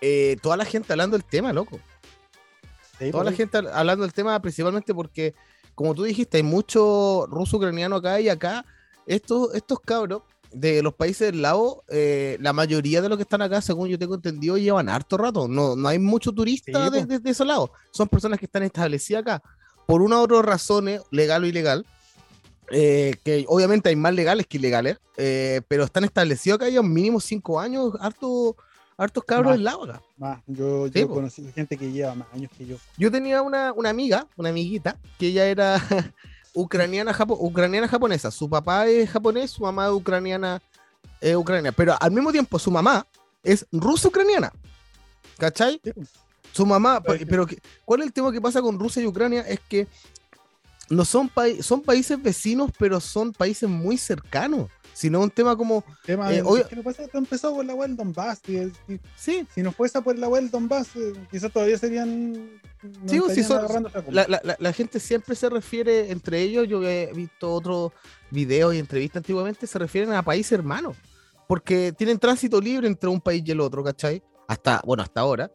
eh, 0.00 0.36
toda 0.42 0.56
la 0.56 0.64
gente 0.64 0.92
hablando 0.92 1.16
del 1.16 1.24
tema, 1.24 1.52
loco. 1.52 1.78
Sí, 2.98 3.10
Toda 3.10 3.24
la 3.24 3.32
gente 3.32 3.58
hab- 3.58 3.70
hablando 3.72 4.02
del 4.02 4.12
tema 4.12 4.40
principalmente 4.40 4.94
porque, 4.94 5.34
como 5.74 5.94
tú 5.94 6.02
dijiste, 6.04 6.36
hay 6.38 6.42
mucho 6.42 7.26
ruso 7.30 7.56
ucraniano 7.56 7.96
acá 7.96 8.20
y 8.20 8.28
acá. 8.28 8.64
Estos, 9.06 9.54
estos 9.54 9.80
cabros 9.80 10.22
de 10.52 10.82
los 10.82 10.94
países 10.94 11.32
del 11.32 11.42
lado, 11.42 11.82
eh, 11.88 12.36
la 12.40 12.52
mayoría 12.52 13.00
de 13.00 13.08
los 13.08 13.16
que 13.16 13.22
están 13.22 13.40
acá, 13.42 13.60
según 13.60 13.88
yo 13.88 13.98
tengo 13.98 14.14
entendido, 14.14 14.56
llevan 14.58 14.88
harto 14.88 15.16
rato. 15.16 15.48
No, 15.48 15.74
no 15.76 15.88
hay 15.88 15.98
mucho 15.98 16.32
turista 16.32 16.84
Sí, 16.86 16.90
de, 16.90 17.06
de- 17.06 17.18
de 17.18 17.30
esos 17.30 17.46
lados. 17.46 17.70
Son 17.90 18.06
personas 18.08 18.38
que 18.38 18.44
están 18.46 18.62
establecidas 18.62 19.22
acá 19.22 19.42
por 19.86 20.02
una 20.02 20.18
u 20.18 20.22
otra 20.22 20.42
razones, 20.42 21.00
legal 21.10 21.42
o 21.42 21.46
ilegal. 21.46 21.86
Eh, 22.70 23.16
que 23.24 23.44
obviamente 23.48 23.88
hay 23.88 23.96
más 23.96 24.14
legales 24.14 24.46
que 24.46 24.58
ilegales, 24.58 24.98
eh, 25.16 25.60
pero 25.68 25.84
están 25.84 26.04
establecidos 26.04 26.56
acá 26.56 26.68
ya 26.68 26.82
mínimo 26.82 27.20
cinco 27.20 27.58
años, 27.60 27.92
harto, 28.00 28.56
hartos 28.96 29.24
cabros 29.24 29.52
Más. 29.52 29.60
lado 29.60 29.84
acá. 29.84 30.02
más, 30.16 30.42
yo, 30.46 30.86
Sí, 30.88 31.00
yo 31.00 31.08
po. 31.08 31.14
conocí 31.14 31.50
gente 31.52 31.76
que 31.76 31.90
lleva 31.90 32.14
más 32.14 32.28
años 32.32 32.50
que 32.56 32.66
yo. 32.66 32.76
Yo 32.96 33.10
tenía 33.10 33.42
una, 33.42 33.72
una 33.72 33.90
amiga, 33.90 34.26
una 34.36 34.50
amiguita, 34.50 34.96
que 35.18 35.28
ella 35.28 35.46
era 35.46 35.76
ucraniana, 36.54 37.12
japo- 37.14 37.36
ucraniana 37.40 37.88
japonesa. 37.88 38.30
Su 38.30 38.48
papá 38.48 38.86
es 38.86 39.08
japonés, 39.10 39.50
su 39.52 39.62
mamá 39.62 39.86
es 39.86 39.92
ucraniana, 39.92 40.60
eh, 41.20 41.36
ucraniana. 41.36 41.72
Pero 41.72 41.96
al 42.00 42.10
mismo 42.10 42.30
tiempo, 42.32 42.58
su 42.58 42.70
mamá 42.70 43.06
es 43.42 43.66
ruso-ucraniana. 43.72 44.52
¿Cachai? 45.38 45.80
Sí, 45.82 45.92
po. 45.92 46.02
Su 46.52 46.66
mamá, 46.66 47.00
Pero 47.00 47.46
que- 47.46 47.56
que- 47.56 47.62
¿cuál 47.84 48.00
es 48.00 48.06
el 48.08 48.12
tema 48.12 48.32
que 48.32 48.40
pasa 48.40 48.60
con 48.60 48.78
Rusia 48.78 49.00
y 49.02 49.06
Ucrania? 49.06 49.42
Es 49.42 49.60
que 49.60 49.86
no 50.90 51.04
son, 51.04 51.28
pai- 51.30 51.62
son 51.62 51.80
países 51.80 52.20
vecinos, 52.22 52.70
pero 52.78 53.00
son 53.00 53.32
países 53.32 53.68
muy 53.68 53.96
cercanos. 53.96 54.68
Sino 54.92 55.20
un 55.20 55.30
tema 55.30 55.56
como, 55.56 55.82
Tema, 56.04 56.34
Eh, 56.34 56.42
obvio- 56.42 56.66
¿Qué 56.68 56.76
le 56.76 56.82
pasa? 56.82 57.04
Esto 57.04 57.16
empezó 57.16 57.54
por 57.54 57.64
la 57.64 57.74
web 57.74 57.88
del 57.88 57.96
Donbass. 57.96 58.40
y- 58.48 58.56
y- 58.92 59.00
sí, 59.16 59.46
si 59.54 59.62
no 59.62 59.72
fuese 59.72 60.02
por 60.02 60.18
la 60.18 60.28
web 60.28 60.42
del 60.42 60.50
Donbass, 60.50 60.88
eh, 60.96 61.12
quizás 61.30 61.50
todavía 61.52 61.78
serían. 61.78 62.32
no 62.82 63.08
Sí, 63.08 63.20
pues, 63.20 63.46
son- 63.46 63.86
la, 64.10 64.26
la- 64.28 64.40
la- 64.42 64.56
la 64.58 64.72
gente 64.72 64.98
siempre 65.00 65.36
se 65.36 65.48
refiere 65.48 66.10
entre 66.10 66.40
ellos, 66.42 66.66
yo 66.68 66.82
he 66.82 67.12
visto 67.14 67.52
otros 67.54 67.92
videos 68.30 68.74
y 68.74 68.78
entrevistas 68.78 69.18
antiguamente, 69.20 69.66
se 69.66 69.78
refieren 69.78 70.12
a 70.12 70.22
países 70.22 70.52
hermanos, 70.52 70.96
porque 71.46 71.92
tienen 71.96 72.18
tránsito 72.18 72.60
libre 72.60 72.86
entre 72.88 73.08
un 73.08 73.20
país 73.20 73.42
y 73.46 73.50
el 73.52 73.60
otro, 73.60 73.84
¿cachai? 73.84 74.22
Hasta, 74.48 74.82
bueno, 74.84 75.02
hasta 75.04 75.20
ahora. 75.20 75.50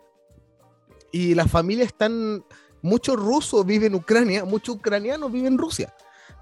Y 1.11 1.35
las 1.35 1.49
familias 1.51 1.87
están, 1.87 2.43
muchos 2.85 3.15
rusos 3.17 3.65
viven 3.65 3.93
en 3.93 3.95
Ucrania, 3.95 4.45
muchos 4.45 4.75
ucranianos 4.75 5.31
viven 5.31 5.53
en 5.53 5.57
Rusia. 5.59 5.93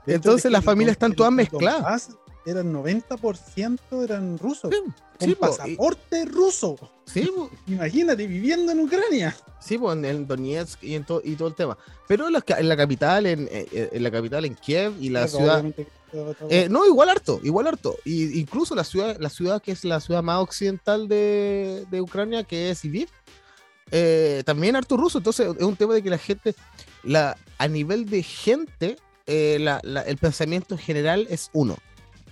Entonces 0.05 0.39
es 0.39 0.43
que 0.43 0.49
las 0.51 0.63
familias 0.63 0.93
están 0.93 1.13
todas 1.13 1.31
mezcladas. 1.31 2.09
Eran 2.45 2.73
90% 2.73 3.79
eran 4.03 4.37
rusos. 4.37 4.69
Sí, 4.73 4.81
Con 5.19 5.29
sí, 5.29 5.35
po, 5.35 5.45
y- 5.47 5.49
pasaporte 5.49 6.25
ruso. 6.25 6.75
sí, 7.05 7.31
Imagínate 7.67 8.27
viviendo 8.27 8.71
en 8.73 8.81
Ucrania. 8.81 9.33
Sí, 9.61 9.77
pues 9.77 9.95
en, 9.95 10.03
en 10.03 10.27
Donetsk 10.27 10.83
y, 10.83 10.95
en 10.95 11.05
to- 11.05 11.21
y 11.23 11.35
todo 11.35 11.47
el 11.47 11.55
tema. 11.55 11.77
Pero 12.05 12.27
en 12.27 12.33
la, 12.33 12.43
en 12.57 12.67
la 12.67 12.75
capital, 12.75 13.25
en, 13.27 13.47
eh, 13.49 13.89
en 13.93 14.03
la 14.03 14.11
capital, 14.11 14.43
en 14.43 14.55
Kiev 14.55 14.93
y 14.99 15.07
la 15.09 15.27
ciudad, 15.29 15.63
Eh, 16.49 16.67
no, 16.69 16.85
igual 16.85 17.09
harto, 17.09 17.39
igual 17.43 17.67
harto. 17.67 17.95
Y 18.03 18.37
incluso 18.39 18.75
la 18.75 18.83
ciudad, 18.83 19.15
la 19.19 19.29
ciudad 19.29 19.61
que 19.61 19.71
es 19.71 19.83
la 19.85 19.99
ciudad 20.01 20.21
más 20.21 20.39
occidental 20.41 21.07
de, 21.07 21.85
de 21.89 22.01
Ucrania, 22.01 22.43
que 22.43 22.69
es 22.69 22.83
Lviv, 22.83 23.07
eh, 23.95 24.41
también 24.45 24.75
harto 24.75 24.97
ruso. 24.97 25.19
Entonces 25.19 25.47
es 25.55 25.63
un 25.63 25.75
tema 25.77 25.93
de 25.93 26.01
que 26.01 26.09
la 26.09 26.17
gente, 26.17 26.55
la, 27.03 27.37
a 27.59 27.67
nivel 27.67 28.09
de 28.09 28.23
gente, 28.23 28.97
eh, 29.27 29.57
la- 29.61 29.79
el 30.01 30.17
pensamiento 30.17 30.73
en 30.73 30.79
general 30.79 31.27
es 31.29 31.49
uno, 31.53 31.77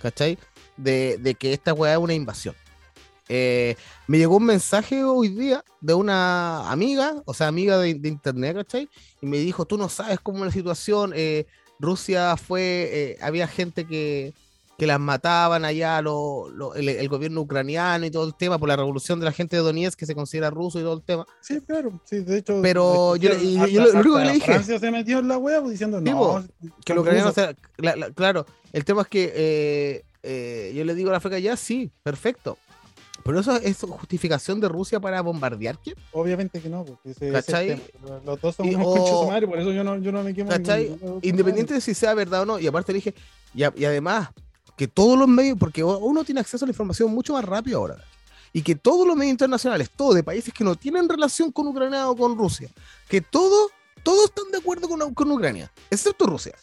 ¿cachai? 0.00 0.36
De, 0.76 1.16
de 1.18 1.34
que 1.36 1.52
esta 1.52 1.72
weá 1.72 1.92
es 1.92 1.98
una 1.98 2.14
invasión. 2.14 2.54
Eh, 3.28 3.76
me 4.08 4.18
llegó 4.18 4.36
un 4.36 4.44
mensaje 4.44 5.04
hoy 5.04 5.28
día 5.28 5.64
de 5.80 5.94
una 5.94 6.68
amiga, 6.70 7.22
o 7.24 7.32
sea, 7.32 7.46
amiga 7.46 7.78
de, 7.78 7.94
de 7.94 8.08
internet, 8.08 8.56
¿cachai? 8.56 8.88
Y 9.22 9.26
me 9.26 9.38
dijo, 9.38 9.64
tú 9.64 9.78
no 9.78 9.88
sabes 9.88 10.18
cómo 10.20 10.38
es 10.38 10.46
la 10.46 10.52
situación, 10.52 11.14
Rusia 11.78 12.36
fue, 12.36 13.16
había 13.22 13.46
gente 13.46 13.86
que, 13.86 14.34
que 14.78 14.86
las 14.86 14.98
mataban 14.98 15.64
allá, 15.64 16.02
lo- 16.02 16.48
lo- 16.50 16.74
el, 16.74 16.88
el 16.88 17.08
gobierno 17.08 17.40
ucraniano 17.42 18.04
y 18.06 18.10
todo 18.10 18.24
el 18.26 18.34
tema, 18.34 18.58
por 18.58 18.68
la 18.68 18.74
revolución 18.76 19.20
de 19.20 19.26
la 19.26 19.32
gente 19.32 19.54
de 19.56 19.62
Donetsk 19.62 19.98
que 19.98 20.06
se 20.06 20.14
considera 20.14 20.50
ruso 20.50 20.80
y 20.80 20.82
todo 20.82 20.94
el 20.94 21.02
tema. 21.02 21.24
Sí, 21.40 21.60
claro. 21.60 22.00
Sí, 22.04 22.18
de 22.20 22.38
hecho. 22.38 22.58
Pero 22.62 23.16
yo 23.16 23.30
hasta- 23.32 23.42
lo 23.44 24.00
único 24.00 24.18
que 24.18 24.24
le 24.24 24.32
dije- 24.32 24.46
Francia 24.46 24.78
se 24.78 24.90
metió 24.90 25.18
en 25.20 25.28
la 25.28 25.38
web 25.38 25.68
diciendo 25.68 25.98
Sí, 25.98 26.04
no. 26.04 26.44
Que 26.84 26.94
los 26.94 27.02
ucranianos, 27.02 27.36
rusos". 27.36 27.44
o 27.50 27.54
sea, 27.54 27.56
la- 27.76 27.96
la- 27.96 28.10
claro, 28.12 28.46
el 28.72 28.84
tema 28.84 29.02
es 29.02 29.08
que 29.08 29.32
eh, 29.34 30.04
eh, 30.22 30.72
yo 30.74 30.84
le 30.84 30.94
digo 30.94 31.10
a 31.10 31.12
la 31.12 31.20
flaca, 31.20 31.38
ya 31.38 31.56
sí, 31.56 31.90
perfecto. 32.02 32.58
Pero 33.24 33.38
eso 33.38 33.54
es 33.58 33.78
justificación 33.78 34.58
de 34.58 34.66
Rusia 34.68 34.98
para 34.98 35.20
bombardear 35.20 35.78
¿qué? 35.78 35.94
Obviamente 36.10 36.60
que 36.60 36.68
no, 36.68 36.84
porque 36.84 37.10
ese, 37.10 37.28
ese 37.28 37.38
es 37.38 37.46
¿Cachai? 37.46 37.70
el 37.70 37.80
tema. 37.80 38.20
Los 38.26 38.40
dos 38.40 38.56
son 38.56 38.66
Y- 38.66 38.74
unos 38.74 38.86
o- 38.88 39.28
madre, 39.28 39.46
por 39.46 39.60
eso 39.60 39.70
yo 39.70 39.84
no, 39.84 39.96
yo 39.98 40.10
no 40.10 40.24
me 40.24 40.34
quemo. 40.34 40.50
Independiente 41.22 41.74
de 41.74 41.80
si 41.80 41.94
sea 41.94 42.14
verdad 42.14 42.42
o 42.42 42.46
no. 42.46 42.58
Y 42.58 42.66
aparte 42.66 42.90
le 42.92 42.96
dije, 42.96 43.14
y 43.54 43.62
además, 43.84 44.30
que 44.82 44.88
todos 44.88 45.16
los 45.16 45.28
medios, 45.28 45.56
porque 45.60 45.84
uno 45.84 46.24
tiene 46.24 46.40
acceso 46.40 46.64
a 46.64 46.66
la 46.66 46.72
información 46.72 47.08
mucho 47.14 47.34
más 47.34 47.44
rápido 47.44 47.78
ahora. 47.78 47.98
Y 48.52 48.62
que 48.62 48.74
todos 48.74 49.06
los 49.06 49.14
medios 49.16 49.30
internacionales, 49.30 49.88
todos 49.94 50.16
de 50.16 50.24
países 50.24 50.52
que 50.52 50.64
no 50.64 50.74
tienen 50.74 51.08
relación 51.08 51.52
con 51.52 51.68
Ucrania 51.68 52.10
o 52.10 52.16
con 52.16 52.36
Rusia, 52.36 52.68
que 53.08 53.20
todos, 53.20 53.70
todos 54.02 54.24
están 54.24 54.50
de 54.50 54.58
acuerdo 54.58 54.88
con, 54.88 55.14
con 55.14 55.30
Ucrania, 55.30 55.70
excepto 55.88 56.26
Rusia. 56.26 56.54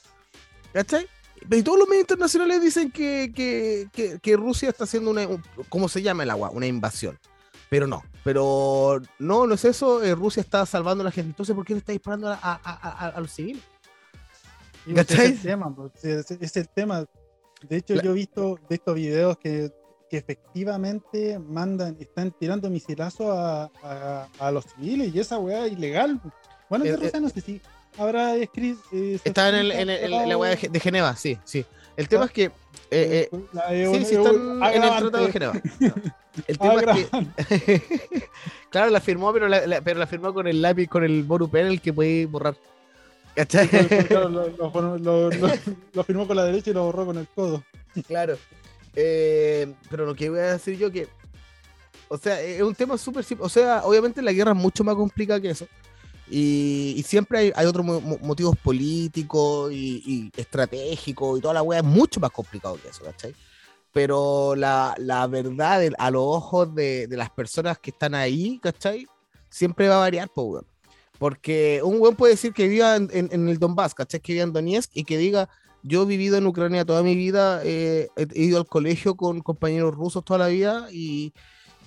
¿Cachai? 0.73 1.07
Y 1.49 1.63
todos 1.63 1.79
los 1.79 1.87
medios 1.87 2.01
internacionales 2.03 2.61
dicen 2.61 2.91
que, 2.91 3.31
que, 3.33 3.87
que- 3.93 4.19
que 4.19 4.35
Rusia 4.35 4.67
está 4.67 4.83
haciendo 4.83 5.11
una, 5.11 5.25
un- 5.25 5.41
¿cómo 5.69 5.87
se 5.87 6.01
llama 6.01 6.23
el 6.23 6.29
agua? 6.29 6.49
Una 6.49 6.67
invasión. 6.67 7.17
Pero 7.69 7.87
no, 7.87 8.03
pero 8.25 9.01
no, 9.17 9.47
no 9.47 9.53
es 9.55 9.63
eso. 9.63 10.03
eh, 10.03 10.13
Rusia 10.13 10.41
está 10.41 10.65
salvando 10.65 11.03
a 11.03 11.05
la 11.05 11.11
gente. 11.11 11.29
Entonces, 11.29 11.55
¿por 11.55 11.63
qué 11.65 11.71
le 11.73 11.79
está 11.79 11.93
disparando 11.93 12.27
a, 12.27 12.33
a- 12.33 12.59
a- 12.61 13.05
a- 13.05 13.07
a 13.15 13.21
los 13.21 13.31
civiles? 13.31 13.63
¿Cachai? 14.93 15.27
Es 15.27 15.31
el 15.31 15.41
tema, 15.41 15.73
pues, 15.73 16.03
es, 16.03 16.31
es 16.31 16.57
el 16.57 16.67
tema. 16.67 17.05
De 17.67 17.77
hecho, 17.77 17.95
La- 17.95 18.03
yo 18.03 18.11
he 18.11 18.15
visto 18.15 18.57
de 18.69 18.75
estos 18.75 18.95
videos 18.95 19.37
que, 19.37 19.71
que 20.09 20.17
efectivamente 20.17 21.37
mandan, 21.39 21.97
están 21.99 22.31
tirando 22.31 22.69
misilazos 22.69 23.27
a, 23.29 23.69
a, 23.83 24.27
a 24.39 24.51
los 24.51 24.65
civiles 24.65 25.13
y 25.13 25.19
esa 25.19 25.37
weá 25.39 25.65
es 25.65 25.73
ilegal. 25.73 26.19
Bueno, 26.69 26.85
Eh, 26.85 26.95
Rusia 26.95 27.19
no 27.19 27.29
sé 27.29 27.41
si 27.41 27.61
habrá 27.97 28.35
escrito. 28.35 28.79
eh, 28.91 29.19
Está 29.23 29.49
en, 29.49 29.55
el, 29.55 29.71
en, 29.71 29.89
en 29.89 30.29
la 30.29 30.37
weá 30.37 30.51
de, 30.51 30.57
Ge- 30.57 30.69
de 30.69 30.79
Geneva, 30.79 31.15
sí, 31.15 31.37
sí. 31.43 31.65
El 31.97 32.07
tema 32.07 32.23
Ah. 32.23 32.25
es 32.27 32.31
que. 32.31 32.43
eh, 32.45 32.51
eh, 32.91 33.29
la- 33.51 33.73
eh, 33.73 33.85
sí, 33.85 33.97
un- 33.97 34.05
sí, 34.05 34.15
un 34.15 34.27
están 34.63 34.73
en 34.73 34.83
el. 34.83 34.89
Tratado 34.99 35.25
de 35.25 35.31
Geneva. 35.33 35.53
El 36.47 36.57
tema 36.57 36.81
es 36.81 37.09
que. 37.09 37.81
claro, 38.69 38.89
la 38.91 39.01
firmó, 39.01 39.33
pero 39.33 39.49
la, 39.49 39.67
la- 39.67 39.81
pero 39.81 39.99
la 39.99 40.07
firmó 40.07 40.33
con 40.33 40.47
el 40.47 40.61
lápiz, 40.61 40.87
con 40.87 41.03
el 41.03 41.23
Boru 41.23 41.49
Pen, 41.49 41.67
el 41.67 41.81
que 41.81 41.91
puede 41.91 42.25
borrar. 42.25 42.55
¿Cachai? 43.39 43.69
Claro, 44.07 44.27
lo, 44.29 44.49
lo- 44.49 44.97
lo- 44.97 45.29
lo- 45.29 45.49
lo 45.93 46.03
firmó 46.03 46.27
con 46.27 46.35
la 46.35 46.43
derecha 46.43 46.71
y 46.71 46.73
lo 46.73 46.83
borró 46.83 47.05
con 47.05 47.17
el 47.17 47.27
codo. 47.29 47.63
Claro. 48.05 48.37
Eh, 48.95 49.73
pero 49.89 50.05
lo 50.05 50.13
que 50.13 50.29
voy 50.29 50.39
a 50.39 50.53
decir 50.53 50.77
yo 50.77 50.91
que. 50.91 51.07
O 52.09 52.17
sea, 52.17 52.41
es 52.41 52.61
un 52.61 52.75
tema 52.75 52.97
súper 52.97 53.23
simple. 53.23 53.45
O 53.45 53.49
sea, 53.49 53.83
obviamente 53.85 54.21
la 54.21 54.33
guerra 54.33 54.51
es 54.51 54.57
mucho 54.57 54.83
más 54.83 54.95
complicada 54.95 55.39
que 55.39 55.51
eso. 55.51 55.67
Y, 56.29 56.95
y 56.97 57.03
siempre 57.03 57.39
hay, 57.39 57.51
hay 57.55 57.65
otros 57.65 57.85
mo- 57.85 58.01
mo- 58.01 58.17
motivos 58.21 58.57
políticos 58.57 59.71
y, 59.71 60.03
y 60.05 60.31
estratégicos 60.39 61.39
y 61.39 61.41
toda 61.41 61.53
la 61.53 61.61
weá 61.63 61.79
es 61.79 61.85
mucho 61.85 62.19
más 62.19 62.31
complicado 62.31 62.77
que 62.81 62.89
eso, 62.89 63.03
¿cachai? 63.05 63.33
Pero 63.93 64.53
la, 64.55 64.93
la 64.97 65.25
verdad 65.27 65.81
a 65.97 66.11
los 66.11 66.21
ojos 66.23 66.75
de, 66.75 67.07
de 67.07 67.15
las 67.17 67.29
personas 67.29 67.79
que 67.79 67.91
están 67.91 68.13
ahí, 68.15 68.59
¿cachai? 68.61 69.07
Siempre 69.49 69.87
va 69.87 69.95
a 69.95 69.99
variar, 69.99 70.29
weón. 70.35 70.65
Porque 71.19 71.81
un 71.83 71.99
weón 72.01 72.15
puede 72.15 72.33
decir 72.33 72.53
que 72.53 72.67
viva 72.67 72.95
en, 72.95 73.09
en- 73.13 73.29
en 73.31 73.47
el 73.49 73.59
Donbass, 73.59 73.93
¿cachai? 73.93 74.19
Que 74.21 74.33
viva 74.33 74.43
en 74.45 74.53
Donetsk 74.53 74.89
y 74.95 75.03
que 75.03 75.17
diga, 75.17 75.49
yo 75.83 76.03
he 76.03 76.05
vivido 76.05 76.37
en 76.37 76.47
Ucrania 76.47 76.85
toda 76.85 77.03
mi 77.03 77.13
vida, 77.15 77.61
eh, 77.63 78.07
he 78.15 78.43
ido 78.43 78.57
al 78.57 78.65
colegio 78.65 79.15
con 79.15 79.41
compañeros 79.41 79.93
rusos 79.93 80.23
toda 80.25 80.39
la 80.39 80.47
vida 80.47 80.87
y, 80.91 81.33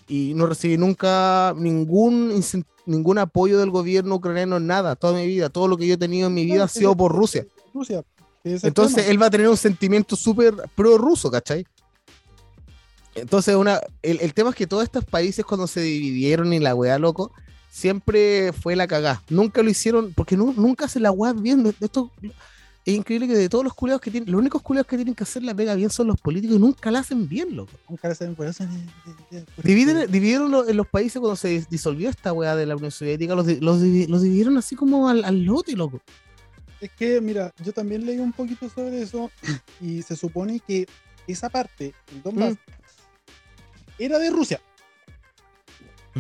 y 0.06 0.34
no 0.34 0.46
recibí 0.46 0.76
nunca 0.76 1.54
ningún, 1.56 2.42
ningún 2.86 3.18
apoyo 3.18 3.58
del 3.58 3.70
gobierno 3.70 4.14
ucraniano, 4.16 4.60
nada, 4.60 4.96
toda 4.96 5.14
mi 5.18 5.26
vida. 5.26 5.48
Todo 5.48 5.66
lo 5.66 5.76
que 5.76 5.86
yo 5.86 5.94
he 5.94 5.98
tenido 5.98 6.28
en 6.28 6.34
mi 6.34 6.44
vida 6.44 6.64
ha 6.64 6.68
sido 6.68 6.96
por 6.96 7.12
Rusia. 7.12 7.46
Rusia. 7.74 8.04
Entonces 8.44 8.96
tema. 8.96 9.08
él 9.08 9.22
va 9.22 9.26
a 9.26 9.30
tener 9.30 9.48
un 9.48 9.56
sentimiento 9.56 10.14
súper 10.16 10.54
pro-ruso, 10.74 11.30
¿cachai? 11.30 11.64
Entonces, 13.14 13.54
una, 13.54 13.78
el, 14.02 14.20
el 14.20 14.32
tema 14.34 14.50
es 14.50 14.56
que 14.56 14.66
todos 14.66 14.82
estos 14.84 15.04
países 15.04 15.44
cuando 15.44 15.66
se 15.66 15.80
dividieron 15.80 16.52
y 16.54 16.58
la 16.58 16.74
weá, 16.74 16.98
loco, 16.98 17.30
siempre 17.72 18.52
fue 18.52 18.76
la 18.76 18.86
cagá. 18.86 19.22
Nunca 19.30 19.62
lo 19.62 19.70
hicieron, 19.70 20.12
porque 20.12 20.36
nu- 20.36 20.52
nunca 20.54 20.88
se 20.88 21.00
la 21.00 21.10
weá 21.10 21.32
bien. 21.32 21.74
Esto 21.80 22.12
es 22.84 22.94
increíble 22.94 23.26
que 23.28 23.34
de 23.34 23.48
todos 23.48 23.64
los 23.64 23.72
culeados 23.72 24.02
que 24.02 24.10
tienen, 24.10 24.30
los 24.30 24.38
únicos 24.40 24.60
culeados 24.60 24.86
que 24.86 24.96
tienen 24.96 25.14
que 25.14 25.22
hacer 25.24 25.42
la 25.42 25.54
pega 25.54 25.74
bien 25.74 25.88
son 25.88 26.08
los 26.08 26.20
políticos 26.20 26.56
y 26.56 26.58
nunca 26.60 26.90
la 26.90 26.98
hacen 26.98 27.26
bien, 27.26 27.56
loco. 27.56 27.72
Nunca 27.88 28.08
ni- 28.10 29.38
ni- 29.38 29.44
por 29.44 29.64
Dividen, 29.64 30.10
dividieron 30.12 30.50
lo- 30.50 30.68
en 30.68 30.76
los 30.76 30.86
países 30.86 31.18
cuando 31.18 31.34
se 31.36 31.60
dis- 31.60 31.68
disolvió 31.68 32.10
esta 32.10 32.32
weá 32.34 32.54
de 32.56 32.66
la 32.66 32.76
Unión 32.76 32.90
Soviética, 32.90 33.34
los, 33.34 33.46
los, 33.46 33.80
los 33.80 34.22
dividieron 34.22 34.58
así 34.58 34.76
como 34.76 35.08
al, 35.08 35.24
al 35.24 35.42
lote, 35.42 35.72
loco. 35.74 36.02
Es 36.78 36.90
que, 36.90 37.20
mira, 37.22 37.54
yo 37.64 37.72
también 37.72 38.04
leí 38.04 38.18
un 38.18 38.32
poquito 38.32 38.68
sobre 38.68 39.00
eso 39.00 39.30
y 39.80 40.02
se 40.02 40.14
supone 40.14 40.60
que 40.60 40.86
esa 41.26 41.48
parte, 41.48 41.94
el 42.12 42.22
Donbass, 42.22 42.54
Mm. 42.54 42.56
era 43.98 44.18
de 44.18 44.30
Rusia, 44.30 44.60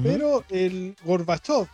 pero 0.02 0.44
el 0.50 0.96
Gorbachev, 1.04 1.66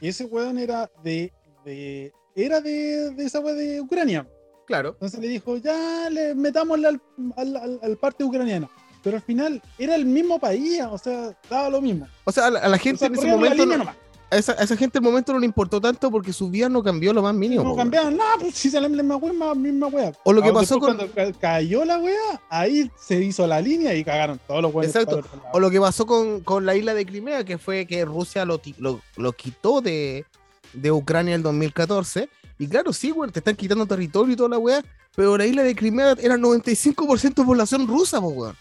ese 0.00 0.24
weón 0.24 0.58
era 0.58 0.90
de, 1.02 1.32
de 1.64 2.12
era 2.34 2.60
de, 2.60 3.10
de 3.14 3.24
esa 3.24 3.40
weá 3.40 3.54
de 3.54 3.80
Ucrania. 3.80 4.26
Claro. 4.66 4.90
Entonces 4.90 5.18
le 5.20 5.28
dijo, 5.28 5.56
ya 5.56 6.08
le 6.10 6.34
metámosle 6.34 6.88
al, 6.88 7.02
al, 7.36 7.56
al- 7.56 7.80
al 7.82 7.96
parte 7.96 8.22
ucraniana. 8.24 8.68
Pero 9.02 9.16
al 9.16 9.22
final 9.22 9.62
era 9.78 9.94
el 9.94 10.04
mismo 10.04 10.38
país, 10.38 10.80
o 10.90 10.98
sea, 10.98 11.36
daba 11.48 11.70
lo 11.70 11.80
mismo. 11.80 12.06
O 12.24 12.32
sea, 12.32 12.46
a 12.46 12.50
la, 12.50 12.58
a 12.60 12.68
la 12.68 12.76
O 12.76 12.80
gente 12.80 12.98
sea, 12.98 13.06
en 13.08 13.14
ese 13.14 13.26
momento. 13.28 13.64
no-. 13.64 14.07
A, 14.30 14.36
esa, 14.36 14.52
a 14.52 14.62
esa 14.64 14.76
gente 14.76 14.98
en 14.98 15.04
el 15.04 15.10
momento 15.10 15.32
no 15.32 15.38
le 15.38 15.46
importó 15.46 15.80
tanto 15.80 16.10
porque 16.10 16.32
su 16.32 16.50
vida 16.50 16.68
no 16.68 16.82
cambió 16.82 17.12
lo 17.12 17.22
más 17.22 17.34
mínimo. 17.34 17.62
No 17.64 17.70
po, 17.70 17.76
cambiaban 17.76 18.16
nada, 18.16 18.34
pues 18.40 18.54
si 18.54 18.70
se 18.70 18.80
la 18.80 18.88
misma 18.88 19.16
wea, 19.16 19.54
misma 19.54 19.86
wea. 19.86 20.12
O 20.24 20.32
lo 20.32 20.42
que 20.42 20.48
Ahora, 20.48 20.60
pasó 20.60 20.78
con- 20.78 20.96
Cuando 20.96 21.12
ca- 21.14 21.32
cayó 21.32 21.84
la 21.84 21.98
wea, 21.98 22.40
ahí 22.50 22.90
se 22.98 23.22
hizo 23.22 23.46
la 23.46 23.60
línea 23.60 23.94
y 23.94 24.04
cagaron 24.04 24.38
todos 24.46 24.62
los 24.62 24.74
weones. 24.74 24.94
Exacto. 24.94 25.22
O 25.52 25.60
lo 25.60 25.70
que 25.70 25.80
pasó 25.80 26.06
con, 26.06 26.40
con 26.40 26.66
la 26.66 26.74
isla 26.76 26.94
de 26.94 27.06
Crimea, 27.06 27.44
que 27.44 27.58
fue 27.58 27.86
que 27.86 28.04
Rusia 28.04 28.44
lo, 28.44 28.60
lo, 28.78 29.00
lo 29.16 29.32
quitó 29.32 29.80
de, 29.80 30.24
de 30.72 30.92
Ucrania 30.92 31.34
en 31.34 31.40
el 31.40 31.42
2014. 31.44 32.28
Y 32.58 32.66
claro, 32.66 32.92
sí, 32.92 33.10
güey, 33.10 33.30
te 33.30 33.38
están 33.38 33.56
quitando 33.56 33.86
territorio 33.86 34.32
y 34.32 34.36
toda 34.36 34.48
la 34.48 34.58
weá, 34.58 34.84
pero 35.14 35.38
la 35.38 35.46
isla 35.46 35.62
de 35.62 35.74
Crimea 35.76 36.14
era 36.20 36.36
95% 36.36 37.44
población 37.46 37.86
rusa, 37.86 38.20
po, 38.20 38.28
weón. 38.28 38.56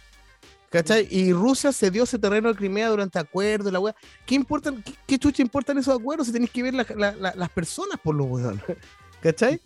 ¿Cachai? 0.78 1.08
Y 1.10 1.34
Rusia 1.34 1.72
cedió 1.74 2.04
ese 2.04 2.20
terreno 2.20 2.50
a 2.50 2.56
Crimea 2.56 2.90
durante 2.90 3.18
acuerdos, 3.18 3.74
la 3.74 3.80
weá. 3.80 3.96
¿Qué 4.26 4.36
importan, 4.36 4.84
qué, 4.84 4.94
qué 5.08 5.18
chucha 5.18 5.42
importan 5.42 5.78
esos 5.80 6.00
acuerdos 6.00 6.28
si 6.28 6.34
tenéis 6.34 6.52
que 6.52 6.62
ver 6.62 6.74
la- 6.76 6.86
la- 6.96 7.16
la- 7.16 7.34
las 7.36 7.50
personas 7.50 8.00
por 8.04 8.14
los 8.14 8.28
weón? 8.28 8.62
¿Cachai? 9.22 9.60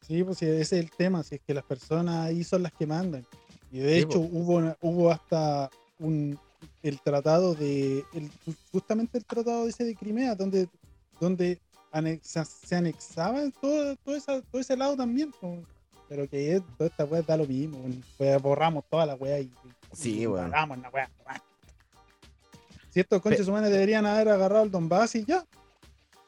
Sí, 0.00 0.22
pues 0.24 0.40
ese 0.42 0.60
es 0.60 0.72
el 0.72 0.90
tema, 0.90 1.22
si 1.22 1.34
es 1.34 1.40
que 1.46 1.52
las 1.52 1.64
personas 1.64 2.26
ahí 2.26 2.44
son 2.44 2.62
las 2.62 2.72
que 2.72 2.86
mandan. 2.86 3.26
Y 3.70 3.78
de 3.80 3.92
Sí, 3.96 3.98
hecho 3.98 4.20
po. 4.22 4.28
hubo, 4.32 4.76
hubo 4.80 5.10
hasta 5.10 5.68
un 5.98 6.38
el 6.82 7.00
tratado 7.00 7.54
de 7.54 8.04
el- 8.14 8.30
justamente 8.72 9.18
el 9.18 9.24
tratado 9.26 9.68
ese 9.68 9.84
de 9.84 9.94
Crimea 9.94 10.34
donde 10.34 10.68
donde 11.20 11.60
anexa- 11.92 12.44
se 12.46 12.74
anexaba 12.76 13.40
todo, 13.60 13.96
todo, 13.96 14.16
esa- 14.16 14.40
todo 14.42 14.60
ese 14.60 14.76
lado 14.76 14.96
también. 14.96 15.30
Pero 16.08 16.28
que 16.28 16.62
toda 16.78 16.88
esta 16.88 17.04
weá 17.04 17.22
da 17.22 17.36
lo 17.36 17.46
mismo. 17.46 17.78
pues, 18.16 18.40
borramos 18.40 18.84
toda 18.88 19.04
la 19.06 19.14
weá 19.16 19.40
y, 19.40 19.50
Sí, 19.96 20.20
y 20.20 20.26
weón. 20.26 20.46
hagamos 20.46 20.78
la 20.78 20.90
weá. 20.90 21.10
Si 22.90 23.00
estos 23.00 23.20
conches 23.20 23.46
humanos 23.48 23.70
deberían 23.70 24.06
haber 24.06 24.28
agarrado 24.28 24.64
el 24.64 24.70
Donbass 24.70 25.14
y 25.16 25.24
ya. 25.24 25.44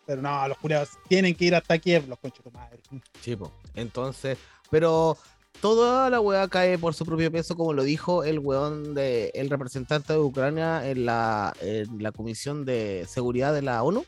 Pero 0.07 0.23
no, 0.23 0.49
los 0.49 0.59
culiados 0.59 0.91
tienen 1.09 1.35
que 1.35 1.47
ir 1.47 1.55
hasta 1.55 1.79
Kiev, 1.79 2.09
los 2.09 2.19
conches 2.19 2.45
de 2.45 2.51
tu 2.51 2.57
madre. 2.57 2.79
Sí, 3.21 3.37
po. 3.37 3.53
Entonces, 3.75 4.39
pero 4.71 5.17
toda 5.61 6.09
la 6.11 6.21
weá 6.21 6.49
cae 6.49 6.79
por 6.79 6.95
su 6.95 7.05
propio 7.05 7.31
peso, 7.33 7.57
como 7.57 7.73
lo 7.73 7.83
dijo 7.83 8.25
el 8.25 8.39
weón 8.39 8.95
de 8.95 9.31
el 9.35 9.51
representante 9.51 10.13
de 10.15 10.19
Ucrania 10.19 10.89
en 10.89 11.05
la, 11.07 11.53
en 11.61 12.03
la 12.03 12.13
Comisión 12.13 12.65
de 12.65 13.07
Seguridad 13.09 13.53
de 13.55 13.63
la 13.63 13.83
ONU. 13.83 14.05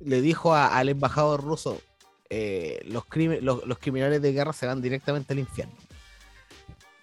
Le 0.00 0.20
dijo 0.20 0.54
a- 0.54 0.76
al 0.76 0.88
embajador 0.88 1.42
ruso: 1.42 1.80
eh, 2.30 2.80
los, 2.86 3.04
crime- 3.06 3.40
los, 3.40 3.66
los 3.66 3.78
criminales 3.78 4.20
de 4.22 4.32
guerra 4.32 4.52
se 4.52 4.66
van 4.66 4.80
directamente 4.82 5.32
al 5.34 5.38
infierno. 5.38 5.74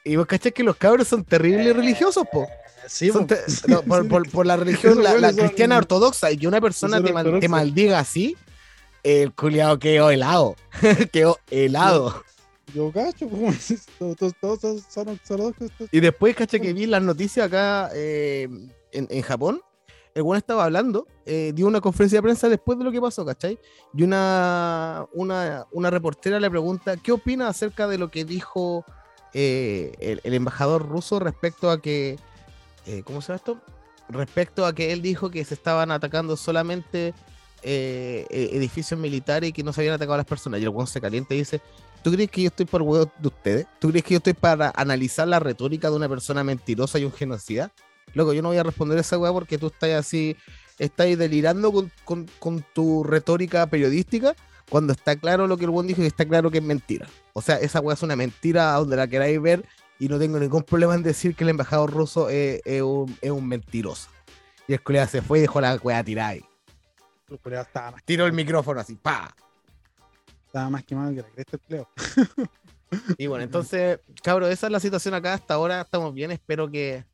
Y 0.04 0.16
vos 0.16 0.26
cachás 0.26 0.52
que 0.52 0.64
los 0.64 0.76
cabros 0.78 1.08
son 1.08 1.24
terribles 1.24 1.76
religiosos, 1.76 2.26
po. 2.32 2.48
Sí, 2.88 3.10
Son 3.12 3.28
po. 3.28 3.36
te- 3.36 3.42
no, 3.68 3.82
por, 3.88 4.08
por- 4.08 4.30
por 4.30 4.46
la 4.46 4.58
religión, 4.58 5.02
la, 5.04 5.32
cristiana 5.34 5.78
ortodoxa, 5.78 6.32
y 6.32 6.38
que 6.38 6.48
una 6.48 6.60
persona 6.60 6.98
son 6.98 7.06
te, 7.06 7.14
mal- 7.14 7.40
te 7.40 7.48
maldiga 7.48 8.00
así, 8.00 8.36
el 9.04 9.34
culiado 9.34 9.78
quedó 9.80 10.10
helado. 10.10 10.56
quedó 11.12 11.38
helado. 11.50 12.24
Yo 12.74 12.92
cacho, 12.92 13.28
pues, 13.28 13.86
todos, 14.00 14.16
todos, 14.40 14.60
todos 14.60 14.84
son, 14.90 15.10
ortodoxos. 15.10 15.70
Y 15.92 16.00
después, 16.00 16.36
caché 16.36 16.60
que 16.60 16.74
vi 16.74 16.86
las 16.86 17.02
noticias 17.04 17.48
acá 17.48 17.90
eh, 17.94 18.48
en, 18.92 19.08
en 19.10 19.22
Japón. 19.22 19.62
El 20.14 20.24
buen 20.24 20.38
estaba 20.38 20.66
hablando, 20.66 21.08
eh, 21.26 21.54
dio 21.56 21.68
una 21.68 21.80
conferencia 21.80 22.18
de 22.18 22.24
prensa 22.24 22.50
después 22.50 22.78
de 22.78 22.84
lo 22.84 22.92
que 22.92 23.00
pasó, 23.00 23.26
¿cachai? 23.26 23.58
Y 23.94 24.04
una, 24.04 25.06
una, 25.14 25.66
una 25.72 25.90
reportera 25.90 26.38
le 26.38 26.50
pregunta, 26.50 26.98
¿qué 26.98 27.14
opina 27.14 27.48
acerca 27.48 27.88
de 27.88 27.98
lo 27.98 28.12
que 28.12 28.26
dijo 28.26 28.84
eh, 29.34 29.94
el, 30.00 30.22
el 30.24 30.34
embajador 30.34 30.88
ruso 30.88 31.20
respecto 31.20 31.72
a 31.72 31.82
que, 31.82 32.18
eh, 32.86 33.04
¿cómo 33.04 33.22
se 33.22 33.28
llama 33.28 33.38
esto? 33.38 33.62
Respecto 34.10 34.66
a 34.66 34.74
que 34.74 34.92
él 34.92 35.02
dijo 35.02 35.30
que 35.30 35.46
se 35.46 35.54
estaban 35.54 35.92
atacando 35.92 36.36
solamente 36.36 37.14
eh, 37.64 38.26
eh, 38.32 38.50
edificios 38.54 39.00
militares 39.00 39.52
y 39.52 39.54
que 39.54 39.64
no 39.64 39.72
se 39.72 39.82
habían 39.82 39.94
atacado 39.94 40.16
a 40.16 40.18
las 40.18 40.26
personas. 40.26 40.60
Y 40.60 40.66
el 40.66 40.88
se 40.88 41.00
calienta 41.00 41.36
y 41.36 41.40
dice, 41.40 41.62
¿tú 42.04 42.12
crees 42.12 42.32
que 42.32 42.42
yo 42.42 42.48
estoy 42.48 42.66
por 42.66 42.82
huevo 42.82 43.12
de 43.20 43.28
ustedes? 43.28 43.68
¿Tú 43.80 43.90
crees 43.90 44.04
que 44.04 44.16
yo 44.16 44.18
estoy 44.18 44.34
para 44.34 44.74
analizar 44.76 45.28
la 45.28 45.40
retórica 45.40 45.90
de 45.90 45.96
una 45.96 46.10
persona 46.10 46.44
mentirosa 46.44 46.98
y 46.98 47.06
un 47.06 47.14
genocida? 47.14 47.72
Loco, 48.14 48.34
yo 48.34 48.42
no 48.42 48.50
voy 48.50 48.58
a 48.58 48.64
responder 48.64 48.98
esa 48.98 49.18
weá 49.20 49.32
porque 49.32 49.60
tú 49.60 49.68
estás 49.68 49.92
así, 49.92 50.36
estás 50.80 51.16
delirando 51.18 51.72
con, 51.72 51.92
con, 52.04 52.28
con 52.40 52.66
tu 52.74 53.04
retórica 53.04 53.68
periodística 53.68 54.36
cuando 54.72 54.94
está 54.94 55.18
claro 55.18 55.48
lo 55.48 55.58
que 55.58 55.66
el 55.66 55.70
buen 55.70 55.86
dijo 55.86 56.02
y 56.02 56.06
está 56.06 56.26
claro 56.26 56.50
que 56.50 56.60
es 56.60 56.64
mentira. 56.64 57.06
O 57.34 57.42
sea, 57.42 57.58
esa 57.58 57.82
weá 57.82 57.94
es 57.94 58.04
una 58.04 58.16
mentira 58.16 58.74
a 58.74 58.80
donde 58.80 58.96
la 58.96 59.06
queráis 59.06 59.42
ver 59.42 59.66
y 60.00 60.08
no 60.08 60.18
tengo 60.18 60.40
ningún 60.40 60.64
problema 60.64 60.96
en 60.96 61.04
decir 61.04 61.36
que 61.36 61.44
el 61.44 61.50
embajador 61.50 61.92
ruso 61.92 62.30
es, 62.30 62.62
es 62.64 62.82
un, 62.82 63.14
es 63.20 63.32
un 63.32 63.46
mentiroso. 63.46 64.10
Y 64.70 64.74
el 64.74 64.82
colega 64.82 65.08
se 65.08 65.22
fue 65.22 65.40
y 65.40 65.42
dejó 65.42 65.60
la 65.60 65.76
weá 65.76 66.02
tirada 66.06 66.30
ahí. 66.30 66.46
El 67.30 67.38
culiao 67.40 67.64
estaba 67.64 67.92
más, 67.92 68.04
Tiró 68.06 68.26
el 68.26 68.32
micrófono 68.32 68.80
así, 68.80 68.96
pa. 68.96 69.36
estaba 70.46 70.70
más 70.70 70.86
quemado 70.86 71.12
que 71.12 71.22
la 71.22 71.28
cresta 71.28 71.58
el 71.58 71.60
culiao. 71.60 71.88
Y 73.18 73.28
bueno, 73.28 73.44
entonces, 73.44 74.00
cabro, 74.24 74.48
esa 74.48 74.68
es 74.68 74.72
la 74.72 74.80
situación 74.80 75.14
acá. 75.14 75.34
Hasta 75.34 75.54
ahora 75.54 75.82
estamos 75.82 76.14
bien. 76.14 76.32
Espero 76.32 76.72
que 76.72 77.06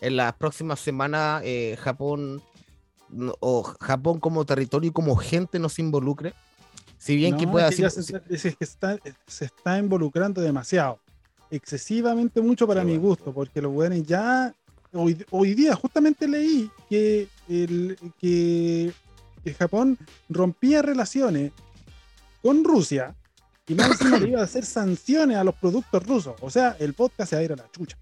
en 0.00 0.16
las 0.16 0.32
próximas 0.34 0.80
semanas 0.80 1.42
eh, 1.44 1.76
Japón 1.80 2.42
o 3.40 3.62
Japón 3.80 4.20
como 4.20 4.44
territorio 4.44 4.90
y 4.90 4.92
como 4.92 5.16
gente 5.16 5.58
no 5.58 5.68
se 5.68 5.82
involucre. 5.82 6.34
Si 7.00 7.16
bien 7.16 7.34
que 7.38 7.46
pueda 7.46 7.70
que 7.70 7.90
se, 7.90 8.54
que 8.54 8.64
está, 8.64 8.98
se 9.26 9.46
está 9.46 9.78
involucrando 9.78 10.42
demasiado. 10.42 11.00
Excesivamente 11.50 12.42
mucho 12.42 12.66
para 12.66 12.84
mi 12.84 12.98
gusto, 12.98 13.32
porque 13.32 13.62
los 13.62 13.72
buenos 13.72 14.02
ya. 14.06 14.54
Hoy, 14.92 15.24
hoy 15.30 15.54
día 15.54 15.74
justamente 15.74 16.28
leí 16.28 16.70
que, 16.90 17.26
el, 17.48 17.96
que, 18.20 18.92
que 19.42 19.54
Japón 19.54 19.96
rompía 20.28 20.82
relaciones 20.82 21.52
con 22.42 22.64
Rusia 22.64 23.14
y 23.66 23.74
más 23.74 23.92
encima 23.92 24.18
le 24.18 24.28
iba 24.30 24.40
a 24.40 24.44
hacer 24.44 24.66
sanciones 24.66 25.38
a 25.38 25.44
los 25.44 25.54
productos 25.54 26.04
rusos. 26.06 26.34
O 26.42 26.50
sea, 26.50 26.76
el 26.80 26.92
vodka 26.92 27.24
se 27.24 27.36
va 27.36 27.40
a 27.40 27.44
ir 27.44 27.52
a 27.52 27.56
la 27.56 27.70
chucha. 27.70 27.96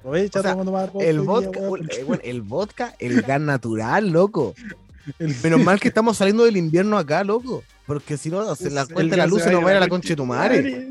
Aprovecha 0.00 0.40
O 0.40 0.42
sea, 0.42 0.56
tomar 0.56 0.90
vodka 0.92 1.08
el 1.08 1.16
día, 1.16 1.24
vodka, 1.24 1.60
bueno, 1.60 1.88
eh, 1.90 2.04
bueno, 2.04 2.22
el 2.26 2.42
vodka, 2.42 2.94
el 2.98 3.22
gas 3.22 3.40
natural, 3.40 4.10
loco. 4.10 4.54
el- 5.18 5.34
Menos 5.42 5.60
mal 5.64 5.80
que 5.80 5.88
estamos 5.88 6.18
saliendo 6.18 6.44
del 6.44 6.58
invierno 6.58 6.98
acá, 6.98 7.24
loco. 7.24 7.62
Porque 7.86 8.16
si 8.16 8.30
no, 8.30 8.54
se 8.54 8.70
la 8.70 8.86
cuenta 8.86 9.16
la 9.16 9.26
luz 9.26 9.42
se 9.42 9.46
va 9.48 9.52
nos 9.54 9.64
va 9.64 9.68
a 9.68 9.72
ir 9.72 9.76
a 9.76 9.80
la 9.80 9.88
concha 9.88 10.10
de 10.10 10.16
tu 10.16 10.24
madre. 10.26 10.88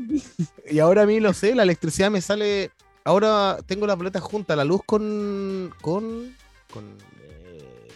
Y 0.70 0.78
ahora 0.78 1.02
a 1.02 1.06
mí 1.06 1.20
lo 1.20 1.32
sé, 1.32 1.54
la 1.54 1.62
electricidad 1.62 2.10
me 2.10 2.20
sale. 2.20 2.70
Ahora 3.04 3.58
tengo 3.66 3.86
la 3.86 3.94
boleta 3.94 4.20
junta, 4.20 4.54
la 4.56 4.64
luz 4.64 4.82
con. 4.84 5.72
con. 5.80 6.34
con. 6.72 6.84
eh, 7.22 7.88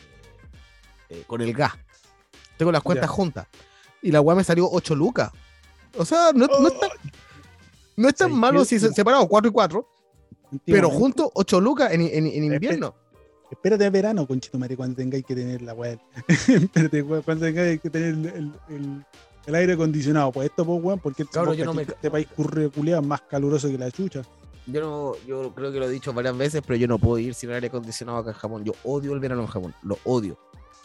eh, 1.10 1.22
con 1.26 1.40
el 1.42 1.52
gas. 1.52 1.72
Tengo 2.56 2.72
las 2.72 2.82
cuentas 2.82 3.08
Ya. 3.08 3.12
juntas. 3.12 3.46
Y 4.02 4.10
la 4.10 4.20
weá 4.20 4.34
me 4.36 4.44
salió 4.44 4.68
8 4.70 4.94
lucas. 4.94 5.30
O 5.98 6.04
sea, 6.04 6.32
no, 6.34 6.46
no 6.46 6.68
es 6.68 6.78
tan, 6.80 6.90
no 7.96 8.08
es 8.08 8.14
tan 8.14 8.28
¿Sabes 8.28 8.40
malo 8.40 8.64
si 8.64 8.78
se 8.78 8.92
separado 8.92 9.26
4 9.28 9.48
y 9.50 9.52
4, 9.52 9.88
pero 10.64 10.90
juntos 10.90 11.28
8 11.34 11.60
lucas 11.60 11.92
en, 11.92 12.00
en- 12.02 12.26
en 12.26 12.44
invierno. 12.44 12.94
Espérate 13.50 13.84
a 13.84 13.90
verano, 13.90 14.26
conchetumare, 14.26 14.76
cuando 14.76 14.96
tengáis 14.96 15.24
que 15.24 15.34
tener 15.34 15.62
la 15.62 15.72
weá. 15.74 15.98
Espérate, 16.48 17.02
weón, 17.02 17.22
cuando 17.22 17.46
tengáis 17.46 17.80
que 17.80 17.90
tener 17.90 18.08
el, 18.14 18.26
el- 18.26 18.52
el- 18.68 19.04
el 19.46 19.54
aire 19.54 19.74
acondicionado. 19.74 20.32
Pues 20.32 20.48
esto, 20.50 20.64
pues, 20.64 20.82
weón, 20.82 20.98
porque 20.98 21.24
Cabrón, 21.24 21.50
vos 21.52 21.56
yo 21.56 21.64
no 21.64 21.74
me- 21.74 21.82
este 21.82 22.10
país 22.10 22.26
curre 22.34 22.68
culiao 22.68 23.00
es 23.00 23.06
más 23.06 23.20
caluroso 23.22 23.68
que 23.68 23.78
la 23.78 23.90
chucha. 23.90 24.22
Yo 24.66 24.80
no, 24.80 25.12
yo 25.28 25.54
creo 25.54 25.70
que 25.70 25.78
lo 25.78 25.86
he 25.86 25.90
dicho 25.90 26.12
varias 26.12 26.36
veces, 26.36 26.60
pero 26.66 26.76
yo 26.76 26.88
no 26.88 26.98
puedo 26.98 27.18
ir 27.18 27.34
sin 27.34 27.52
aire 27.52 27.68
acondicionado 27.68 28.18
acá 28.18 28.30
en 28.30 28.36
Japón. 28.36 28.64
Yo 28.64 28.72
odio 28.82 29.12
el 29.14 29.20
verano 29.20 29.42
en 29.42 29.46
Japón, 29.46 29.72
lo 29.84 29.96
odio. 30.02 30.36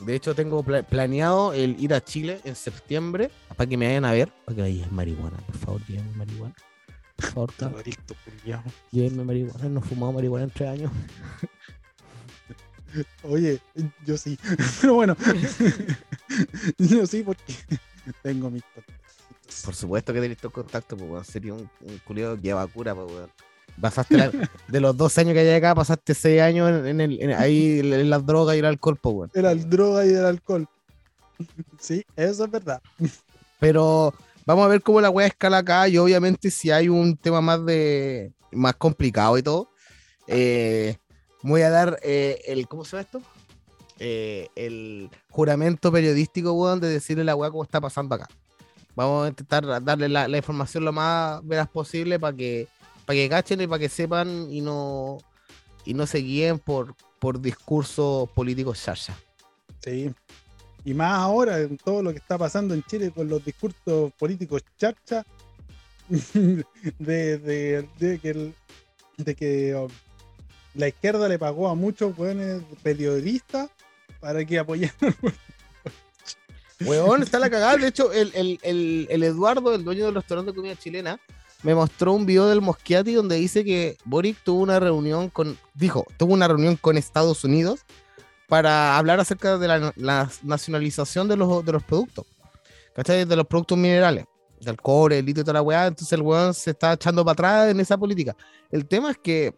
De 0.02 0.14
hecho, 0.16 0.36
tengo 0.36 0.62
pla- 0.62 0.84
planeado 0.84 1.54
el 1.54 1.76
ir 1.82 1.94
a 1.96 2.04
Chile 2.04 2.40
en 2.44 2.56
septiembre 2.56 3.32
para 3.58 3.68
que 3.68 3.78
me 3.78 3.88
vayan 3.88 4.06
a 4.06 4.12
ver. 4.12 4.32
Para 4.46 4.56
que 4.56 4.62
vayan 4.62 4.94
marihuana, 4.96 5.38
por 5.38 5.56
favor, 5.58 5.82
llévenme 5.88 6.16
marihuana. 6.18 6.54
Por 7.16 7.26
favor, 7.26 7.52
llévenme 8.92 9.24
marihuana. 9.24 9.70
No 9.70 9.82
fumado 9.82 10.12
marihuana 10.14 10.44
en 10.46 10.52
tres 10.52 10.70
años. 10.70 10.92
Oye, 13.24 13.60
yo 14.06 14.18
sí. 14.18 14.38
Pero 14.82 14.96
bueno, 14.96 15.16
yo 16.78 17.06
sí 17.06 17.24
porque 17.24 17.54
tengo 18.24 18.50
mis 18.50 18.64
contactos. 18.64 19.64
Por 19.66 19.76
supuesto 19.76 20.14
que 20.14 20.20
tenéis 20.20 20.38
estos 20.38 20.52
contactos, 20.52 20.98
pues, 20.98 21.12
weón. 21.12 21.26
Sería 21.26 21.54
un, 21.54 21.70
un 21.82 21.98
culiado 22.00 22.36
que 22.36 22.42
lleva 22.44 22.66
cura, 22.68 22.96
pues, 22.96 23.08
weón. 23.12 23.30
Pasaste 23.80 24.18
la- 24.18 24.32
de 24.68 24.80
los 24.80 24.96
dos 24.98 25.18
años 25.18 25.34
que 25.34 25.40
hay 25.40 25.50
acá, 25.50 25.74
pasaste 25.76 26.14
seis 26.14 26.42
años 26.42 26.70
en, 26.70 26.86
en 26.88 27.02
el, 27.02 27.22
en- 27.22 27.32
ahí 27.34 27.80
en 27.80 28.10
las 28.10 28.26
drogas 28.26 28.56
y 28.56 28.60
el 28.60 28.66
alcohol, 28.66 28.98
pues, 29.02 29.16
weón. 29.16 29.32
Era 29.34 29.52
el 29.52 29.70
droga 29.70 30.06
y 30.06 30.10
el 30.10 30.26
alcohol. 30.26 30.68
Sí, 31.80 32.06
eso 32.16 32.46
es 32.46 32.52
verdad. 32.52 32.82
Pero 33.60 34.14
vamos 34.46 34.66
a 34.66 34.68
ver 34.68 34.82
cómo 34.82 35.02
la 35.02 35.10
weá 35.10 35.28
escala 35.28 35.60
acá. 35.60 35.88
Y 35.88 35.98
obviamente, 35.98 36.52
si 36.52 36.70
hay 36.72 36.90
un 36.90 37.18
tema 37.18 37.42
más 37.42 37.66
de 37.66 38.32
más 38.52 38.76
complicado 38.76 39.38
y 39.38 39.44
todo, 39.44 39.70
eh, 40.28 40.98
voy 41.42 41.62
a 41.62 41.70
dar 41.70 42.00
eh, 42.04 42.42
el. 42.46 42.68
¿Cómo 42.68 42.86
se 42.86 42.92
llama 42.92 43.02
esto? 43.02 43.22
Eh, 44.00 44.50
el 44.56 45.10
juramento 45.30 45.92
periodístico, 45.92 46.54
weón, 46.54 46.80
de 46.80 46.90
decirle 46.90 47.22
a 47.22 47.26
la 47.26 47.36
weá 47.36 47.52
cómo 47.52 47.64
está 47.64 47.80
pasando 47.80 48.16
acá. 48.16 48.28
Vamos 48.96 49.26
a 49.26 49.30
intentar 49.30 49.84
darle 49.84 50.10
la, 50.10 50.38
información 50.38 50.84
lo 50.84 50.92
más 50.92 51.46
veraz 51.46 51.70
posible 51.70 52.20
para 52.20 52.36
que, 52.36 52.68
para 53.06 53.16
que 53.16 53.30
cachen 53.30 53.62
y 53.62 53.68
para 53.68 53.80
que 53.80 53.90
sepan 53.90 54.48
y 54.52 54.62
no, 54.62 55.20
y 55.86 55.94
no 55.94 56.06
se 56.06 56.18
guíen 56.18 56.60
por, 56.60 56.96
por 57.20 57.40
discursos 57.40 58.30
políticos 58.32 58.82
chacha. 58.84 59.16
Sí. 59.80 60.12
Y 60.84 60.94
más 60.94 61.20
ahora 61.20 61.60
en 61.60 61.78
todo 61.78 62.02
lo 62.02 62.12
que 62.12 62.18
está 62.18 62.38
pasando 62.38 62.74
en 62.74 62.84
Chile 62.84 63.12
con 63.12 63.30
los 63.30 63.46
discursos 63.46 64.12
políticos 64.14 64.64
charcha 64.78 65.24
de, 67.00 67.38
de, 67.38 68.20
que, 69.36 69.88
la 70.74 70.88
izquierda 70.88 71.28
le 71.28 71.38
pagó 71.40 71.68
a 71.70 71.76
muchos 71.76 72.14
periodistas 72.84 73.70
para 74.20 74.44
que 74.46 74.60
apoyaran. 74.60 74.96
Weón, 76.86 77.22
está 77.22 77.38
la 77.40 77.50
cagada. 77.50 77.78
De 77.78 77.88
hecho, 77.88 78.12
el, 78.12 78.32
el- 78.34 78.60
el- 78.64 79.08
el 79.10 79.24
Eduardo, 79.24 79.76
el 79.76 79.84
dueño 79.84 80.06
del 80.06 80.16
restaurante 80.16 80.52
de 80.52 80.56
comida 80.56 80.76
chilena, 80.76 81.20
me 81.64 81.76
mostró 81.76 82.14
un 82.14 82.26
video 82.26 82.48
del 82.48 82.62
Moschiati 82.62 83.14
donde 83.14 83.36
dice 83.36 83.64
que 83.64 83.98
Boric 84.04 84.38
tuvo 84.44 84.62
una 84.62 84.80
reunión 84.80 85.30
con, 85.30 85.58
dijo, 85.76 86.08
tuvo 86.18 86.34
una 86.34 86.48
reunión 86.48 86.76
con 86.76 86.98
Estados 86.98 87.44
Unidos 87.44 87.82
para 88.48 88.98
hablar 88.98 89.20
acerca 89.20 89.60
de 89.60 89.68
la, 89.68 89.94
la 89.96 90.32
nacionalización 90.42 91.28
de 91.28 91.38
los, 91.38 91.64
de 91.64 91.72
los 91.72 91.84
productos, 91.84 92.26
¿cachai? 92.96 93.26
De 93.26 93.36
los 93.36 93.46
productos 93.46 93.78
minerales, 93.78 94.26
del 94.60 94.78
cobre, 94.78 95.20
el 95.20 95.26
litio 95.26 95.42
y 95.42 95.44
toda 95.44 95.54
la 95.54 95.62
weá. 95.62 95.86
Entonces 95.86 96.12
el 96.14 96.24
weón 96.24 96.56
se 96.56 96.72
está 96.72 96.94
echando 96.94 97.24
para 97.24 97.34
atrás 97.34 97.70
en 97.70 97.80
esa 97.80 97.96
política. 97.96 98.36
El 98.72 98.88
tema 98.88 99.12
es 99.12 99.18
que 99.20 99.54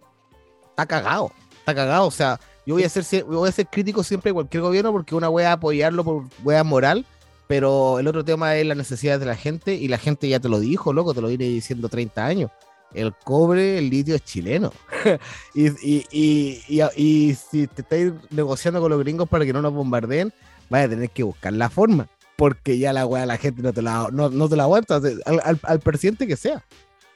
está 0.74 0.86
cagado, 0.86 1.32
está 1.60 1.74
cagado. 1.76 2.08
O 2.08 2.12
sea, 2.12 2.40
yo 2.66 2.76
voy 2.76 2.84
a 2.84 2.90
ser, 2.90 3.24
voy 3.26 3.48
a 3.48 3.52
ser 3.52 3.68
crítico 3.68 4.04
siempre 4.04 4.30
de 4.30 4.34
cualquier 4.34 4.62
gobierno 4.64 4.92
porque 4.92 5.16
una 5.16 5.30
wea 5.30 5.54
apoyarlo 5.54 6.04
por 6.04 6.24
wea 6.44 6.64
moral, 6.64 7.06
pero 7.48 8.00
el 8.00 8.08
otro 8.08 8.24
tema 8.26 8.56
es 8.56 8.66
las 8.66 8.78
necesidades 8.78 9.20
de 9.20 9.26
la 9.28 9.36
gente 9.36 9.76
y 9.76 9.88
la 9.88 9.98
gente 9.98 10.28
ya 10.28 10.40
te 10.40 10.50
lo 10.50 10.60
dijo, 10.60 10.94
loco, 10.94 11.14
te 11.14 11.22
lo 11.22 11.28
viene 11.28 11.46
diciendo 11.46 11.90
30 11.90 12.26
años. 12.26 12.52
El 12.94 13.12
cobre, 13.24 13.80
el 13.80 13.90
litio 13.90 14.14
es 14.16 14.24
chileno. 14.24 14.72
y, 15.56 15.68
y, 15.82 16.06
y, 16.68 16.82
y, 16.96 17.34
si 17.36 17.66
te 17.68 17.82
estáis 17.82 18.14
negociando 18.30 18.80
con 18.82 18.92
los 18.92 19.00
gringos 19.00 19.28
para 19.28 19.46
que 19.46 19.54
no 19.54 19.62
nos 19.64 19.74
bombardeen, 19.74 20.32
vas 20.70 20.86
a 20.86 20.90
tener 20.90 21.10
que 21.10 21.24
buscar 21.24 21.54
la 21.54 21.70
forma. 21.70 22.08
Porque 22.36 22.78
ya 22.78 22.94
la 22.94 23.06
wea 23.08 23.26
la 23.26 23.38
gente 23.38 23.62
no 23.64 23.74
te 23.74 23.82
la, 23.82 24.10
no, 24.12 24.30
no 24.30 24.48
te 24.48 24.56
la 24.56 24.64
aguanta. 24.64 24.98
Al, 24.98 25.42
al- 25.44 25.60
al 25.64 25.80
presidente 25.80 26.28
que 26.28 26.36
sea. 26.36 26.64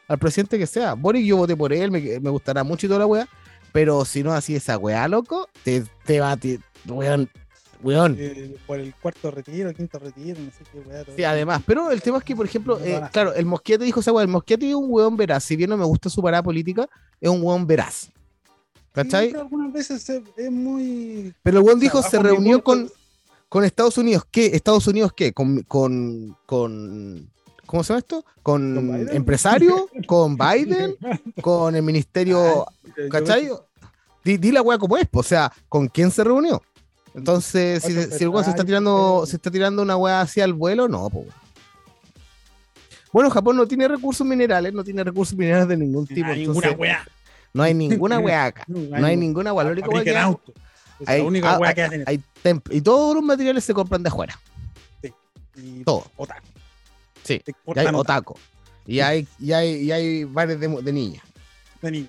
Al 0.07 0.17
presidente 0.17 0.57
que 0.57 0.65
sea. 0.67 0.93
Boric 0.95 1.23
yo 1.25 1.37
voté 1.37 1.55
por 1.55 1.71
él, 1.71 1.91
me, 1.91 2.19
me 2.19 2.29
gustará 2.31 2.63
mucho 2.63 2.85
y 2.87 2.89
toda 2.89 2.99
la 3.01 3.05
wea. 3.05 3.27
Pero 3.77 4.05
si 4.05 4.23
no 4.23 4.33
así 4.33 4.55
esa 4.55 4.75
weá, 4.79 5.07
loco, 5.07 5.47
te, 5.63 5.83
te 6.03 6.19
va 6.19 6.35
Weón, 6.87 7.29
weón. 7.83 8.15
eh, 8.17 8.57
por 8.65 8.79
el 8.79 8.95
cuarto 8.95 9.29
retiro, 9.29 9.71
quinto 9.71 9.99
retiro, 9.99 10.39
no 10.39 10.49
sé 10.49 10.63
qué 10.71 10.79
weá. 10.79 11.05
Sí, 11.15 11.23
además, 11.23 11.61
pero 11.63 11.91
el 11.91 12.01
tema 12.01 12.17
es 12.17 12.23
que, 12.23 12.35
por 12.35 12.47
ejemplo, 12.47 12.79
eh, 12.83 12.99
claro, 13.11 13.35
el 13.35 13.45
Mosquete 13.45 13.85
dijo 13.85 13.99
esa 13.99 14.11
weá, 14.11 14.23
el 14.23 14.29
Mosquete 14.29 14.67
es 14.67 14.73
un 14.73 14.87
weón 14.89 15.15
veraz, 15.15 15.43
si 15.43 15.55
bien 15.55 15.69
no 15.69 15.77
me 15.77 15.85
gusta 15.85 16.09
su 16.09 16.23
parada 16.23 16.41
política, 16.41 16.89
es 17.21 17.29
un 17.29 17.43
weón 17.43 17.67
veraz. 17.67 18.05
Sí, 18.05 18.11
¿Cachai? 18.93 19.27
pero 19.27 19.41
algunas 19.41 19.71
veces 19.71 20.09
es 20.09 20.51
muy. 20.51 21.31
Pero 21.43 21.59
el 21.59 21.63
weón 21.63 21.79
dijo, 21.79 22.01
se 22.01 22.17
reunió 22.17 22.63
con, 22.63 22.89
con 23.47 23.63
Estados 23.63 23.99
Unidos, 23.99 24.23
¿qué? 24.31 24.47
¿Estados 24.55 24.87
Unidos 24.87 25.11
qué? 25.15 25.33
Con, 25.33 25.61
con, 25.61 26.35
con 26.47 27.29
¿cómo 27.67 27.83
se 27.83 27.89
llama 27.89 27.99
esto? 27.99 28.25
Con, 28.41 28.73
¿Con 28.75 28.87
Biden? 28.93 29.15
empresarios, 29.15 29.81
con 30.07 30.35
Biden, 30.39 30.95
con 31.41 31.75
el 31.75 31.83
ministerio, 31.83 32.65
Yo- 32.97 33.09
¿cachai? 33.09 33.49
Di, 34.23 34.37
di 34.37 34.51
la 34.51 34.61
weá 34.63 34.77
como 34.79 34.97
es, 34.97 35.07
o 35.11 35.23
sea, 35.23 35.53
¿con 35.69 35.87
quién 35.87 36.09
se 36.09 36.23
reunió? 36.23 36.61
Entonces, 37.13 37.83
si, 37.83 37.93
si 38.17 38.23
el 38.23 38.29
weón 38.29 38.43
se 38.43 38.49
está 38.51 38.63
tirando, 38.65 39.23
se 39.25 39.35
está 39.37 39.49
tirando 39.51 39.81
una 39.81 39.95
weá 39.97 40.21
hacia 40.21 40.43
el 40.43 40.53
vuelo, 40.53 40.87
no, 40.87 41.09
po. 41.09 41.25
Bueno, 43.11 43.29
Japón 43.29 43.55
no 43.55 43.65
tiene 43.67 43.87
recursos 43.87 44.25
minerales, 44.27 44.73
no 44.73 44.83
tiene 44.83 45.03
recursos 45.03 45.35
minerales 45.37 45.67
de 45.69 45.77
ningún 45.77 46.05
tipo. 46.05 46.27
Ah, 46.29 46.35
ninguna 46.35 46.67
entonces, 46.67 46.77
weá. 46.79 47.07
no 47.53 47.63
hay 47.63 47.73
ninguna 47.73 48.19
weá 48.19 48.45
acá. 48.45 48.63
No 48.67 49.05
hay 49.05 49.15
ninguna 49.15 49.53
weá. 49.53 49.65
Lo 49.65 49.71
único 49.71 49.89
weá 49.91 50.03
que 50.03 50.15
hay-. 50.17 50.37
Es 50.99 51.07
Hay- 51.09 51.21
la 51.21 51.27
única 51.27 51.53
ah, 51.55 51.59
weá 51.59 51.69
hay- 51.69 51.75
que 51.75 51.81
hacen. 51.83 52.03
Hay. 52.05 52.21
Y 52.69 52.81
todos 52.81 53.15
los 53.15 53.23
materiales 53.23 53.63
se 53.63 53.73
compran 53.73 54.03
de 54.03 54.09
afuera. 54.09 54.37
Y 55.55 55.83
todo. 55.83 56.03
otaku. 56.17 56.45
Sí, 57.27 57.41
Y 57.75 57.79
hay 57.79 57.87
otaku. 57.93 58.35
Y 58.85 58.99
hay, 59.01 59.27
y 59.39 59.51
hay, 59.51 59.75
y 59.83 59.91
hay 59.91 60.23
bares 60.23 60.59
de, 60.59 60.67
de 60.67 60.93
niñas. 60.93 61.23
de 61.81 61.91
niño. 61.91 62.07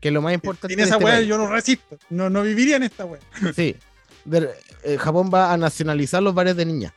Que 0.00 0.08
es 0.08 0.14
lo 0.14 0.22
más 0.22 0.34
importante. 0.34 0.72
En 0.74 0.80
esa 0.80 0.94
este 0.94 1.04
país. 1.04 1.26
yo 1.28 1.36
no 1.38 1.46
resisto. 1.48 1.98
No, 2.10 2.30
no 2.30 2.42
viviría 2.42 2.76
en 2.76 2.84
esta 2.84 3.04
weá. 3.04 3.20
Sí. 3.56 3.76
De- 4.24 4.54
eh, 4.84 4.98
Japón 4.98 5.30
va 5.32 5.52
a 5.52 5.56
nacionalizar 5.56 6.22
los 6.22 6.32
bares 6.34 6.56
de 6.56 6.64
niñas. 6.64 6.92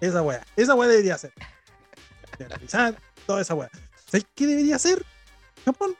Esa 0.00 0.22
weá. 0.22 0.44
Esa 0.56 0.74
weá 0.74 0.88
debería 0.88 1.18
ser. 1.18 1.32
Generalizar 2.36 2.96
toda 3.26 3.42
esa 3.42 3.54
weá. 3.54 3.70
¿Sabes 4.06 4.26
qué 4.34 4.46
debería 4.46 4.76
hacer 4.76 5.04
Japón? 5.64 5.94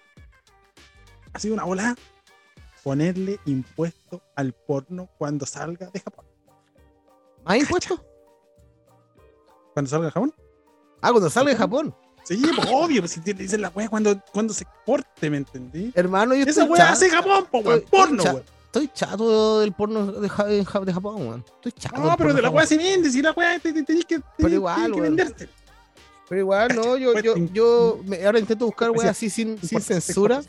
Ha 1.32 1.38
sido 1.40 1.54
una 1.54 1.64
bola. 1.64 1.94
Ponerle 2.82 3.38
impuesto 3.44 4.22
al 4.34 4.52
porno 4.54 5.10
cuando 5.18 5.44
salga 5.44 5.90
de 5.90 6.00
Japón. 6.00 6.24
¿Más 7.44 7.58
impuestos? 7.58 8.00
Cuando 9.78 9.90
salga 9.90 10.06
de 10.06 10.10
Japón. 10.12 10.34
Ah, 11.00 11.10
cuando 11.12 11.30
salga 11.30 11.50
de 11.52 11.56
Japón. 11.56 11.94
Sí, 12.24 12.42
pues, 12.56 12.68
obvio, 12.72 13.00
pues, 13.02 13.12
si 13.12 13.20
te 13.20 13.32
dicen 13.32 13.62
la 13.62 13.68
weá 13.70 13.88
cuando, 13.88 14.20
cuando 14.32 14.52
se 14.52 14.64
exporte, 14.64 15.30
¿me 15.30 15.36
entendí? 15.36 15.92
Hermano, 15.94 16.34
yo 16.34 16.42
Esa 16.44 16.66
chato, 16.68 16.82
hace 16.82 17.08
Japón, 17.10 17.46
po, 17.50 17.60
weón. 17.60 17.84
Porno, 17.88 18.22
weón. 18.24 18.42
estoy 18.66 18.90
chato 18.92 19.60
del 19.60 19.72
porno 19.72 20.10
de, 20.12 20.28
Ja- 20.28 20.44
de 20.46 20.64
Ja- 20.64 20.80
de 20.80 20.92
Japón, 20.92 21.14
weón. 21.28 21.44
Estoy 21.54 21.72
chato. 21.72 22.00
No, 22.00 22.16
pero 22.16 22.34
de 22.34 22.42
la 22.42 22.48
japonés. 22.48 22.68
se 22.68 22.76
vende, 22.76 23.08
si 23.10 23.22
la 23.22 23.30
weá 23.30 23.56
te, 23.60 23.72
te, 23.72 23.82
tenés 23.84 24.04
que, 24.04 24.20
tenés 24.36 24.52
igual, 24.54 24.92
que 24.92 25.00
venderte. 25.00 25.48
Pero 26.28 26.40
igual, 26.40 26.74
no, 26.74 26.96
yo, 26.96 27.14
yo, 27.20 27.34
Cuesta- 27.34 27.52
yo 27.54 28.00
me- 28.04 28.26
ahora 28.26 28.40
intento 28.40 28.66
buscar 28.66 28.90
weas 28.90 29.06
así 29.16 29.30
sin, 29.30 29.56
sin 29.62 29.80
censura. 29.80 30.42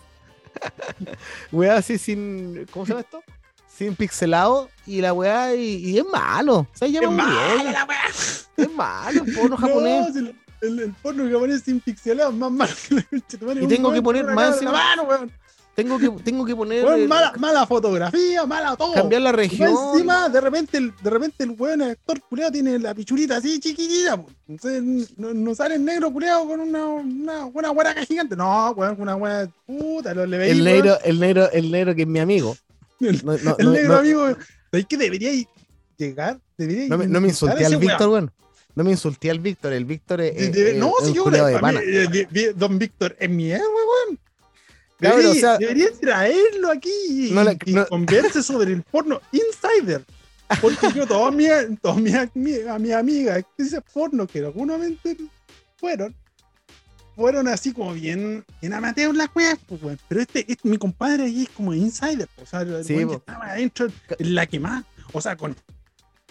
Weas 1.52 1.78
así 1.80 1.98
sin. 2.00 2.66
¿Cómo 2.74 2.86
se 2.86 2.92
llama 2.94 3.02
esto? 3.02 3.22
Sin 3.80 3.96
pixelado. 3.96 4.70
Y 4.86 5.02
la 5.02 5.14
wea, 5.14 5.56
y, 5.56 5.78
y 5.92 5.98
es 5.98 6.06
malo. 6.12 6.58
O 6.58 6.68
sea, 6.74 6.88
Es 6.88 6.94
ya. 6.94 7.02
la 7.02 7.86
weá. 7.86 8.00
Es 8.58 8.72
malo 8.76 9.24
el 9.24 9.34
porno 9.34 9.58
japonés. 9.58 10.14
No, 10.14 10.20
el, 10.20 10.36
el, 10.62 10.80
el 10.80 10.94
porno 11.02 11.24
japonés 11.32 11.62
sin 11.64 11.80
pixelado 11.80 12.30
es 12.32 12.36
más 12.36 12.52
malo 12.52 12.72
que 12.88 12.96
la 12.96 13.04
concha. 13.04 13.38
Y 13.62 13.68
tengo 13.68 13.92
que 13.94 14.02
poner 14.02 14.26
una 14.26 14.36
más 14.36 14.62
la 14.62 14.72
mano, 14.72 15.04
weón. 15.04 15.32
Tengo 15.76 15.98
que, 15.98 16.10
tengo 16.26 16.44
que 16.44 16.54
poner. 16.54 17.08
Mala, 17.08 17.32
mala 17.38 17.66
fotografía, 17.66 18.46
mala 18.46 18.76
todo. 18.76 18.92
cambiar 18.96 19.22
la 19.22 19.30
Y 19.30 19.34
región. 19.34 19.74
encima, 19.94 20.28
de 20.28 20.42
repente, 20.42 20.78
el, 20.78 20.94
de 21.02 21.10
repente 21.10 21.44
el 21.46 21.52
weón 21.52 21.82
actor 21.84 22.20
culeado 22.24 22.52
tiene 22.52 22.78
la 22.80 22.94
pichulita 22.94 23.38
así 23.38 23.62
chiquitita. 23.62 24.18
po. 24.18 24.28
Entonces, 24.50 25.14
no, 25.18 25.34
no 25.34 25.56
sale 25.56 25.76
el 25.76 25.86
negro 25.86 26.12
culeado 26.12 26.46
con 26.48 26.60
una, 26.60 26.86
una 26.86 27.46
buena 27.46 27.70
guaraca 27.70 28.04
gigante. 28.06 28.36
No, 28.36 28.72
weón, 28.72 28.96
con 28.96 29.04
una 29.04 29.16
weá 29.16 29.48
puta, 29.66 30.14
lo 30.14 30.26
le 30.26 30.38
veis. 30.38 30.52
el 30.52 30.66
negro, 30.66 30.98
el 31.02 31.18
negro, 31.18 31.50
el 31.54 31.72
negro 31.72 31.96
que 31.96 32.02
es 32.02 32.08
mi 32.10 32.20
amigo. 32.20 32.58
El- 33.00 33.26
No, 33.26 33.38
no, 33.38 33.56
El 33.58 33.66
no- 33.66 33.72
negro 33.72 33.96
amigo, 33.98 34.28
¿sabes 34.72 34.86
que 34.88 34.98
debería 34.98 35.32
llegar? 35.98 36.40
Debería 36.58 36.88
no 36.90 36.98
me, 36.98 37.08
no 37.08 37.22
me 37.22 37.28
insultar 37.30 37.58
insulté 37.58 37.66
al 37.76 37.80
Víctor, 37.82 38.10
weón. 38.10 38.32
No 38.76 38.84
me 38.84 38.92
insulté 38.92 39.32
al 39.32 39.40
Víctor. 39.40 39.74
El 39.74 39.86
Víctor 39.86 40.22
es. 40.22 40.36
De- 40.36 40.46
es- 40.46 40.52
de- 40.54 40.72
es- 40.72 40.78
no, 40.78 40.94
si 41.04 41.14
yo 41.14 41.26
mí, 41.26 41.60
pana. 41.60 41.82
eh, 41.84 42.54
Don 42.56 42.78
Víctor 42.80 43.16
es 43.20 43.30
mi 43.30 43.52
weón. 43.52 44.20
Debería, 45.00 45.30
o 45.32 45.34
sea- 45.36 45.58
debería 45.58 45.88
traerlo 46.00 46.72
aquí 46.72 46.92
y, 47.10 47.32
No 47.32 47.44
la- 47.44 47.56
y 47.66 47.74
no- 47.74 47.88
converse 47.88 48.44
sobre 48.44 48.74
el 48.74 48.84
porno 48.84 49.22
insider. 49.32 50.04
Porque 50.62 50.88
yo, 50.94 51.06
todas 51.08 51.34
mis, 51.34 52.14
ami- 52.14 52.68
a 52.68 52.78
mis 52.80 52.94
amigas 52.94 53.44
que 53.56 53.64
dicen 53.64 53.84
porno, 53.94 54.28
que 54.28 54.40
algunos 54.40 54.82
fueron, 55.78 56.14
fueron 57.20 57.48
así 57.48 57.74
como 57.74 57.94
bien, 57.94 58.44
bien 58.62 58.74
amateur 58.74 59.14
las 59.16 59.30
weas, 59.36 59.58
pues, 59.68 59.84
weón. 59.84 60.00
Pero 60.08 60.22
este, 60.22 60.40
este- 60.52 60.68
mi 60.68 60.78
compadre 60.78 61.24
ahí 61.26 61.44
es 61.44 61.50
como 61.50 61.74
insider, 61.74 62.28
pues, 62.36 62.48
o 62.48 62.50
sea, 62.50 62.62
el 62.62 62.84
Sí, 62.86 62.96
weón 62.96 63.10
que 63.10 63.14
po. 63.18 63.20
estaba 63.32 63.46
adentro, 63.52 63.88
en 64.18 64.36
la 64.36 64.46
que 64.46 64.60
más, 64.60 64.84
o 65.14 65.20
sea, 65.22 65.36
con, 65.36 65.56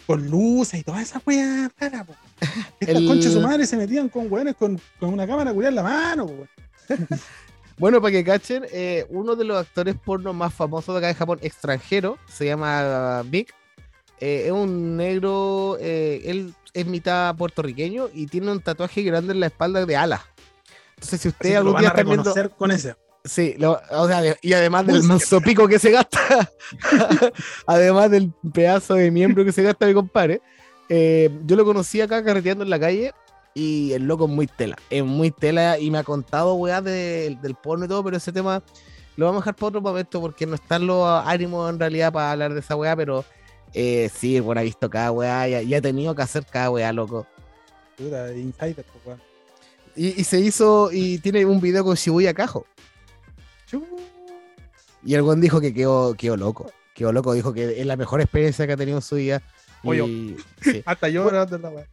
con 0.07 0.27
luces 0.29 0.81
y 0.81 0.83
toda 0.83 1.03
esa 1.03 1.21
wea 1.27 1.71
rara, 1.79 2.05
po. 2.05 2.15
Estas 2.81 2.97
El- 2.97 3.07
conchas 3.07 3.35
de 3.35 3.41
su 3.41 3.47
madre 3.47 3.67
se 3.67 3.77
metían 3.77 4.09
con 4.09 4.33
weones 4.33 4.57
con, 4.57 4.81
con 4.99 5.13
una 5.13 5.27
cámara 5.27 5.53
culiada 5.53 5.69
en 5.71 5.75
la 5.77 5.83
mano, 5.83 6.27
po, 6.27 6.33
weón. 6.33 6.49
Bueno, 7.79 8.01
para 8.03 8.11
que 8.11 8.25
cachen, 8.25 8.65
eh, 8.73 9.07
uno 9.09 9.37
de 9.37 9.45
los 9.45 9.57
actores 9.57 9.95
porno 10.05 10.33
más 10.33 10.53
famosos 10.53 10.95
de 10.95 10.99
acá 10.99 11.07
de 11.07 11.15
Japón, 11.15 11.39
extranjero, 11.43 12.19
se 12.29 12.47
llama 12.47 13.23
Vic. 13.23 13.55
Eh, 14.19 14.47
es 14.47 14.51
un 14.53 14.97
negro, 14.97 15.77
eh, 15.81 16.23
él 16.25 16.53
es 16.75 16.87
mitad 16.87 17.37
puertorriqueño 17.37 18.09
y 18.13 18.27
tiene 18.27 18.51
un 18.51 18.61
tatuaje 18.61 19.03
grande 19.03 19.33
en 19.33 19.39
la 19.39 19.47
espalda 19.47 19.87
de 19.87 19.95
alas. 19.97 20.23
Entonces, 20.99 21.21
si 21.21 21.29
usted 21.29 21.55
algún 21.55 21.77
día 21.79 21.89
está 21.89 22.03
viendo. 22.03 22.23
reconocer 22.25 22.51
con 22.57 22.71
ese. 22.71 22.97
Sí, 23.25 23.55
lo- 23.59 23.81
o 23.91 24.07
sea, 24.09 24.23
y 24.41 24.53
además 24.53 24.87
del 24.87 24.97
Búsqueda. 24.97 25.09
manso 25.15 25.41
pico 25.41 25.69
que 25.69 25.79
se 25.79 25.91
gasta, 25.91 26.51
además 27.67 28.11
del 28.11 28.33
pedazo 28.53 28.95
de 28.95 29.11
miembro 29.11 29.45
que 29.45 29.53
se 29.53 29.63
gasta 29.63 29.87
mi 29.87 29.95
compadre, 29.95 30.41
eh, 30.89 31.31
yo 31.45 31.57
lo 31.57 31.65
conocí 31.65 32.01
acá 32.01 32.23
carreteando 32.25 32.65
en 32.65 32.71
la 32.71 32.79
calle 32.81 33.13
y 33.55 33.93
el 33.93 34.05
loco 34.05 34.25
es 34.25 34.31
muy 34.31 34.47
tela, 34.47 34.77
es 34.89 35.05
muy 35.05 35.31
tela 35.31 35.79
y 35.79 35.91
me 35.91 35.99
ha 35.99 36.05
contado 36.05 36.55
weá 36.55 36.81
de- 36.81 37.37
del 37.43 37.55
porno 37.55 37.85
y 37.85 37.89
todo, 37.89 38.03
pero 38.05 38.17
ese 38.17 38.33
tema 38.33 38.63
lo 39.17 39.27
vamos 39.27 39.41
a 39.41 39.43
dejar 39.43 39.57
para 39.57 39.69
otro 39.69 39.81
momento 39.81 40.21
porque 40.21 40.47
no 40.47 40.55
están 40.55 40.87
los 40.87 41.07
ánimos 41.27 41.69
en 41.71 41.79
realidad 41.79 42.13
para 42.13 42.31
hablar 42.33 42.55
de 42.55 42.61
esa 42.61 42.77
weá, 42.77 42.95
pero 42.97 43.25
eh, 43.75 44.11
sí, 44.15 44.41
bueno, 44.41 44.61
ha 44.61 44.65
visto 44.65 44.89
cada 44.89 45.11
weá 45.13 45.49
y, 45.49 45.55
ha- 45.55 45.63
y 45.63 45.75
ha 45.75 45.83
tenido 45.83 46.15
que 46.15 46.23
hacer 46.23 46.47
cada 46.47 46.71
weá, 46.71 46.93
loco. 46.93 47.27
Puta, 47.97 48.33
insider, 48.33 48.85
weón. 49.05 49.21
Y, 49.99 50.21
y 50.21 50.25
se 50.25 50.39
hizo, 50.41 50.91
y 50.93 51.19
tiene 51.19 51.45
un 51.45 51.61
video 51.61 51.83
con 51.85 51.97
Shibuya 51.97 52.33
Cajo. 52.33 52.65
Y 55.05 55.15
el 55.15 55.23
buen 55.23 55.41
dijo 55.41 55.61
que 55.61 55.75
quedó, 55.75 56.15
quedó 56.15 56.37
loco. 56.37 56.71
Quedó 56.95 57.13
loco, 57.13 57.33
dijo 57.33 57.53
que 57.53 57.81
es 57.81 57.87
la 57.87 57.97
mejor 57.97 58.21
experiencia 58.21 58.67
que 58.67 58.73
ha 58.73 58.77
tenido 58.77 58.99
en 58.99 59.03
su 59.03 59.17
vida. 59.17 59.43
Oye. 59.85 60.05
Y, 60.05 60.37
sí, 60.63 60.83
Hasta 60.87 61.09
yo 61.09 61.29
de 61.31 61.59
la 61.59 61.87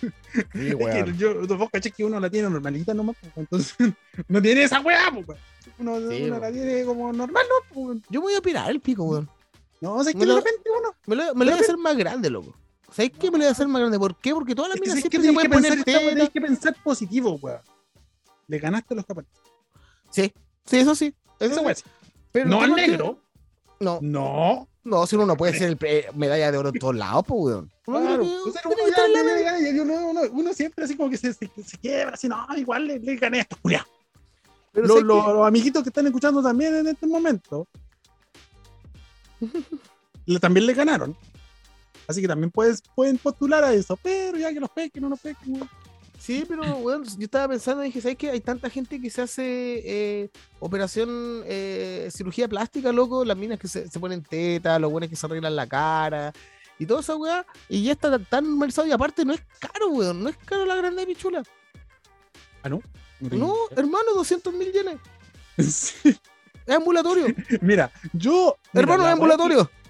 sí, 0.00 0.08
Es 0.44 0.76
que 0.76 1.14
yo, 1.16 1.46
vos 1.46 1.70
caché 1.72 1.90
que 1.90 2.04
uno 2.04 2.18
la 2.20 2.28
tiene 2.28 2.50
normalita 2.50 2.92
nomás, 2.92 3.16
po, 3.16 3.40
entonces 3.40 3.76
no 4.28 4.42
tiene 4.42 4.64
esa 4.64 4.80
weá, 4.80 5.10
weón. 5.10 5.38
Uno, 5.78 6.10
Sí, 6.10 6.24
uno 6.24 6.38
la 6.38 6.52
tiene 6.52 6.84
como 6.84 7.12
normal, 7.12 7.44
¿no? 7.48 7.80
weón. 7.80 8.02
Yo 8.10 8.20
voy 8.20 8.34
a 8.34 8.38
opinar 8.38 8.70
el 8.70 8.80
pico, 8.80 9.04
weón. 9.04 9.28
No, 9.80 9.94
o 9.94 10.02
sea, 10.02 10.10
es 10.10 10.14
que 10.14 10.20
de 10.20 10.26
lo- 10.26 10.36
repente 10.36 10.62
uno. 10.76 10.94
Me 11.06 11.16
lo, 11.16 11.34
me 11.34 11.44
lo 11.44 11.50
voy 11.52 11.60
a 11.60 11.62
hacer 11.62 11.76
más 11.76 11.96
grande, 11.96 12.30
loco. 12.30 12.54
¿Sabes 12.94 13.10
qué? 13.18 13.30
Me 13.30 13.38
lo 13.38 13.44
voy 13.44 13.48
a 13.48 13.50
hacer 13.50 13.66
más 13.66 13.80
grande. 13.80 13.98
¿Por 13.98 14.16
qué? 14.16 14.32
Porque 14.32 14.54
todas 14.54 14.70
las 14.70 14.80
minas 14.80 14.98
siempre 15.00 15.20
se 15.20 15.32
pueden 15.32 15.50
poner 15.50 15.82
teta. 15.84 16.28
que 16.28 16.40
pensar 16.40 16.76
positivo, 16.82 17.38
weón. 17.42 17.60
Le 18.46 18.58
ganaste 18.58 18.94
a 18.94 18.96
los 18.98 19.06
japoneses. 19.06 19.36
Sí, 20.10 20.32
sí, 20.64 20.76
eso 20.78 20.94
sí. 20.94 21.14
Eso 21.40 21.60
Esa 21.68 21.74
sí. 21.74 21.82
Pero 22.30 22.48
No 22.48 22.60
al 22.60 22.74
que- 22.74 22.86
negro. 22.88 23.18
No, 23.80 23.98
No. 24.00 24.68
no, 24.84 25.06
si 25.06 25.16
uno 25.16 25.26
no 25.26 25.36
puede 25.36 25.58
ser 25.58 25.68
el 25.70 25.76
pre- 25.76 26.06
medalla 26.14 26.52
de 26.52 26.58
oro 26.58 26.68
en 26.68 26.78
todos 26.78 26.94
lados, 26.94 27.24
pues, 27.26 27.40
weón. 27.42 27.70
Uno 30.32 30.52
siempre 30.54 30.84
así 30.84 30.96
como 30.96 31.10
que 31.10 31.16
se, 31.16 31.32
se, 31.32 31.50
se 31.64 31.78
quiebra, 31.78 32.14
así, 32.14 32.28
no, 32.28 32.46
igual 32.56 32.86
le, 32.86 32.98
le 33.00 33.16
gané 33.16 33.38
a 33.38 33.42
estos 33.42 33.58
culiados. 33.58 33.88
Pero 34.72 34.86
Los, 34.86 35.00
¿sabes 35.00 35.06
los- 35.08 35.46
amiguitos 35.48 35.82
que 35.82 35.88
están 35.88 36.06
escuchando 36.06 36.42
también 36.42 36.74
en 36.76 36.86
este 36.88 37.06
momento 37.06 37.66
le- 40.26 40.40
también 40.40 40.66
le 40.66 40.74
ganaron. 40.74 41.16
Así 42.06 42.20
que 42.20 42.28
también 42.28 42.50
puedes, 42.50 42.82
pueden 42.94 43.18
postular 43.18 43.64
a 43.64 43.72
eso, 43.72 43.98
pero 44.02 44.36
ya 44.38 44.52
que 44.52 44.60
los 44.60 44.70
pequen, 44.70 45.02
no 45.02 45.08
los 45.08 45.20
pequen. 45.20 45.54
weón. 45.54 45.68
Sí, 46.18 46.44
pero 46.48 46.62
bueno, 46.76 47.04
yo 47.04 47.24
estaba 47.24 47.48
pensando 47.48 47.82
dije, 47.82 48.00
¿sabes 48.00 48.16
qué? 48.16 48.30
Hay 48.30 48.40
tanta 48.40 48.70
gente 48.70 49.00
que 49.00 49.10
se 49.10 49.20
hace 49.22 49.42
eh, 49.84 50.30
operación, 50.58 51.42
eh, 51.44 52.08
cirugía 52.10 52.48
plástica, 52.48 52.92
loco, 52.92 53.24
las 53.24 53.36
minas 53.36 53.58
que 53.58 53.68
se, 53.68 53.88
se 53.88 54.00
ponen 54.00 54.22
teta, 54.22 54.78
los 54.78 54.90
buenos 54.90 55.10
que 55.10 55.16
se 55.16 55.26
arreglan 55.26 55.54
la 55.54 55.66
cara 55.66 56.32
y 56.78 56.86
toda 56.86 57.00
esa 57.00 57.14
weá, 57.16 57.44
y 57.68 57.84
ya 57.84 57.92
está 57.92 58.10
tan- 58.10 58.24
tan 58.24 58.44
normalizado 58.44 58.86
y 58.88 58.92
aparte 58.92 59.24
no 59.24 59.32
es 59.34 59.42
caro, 59.58 59.88
weón, 59.90 60.22
no 60.22 60.28
es 60.30 60.36
caro 60.38 60.64
la 60.64 60.74
grande 60.76 61.04
pichula. 61.06 61.42
Ah, 62.62 62.68
no. 62.70 62.80
No, 63.20 63.54
hermano, 63.76 64.12
200 64.14 64.52
mil 64.54 64.72
yenes. 64.72 64.96
Sí. 65.74 66.16
Es 66.66 66.74
ambulatorio. 66.74 67.26
Mira, 67.60 67.92
yo. 68.14 68.56
hermano, 68.72 69.04
es 69.06 69.12
ambulatorio. 69.12 69.58
wea- 69.64 69.83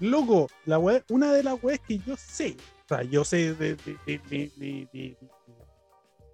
Loco, 0.00 0.48
la 0.66 0.78
wea- 0.78 1.04
una 1.10 1.32
de 1.32 1.42
las 1.42 1.62
weas 1.62 1.80
que 1.86 1.98
yo 1.98 2.16
sé, 2.16 2.56
o 2.84 2.88
sea, 2.88 3.02
yo 3.02 3.24
sé 3.24 3.54
de. 3.54 3.76
de, 4.06 4.88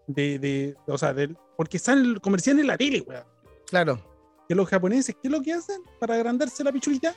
de, 0.06 0.38
de, 0.38 0.76
o 0.86 0.98
sea, 0.98 1.14
porque 1.56 1.78
sale 1.78 2.20
comercial 2.20 2.58
en 2.60 2.66
la 2.66 2.76
tele, 2.76 3.00
weón. 3.06 3.24
Claro. 3.66 4.00
que 4.48 4.54
los 4.54 4.68
japoneses, 4.68 5.14
¿qué 5.14 5.28
es 5.28 5.30
lo 5.32 5.40
que 5.42 5.52
hacen 5.54 5.80
para 5.98 6.14
agrandarse 6.14 6.62
la 6.62 6.70
pichulita? 6.72 7.14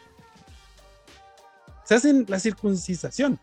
Se 1.84 1.96
hacen 1.96 2.26
la 2.28 2.40
circuncisación. 2.40 3.40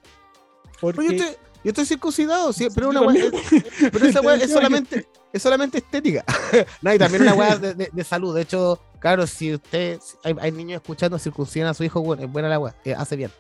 Porque 0.81 1.05
yo 1.05 1.12
estoy, 1.12 1.37
yo 1.64 1.68
estoy 1.70 1.87
circuncidado, 1.87 2.53
sí, 2.53 2.68
pero 2.75 2.89
una 2.91 3.01
también, 3.01 3.33
es- 3.35 3.91
Pero 3.93 4.07
esa 4.07 4.20
weá 4.20 4.35
es 4.37 4.51
solamente, 4.53 5.07
es 5.33 5.43
solamente 5.43 5.79
estética. 5.79 6.25
no, 6.83 6.95
y 6.95 6.99
también 6.99 7.22
una 7.22 7.35
weá 7.35 7.57
de 7.59 8.05
salud. 8.05 8.35
De 8.35 8.43
hecho, 8.43 8.81
claro, 9.05 9.26
si 9.26 9.52
usted, 9.52 9.98
hay, 10.24 10.34
hay 10.40 10.50
niños 10.50 10.80
escuchando, 10.80 11.18
circuncidan 11.18 11.68
a 11.68 11.74
su 11.74 11.84
hijo, 11.84 12.00
bueno, 12.00 12.22
es 12.24 12.32
buena 12.32 12.48
la 12.48 12.59
weá, 12.59 12.74
eh, 12.86 12.94
hace 12.94 13.16
bien. 13.16 13.30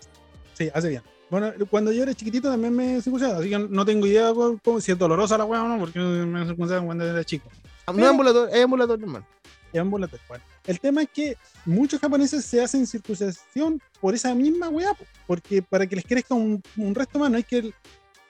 Sí, 0.52 0.70
hace 0.74 0.90
bien. 0.90 1.02
Bueno, 1.30 1.52
cuando 1.70 1.90
yo 1.90 2.02
era 2.02 2.12
chiquitito 2.12 2.50
también 2.50 2.76
me 2.76 3.00
circuncidaron, 3.00 3.40
así 3.40 3.48
que 3.48 3.58
no 3.58 3.82
tengo 3.86 4.06
idea 4.06 4.28
cómo, 4.34 4.58
cómo- 4.62 4.78
si 4.82 4.92
es 4.92 4.98
dolorosa 4.98 5.38
la 5.38 5.46
weá 5.46 5.62
o 5.62 5.68
no, 5.68 5.78
porque 5.78 5.98
me 5.98 6.44
circuncidaron 6.44 6.84
cuando 6.84 7.06
era 7.08 7.24
chico. 7.24 7.48
No 7.86 7.98
es 8.04 8.10
ambulatorio, 8.10 8.54
es 8.54 8.62
ambulatorio, 8.62 9.06
hermano. 9.06 9.26
Es 9.72 9.80
ambulatorio. 9.80 10.24
Bueno, 10.28 10.44
el 10.66 10.80
tema 10.80 11.02
es 11.02 11.08
que 11.08 11.36
muchos 11.64 11.98
japoneses 11.98 12.44
se 12.44 12.62
hacen 12.62 12.86
circuncisión 12.86 13.80
por 14.02 14.14
esa 14.14 14.34
misma 14.34 14.68
weá, 14.68 14.92
po, 14.92 15.04
porque 15.26 15.62
para 15.62 15.86
que 15.86 15.96
les 15.96 16.04
crezca 16.04 16.34
un, 16.34 16.62
un 16.76 16.94
resto 16.94 17.18
más, 17.18 17.30
no 17.30 17.38
hay 17.38 17.42
que. 17.44 17.72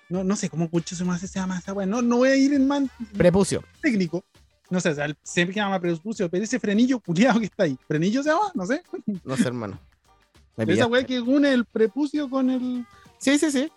No, 0.08 0.22
no 0.22 0.36
sé 0.36 0.48
cómo 0.48 0.70
cucho 0.70 0.94
se 0.94 1.04
se 1.26 1.38
llama 1.40 1.58
esa 1.58 1.72
weá. 1.72 1.84
No, 1.84 2.00
no 2.00 2.18
voy 2.18 2.28
a 2.28 2.36
ir 2.36 2.54
en 2.54 2.68
man 2.68 2.88
Prepucio. 3.18 3.64
técnico. 3.82 4.24
No 4.70 4.80
sé, 4.80 4.94
sea, 4.94 5.14
se 5.22 5.44
llama 5.52 5.78
prepucio, 5.80 6.28
pero 6.30 6.42
ese 6.42 6.58
frenillo 6.58 6.98
culiado 6.98 7.38
que 7.38 7.46
está 7.46 7.64
ahí. 7.64 7.78
¿Frenillo 7.86 8.22
se 8.22 8.30
llama? 8.30 8.50
No 8.54 8.66
sé. 8.66 8.82
No 9.24 9.36
sé, 9.36 9.48
hermano. 9.48 9.78
Esa 10.56 10.86
weá 10.86 11.04
que 11.04 11.20
une 11.20 11.52
el 11.52 11.64
prepucio 11.64 12.30
con 12.30 12.48
el. 12.50 12.86
Sí, 13.18 13.38
sí, 13.38 13.50
sí. 13.50 13.70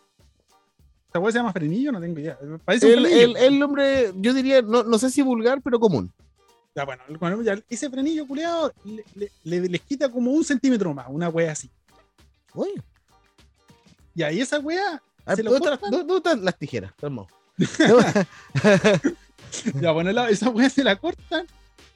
¿Esa 1.09 1.19
weá 1.19 1.31
se 1.31 1.39
llama 1.39 1.51
frenillo? 1.53 1.91
No 1.91 1.99
tengo 1.99 2.19
idea. 2.19 2.37
Parece 2.63 2.87
un 2.87 2.93
El, 2.99 3.05
el, 3.07 3.37
el 3.37 3.59
nombre, 3.59 4.11
yo 4.15 4.33
diría, 4.33 4.61
no, 4.61 4.83
no 4.83 4.97
sé 4.99 5.09
si 5.09 5.21
vulgar, 5.21 5.61
pero 5.61 5.79
común. 5.79 6.11
Ya, 6.75 6.85
bueno, 6.85 7.03
ese 7.69 7.89
frenillo 7.89 8.27
culiado 8.27 8.71
le, 8.85 9.03
le- 9.15 9.31
le- 9.43 9.69
les 9.69 9.81
quita 9.81 10.11
como 10.11 10.31
un 10.31 10.43
centímetro 10.43 10.93
más, 10.93 11.07
una 11.09 11.29
wea 11.29 11.51
así. 11.51 11.71
Uy. 12.53 12.69
Y 14.13 14.21
ahí 14.23 14.41
esa 14.41 14.59
wea, 14.59 15.01
A 15.25 15.29
ver, 15.29 15.37
¿Se 15.37 15.43
lo 15.43 15.51
¿dónde, 15.57 16.15
están, 16.17 16.45
las 16.45 16.57
tijeras? 16.57 16.91
ya 19.81 19.91
bueno, 19.91 20.11
la- 20.11 20.29
esa 20.29 20.49
wea 20.49 20.69
se 20.69 20.83
la 20.83 20.95
cortan. 20.95 21.45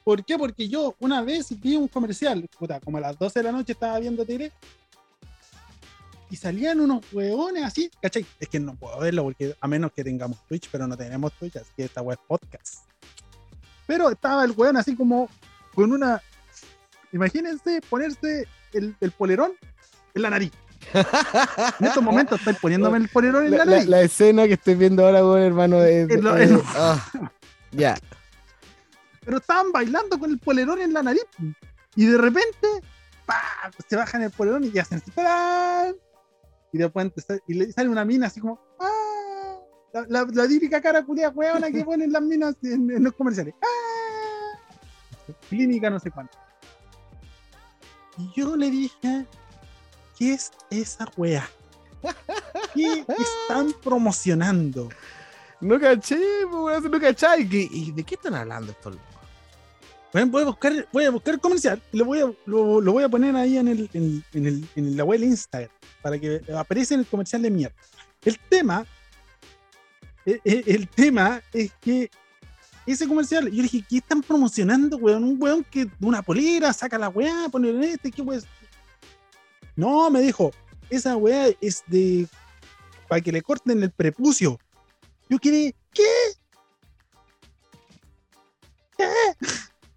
¿Por 0.04 0.26
qué? 0.26 0.38
Porque 0.38 0.68
yo 0.68 0.96
una 1.00 1.22
vez 1.22 1.48
vi 1.62 1.76
un 1.76 1.88
comercial, 1.88 2.48
puta, 2.58 2.80
como 2.80 2.98
a 2.98 3.02
las 3.02 3.18
12 3.20 3.40
de 3.40 3.44
la 3.44 3.52
noche 3.52 3.74
estaba 3.74 4.00
viendo 4.00 4.26
tele 4.26 4.52
y 6.30 6.36
salían 6.38 6.80
unos 6.80 7.04
hueones 7.12 7.64
así, 7.64 7.92
¿cachai? 8.02 8.26
Es 8.40 8.48
que 8.48 8.60
no 8.60 8.74
puedo 8.76 8.98
verlo 9.00 9.24
porque 9.24 9.56
a 9.60 9.68
menos 9.68 9.92
que 9.92 10.04
tengamos 10.04 10.40
Twitch, 10.48 10.70
pero 10.72 10.88
no 10.88 10.96
tenemos 10.98 11.34
Twitch, 11.34 11.58
así 11.58 11.70
que 11.76 11.84
esta 11.84 12.02
wea 12.02 12.16
es 12.16 12.22
podcast. 12.28 12.86
Pero 13.86 14.10
estaba 14.10 14.44
el 14.46 14.52
hueón 14.52 14.78
así 14.78 14.96
como 14.96 15.30
con 15.76 15.92
una. 15.92 16.22
Imagínense 17.12 17.82
ponerse 17.90 18.48
el, 18.74 18.96
el 19.02 19.12
polerón 19.12 19.52
en 20.14 20.22
la 20.22 20.30
nariz. 20.30 20.52
En 21.80 21.86
estos 21.86 22.02
momentos 22.02 22.40
estoy 22.40 22.54
poniéndome 22.56 22.98
el 22.98 23.10
polerón 23.10 23.46
en 23.46 23.52
la, 23.58 23.66
nariz. 23.66 23.88
la 23.88 24.02
escena 24.02 24.48
que 24.48 24.54
estoy 24.54 24.76
viendo 24.76 25.06
ahora, 25.06 25.24
weón, 25.26 25.42
hermano, 25.42 25.84
es. 25.84 26.08
Lo- 26.22 26.34
ah, 26.76 27.32
ya. 27.72 27.98
pero 29.24 29.38
estaban 29.38 29.72
bailando 29.72 30.18
con 30.20 30.32
el 30.32 30.40
polerón 30.40 30.82
en 30.82 30.94
la 30.94 31.04
nariz. 31.04 31.24
Y 31.96 32.06
de 32.06 32.18
repente, 32.18 32.68
¡pa! 33.26 33.42
se 33.88 33.96
bajan 33.96 34.24
el 34.24 34.32
polerón 34.32 34.64
y 34.64 34.78
hacen 34.80 35.02
¡tarán! 35.14 35.96
Y 36.74 36.78
después 36.78 37.12
y 37.48 37.54
le 37.54 37.72
sale 37.72 37.90
una 37.90 38.06
mina 38.06 38.28
así 38.28 38.40
como, 38.40 38.60
¡ah! 38.80 39.58
La, 40.08 40.26
la- 40.32 40.48
típica 40.48 40.82
cara 40.82 41.04
culia 41.04 41.30
hueona 41.30 41.70
que 41.70 41.84
ponen 41.84 42.12
las 42.14 42.22
minas 42.22 42.56
en, 42.64 42.90
en 42.92 43.04
los 43.04 43.14
comerciales. 43.14 43.54
¡ah! 43.62 44.58
Clínica 45.50 45.90
no 45.90 46.00
sé 46.00 46.12
cuánto. 46.12 46.38
Y 48.18 48.32
yo 48.36 48.56
le 48.56 48.70
dije, 48.70 49.26
¿qué 50.18 50.34
es 50.34 50.52
esa 50.70 51.06
wea? 51.18 51.48
¿Qué 52.74 53.06
están 53.20 53.74
promocionando? 53.84 54.90
No 55.62 55.80
caché, 55.80 56.20
weón, 56.46 56.92
no 56.92 57.00
cachai. 57.00 57.48
¿Y, 57.52 57.92
de 57.92 58.04
qué 58.04 58.16
están 58.16 58.34
hablando 58.34 58.72
estos 58.72 58.96
locos? 58.96 59.12
Voy 60.14 60.42
a 60.42 60.46
buscar, 60.46 60.88
voy 60.92 61.06
a 61.06 61.12
buscar 61.12 61.40
comercial 61.40 61.82
lo 61.94 62.04
voy 62.04 62.20
a, 62.20 62.30
lo, 62.46 62.82
voy 62.82 63.04
a 63.04 63.08
poner 63.08 63.34
ahí 63.34 63.58
en, 63.58 63.70
el, 63.70 63.90
en, 63.94 64.22
en 64.34 64.46
el, 64.46 64.68
en 64.76 64.98
la 64.98 65.06
web 65.06 65.24
Instagram 65.24 65.70
para 66.02 66.20
que 66.20 66.42
aparezca 66.54 66.96
en 66.96 67.02
el 67.02 67.06
comercial 67.06 67.42
de 67.42 67.50
mierda. 67.50 67.76
El 68.26 68.38
tema, 68.50 68.86
eh, 70.26 70.40
eh, 70.44 70.64
el 70.66 70.90
tema 70.90 71.42
es 71.54 71.72
que 71.80 72.12
ese 72.86 73.08
comercial, 73.08 73.50
yo 73.50 73.64
dije, 73.64 73.86
¿qué 73.88 73.98
están 73.98 74.22
promocionando, 74.22 74.98
weón? 74.98 75.24
Un 75.24 75.42
weón 75.42 75.64
que 75.64 75.88
una 76.02 76.22
polera 76.22 76.74
saca 76.74 76.98
la 76.98 77.08
weá, 77.08 77.48
pone 77.50 77.70
en 77.70 77.84
este, 77.84 78.12
¿qué 78.12 78.22
weón? 78.22 78.44
No, 79.76 80.10
me 80.10 80.22
dijo, 80.22 80.52
esa 80.90 81.16
weá 81.16 81.48
es 81.62 81.84
de 81.88 82.28
para 83.08 83.22
que 83.22 83.32
le 83.32 83.42
corten 83.42 83.82
el 83.82 83.92
prepucio. 83.92 84.60
Yo 85.32 85.40
quedé, 85.40 85.74
¿qué? 85.94 86.04
¿Qué? 88.98 89.06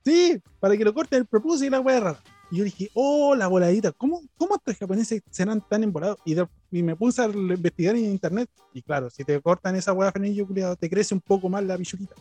Sí, 0.04 0.40
para 0.60 0.76
que 0.76 0.84
lo 0.84 0.94
corten 0.94 1.18
el 1.22 1.26
prepucio 1.26 1.66
y 1.66 1.70
la 1.70 1.80
weá 1.80 1.98
rara. 1.98 2.22
Y 2.52 2.58
yo 2.58 2.64
dije, 2.64 2.88
oh, 2.94 3.34
la 3.34 3.48
voladita, 3.48 3.90
¿cómo, 3.90 4.22
cómo 4.36 4.54
estos 4.54 4.76
japoneses 4.76 5.22
serán 5.30 5.60
tan 5.68 5.82
embolados? 5.82 6.18
Y, 6.24 6.82
me 6.84 6.94
puse 6.94 7.20
a 7.20 7.24
investigar 7.24 7.96
en 7.96 8.04
internet. 8.04 8.48
Y 8.72 8.80
claro, 8.80 9.10
si 9.10 9.24
te 9.24 9.40
cortan 9.40 9.74
esa 9.74 9.92
weá 9.92 10.12
frenillo, 10.12 10.46
culiado, 10.46 10.76
te 10.76 10.88
crece 10.88 11.14
un 11.14 11.20
poco 11.20 11.48
más 11.48 11.64
la 11.64 11.76
pichulita. 11.76 12.14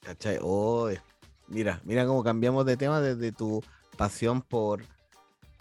¿Cachai? 0.00 0.38
Oh, 0.40 0.88
mira, 1.48 1.80
mira 1.84 2.06
cómo 2.06 2.22
cambiamos 2.22 2.64
de 2.64 2.76
tema 2.76 3.00
desde 3.00 3.32
tu 3.32 3.60
pasión 3.96 4.40
por, 4.40 4.84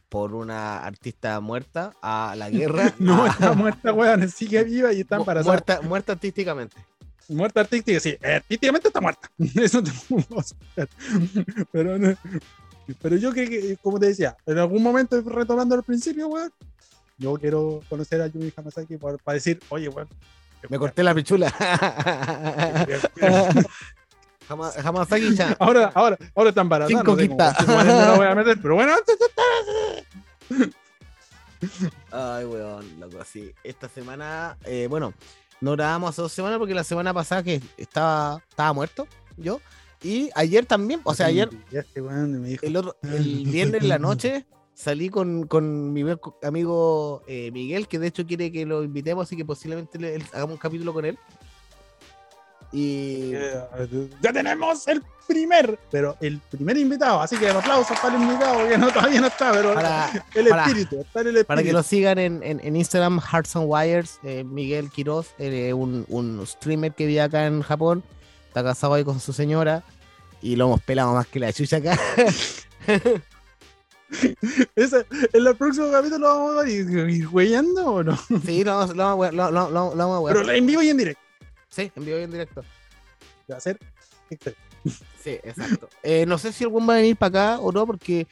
por 0.09 0.33
una 0.33 0.79
artista 0.79 1.39
muerta 1.39 1.93
a 2.01 2.33
la 2.35 2.49
guerra. 2.57 2.93
No, 2.99 3.23
a- 3.23 3.29
está 3.29 3.53
muerta, 3.55 3.93
weón, 3.93 4.29
sigue 4.29 4.63
viva 4.63 4.91
y 4.91 5.01
está 5.01 5.15
embarazada. 5.17 5.51
muerta, 5.51 5.81
muerta 5.81 6.11
artísticamente. 6.13 6.75
Muerta 7.29 7.61
artística, 7.61 7.99
sí, 7.99 8.17
artísticamente 8.23 8.87
está 8.87 8.99
muerta. 8.99 9.29
Eso 9.55 9.83
te. 9.83 9.91
Pero, 11.71 12.15
pero 12.99 13.17
yo 13.17 13.31
creo 13.31 13.47
que, 13.47 13.77
como 13.83 13.99
te 13.99 14.07
decía, 14.07 14.35
en 14.47 14.57
algún 14.57 14.81
momento, 14.81 15.21
retomando 15.21 15.75
al 15.75 15.83
principio, 15.83 16.27
weón, 16.27 16.51
yo 17.19 17.35
quiero 17.35 17.81
conocer 17.87 18.19
a 18.21 18.27
Yumi 18.27 18.51
Hamasaki 18.55 18.97
para, 18.97 19.17
decir, 19.33 19.59
oye, 19.69 19.89
weón. 19.89 20.07
Me 20.69 20.79
corté 20.79 21.03
la 21.03 21.13
pichula. 21.13 21.51
jamás 24.47 25.07
chan. 25.37 25.55
Ahora, 25.59 25.91
ahora, 25.93 26.17
ahora 26.35 26.49
está 26.49 26.61
embarazada. 26.61 27.03
Sin 27.03 27.05
no 27.05 27.15
sé 27.15 27.29
cómo 27.65 27.83
no 27.83 27.83
la 27.83 28.15
voy 28.15 28.27
a 28.27 28.35
meter, 28.35 28.57
pero 28.61 28.75
bueno, 28.75 28.93
antes 28.93 29.15
Ay, 32.11 32.45
weón, 32.45 32.99
loco, 32.99 33.17
sí. 33.25 33.51
Esta 33.63 33.89
semana, 33.89 34.57
eh, 34.65 34.87
bueno, 34.89 35.13
no 35.61 35.71
grabamos 35.73 36.11
hace 36.11 36.21
dos 36.21 36.31
semanas 36.31 36.57
porque 36.57 36.73
la 36.73 36.83
semana 36.83 37.13
pasada 37.13 37.43
que 37.43 37.61
estaba, 37.77 38.41
estaba 38.49 38.73
muerto 38.73 39.07
yo. 39.37 39.59
Y 40.01 40.29
ayer 40.35 40.65
también, 40.65 41.01
o 41.03 41.13
sea, 41.13 41.25
ayer, 41.27 41.49
el, 42.61 42.77
otro, 42.77 42.95
el 43.03 43.43
viernes 43.51 43.81
en 43.81 43.89
la 43.89 43.99
noche, 43.99 44.45
salí 44.73 45.09
con, 45.09 45.45
con 45.47 45.91
mi 45.91 46.03
amigo 46.41 47.21
eh, 47.27 47.51
Miguel, 47.51 47.87
que 47.89 47.99
de 47.99 48.07
hecho 48.07 48.25
quiere 48.25 48.49
que 48.51 48.65
lo 48.65 48.83
invitemos, 48.83 49.27
así 49.27 49.35
que 49.35 49.43
posiblemente 49.43 49.99
le- 49.99 50.15
hagamos 50.31 50.51
un 50.53 50.57
capítulo 50.57 50.93
con 50.93 51.03
él. 51.03 51.19
Y 52.71 53.31
ya 54.21 54.31
tenemos 54.31 54.87
el 54.87 55.01
primer, 55.27 55.79
pero 55.91 56.15
el 56.21 56.39
primer 56.39 56.77
invitado, 56.77 57.19
así 57.21 57.35
que 57.37 57.49
aplausos 57.49 57.97
para 57.99 58.15
el 58.15 58.21
invitado, 58.23 58.67
que 58.67 58.77
no, 58.77 58.91
todavía 58.91 59.21
no 59.21 59.27
está, 59.27 59.51
pero 59.51 59.73
para, 59.73 60.11
el 60.35 60.47
para- 60.47 60.65
espíritu, 60.65 61.01
está 61.01 61.21
en 61.21 61.27
el 61.27 61.37
espíritu. 61.37 61.47
para 61.47 61.63
que 61.63 61.73
lo 61.73 61.81
sigan 61.83 62.17
en, 62.19 62.43
en- 62.43 62.59
en 62.63 62.75
Instagram, 62.75 63.19
Hearts 63.21 63.55
and 63.55 63.65
Wires, 63.67 64.19
eh, 64.23 64.43
Miguel 64.43 64.89
Quiroz, 64.91 65.27
eh, 65.39 65.73
un, 65.73 66.05
un 66.09 66.45
streamer 66.45 66.93
que 66.93 67.05
vive 67.07 67.21
acá 67.21 67.45
en 67.47 67.61
Japón, 67.61 68.03
está 68.47 68.63
casado 68.63 68.93
ahí 68.95 69.03
con 69.03 69.19
su 69.19 69.33
señora 69.33 69.83
y 70.41 70.55
lo 70.55 70.65
hemos 70.65 70.81
pelado 70.81 71.13
más 71.13 71.27
que 71.27 71.39
la 71.39 71.51
chucha 71.53 71.77
acá. 71.77 71.97
Ese- 74.75 75.05
en 75.33 75.45
el 75.47 75.55
próximo 75.55 75.91
capítulo 75.91 76.27
vamos 76.27 76.63
a 76.63 76.67
ir, 76.69 76.89
ir 77.09 77.27
huellando 77.27 77.85
o 77.93 78.03
no? 78.03 78.17
sí, 78.45 78.63
lo 78.63 78.77
vamos, 78.77 78.95
lo 78.95 79.03
a- 79.25 79.31
lo- 79.31 79.51
lo- 79.51 79.69
lo- 79.69 79.95
lo 79.95 80.09
vamos 80.09 80.31
a 80.31 80.33
Pero 80.33 80.51
en 80.51 80.65
vivo 80.65 80.81
y 80.81 80.89
en 80.89 80.97
directo. 80.97 81.21
Sí, 81.69 81.91
en 81.95 82.05
vivo 82.05 82.19
y 82.19 82.23
en 82.23 82.31
directo. 82.31 82.63
Va 83.51 83.57
a 83.57 83.59
ser 83.59 83.79
excelente. 84.29 84.61
Sí, 85.21 85.31
exacto. 85.43 85.89
Eh, 86.03 86.25
no 86.25 86.37
sé 86.37 86.51
si 86.53 86.63
algún 86.63 86.87
va 86.87 86.93
a 86.93 86.97
venir 86.97 87.15
para 87.17 87.53
acá 87.55 87.61
o 87.61 87.71
no, 87.71 87.85
porque 87.85 88.27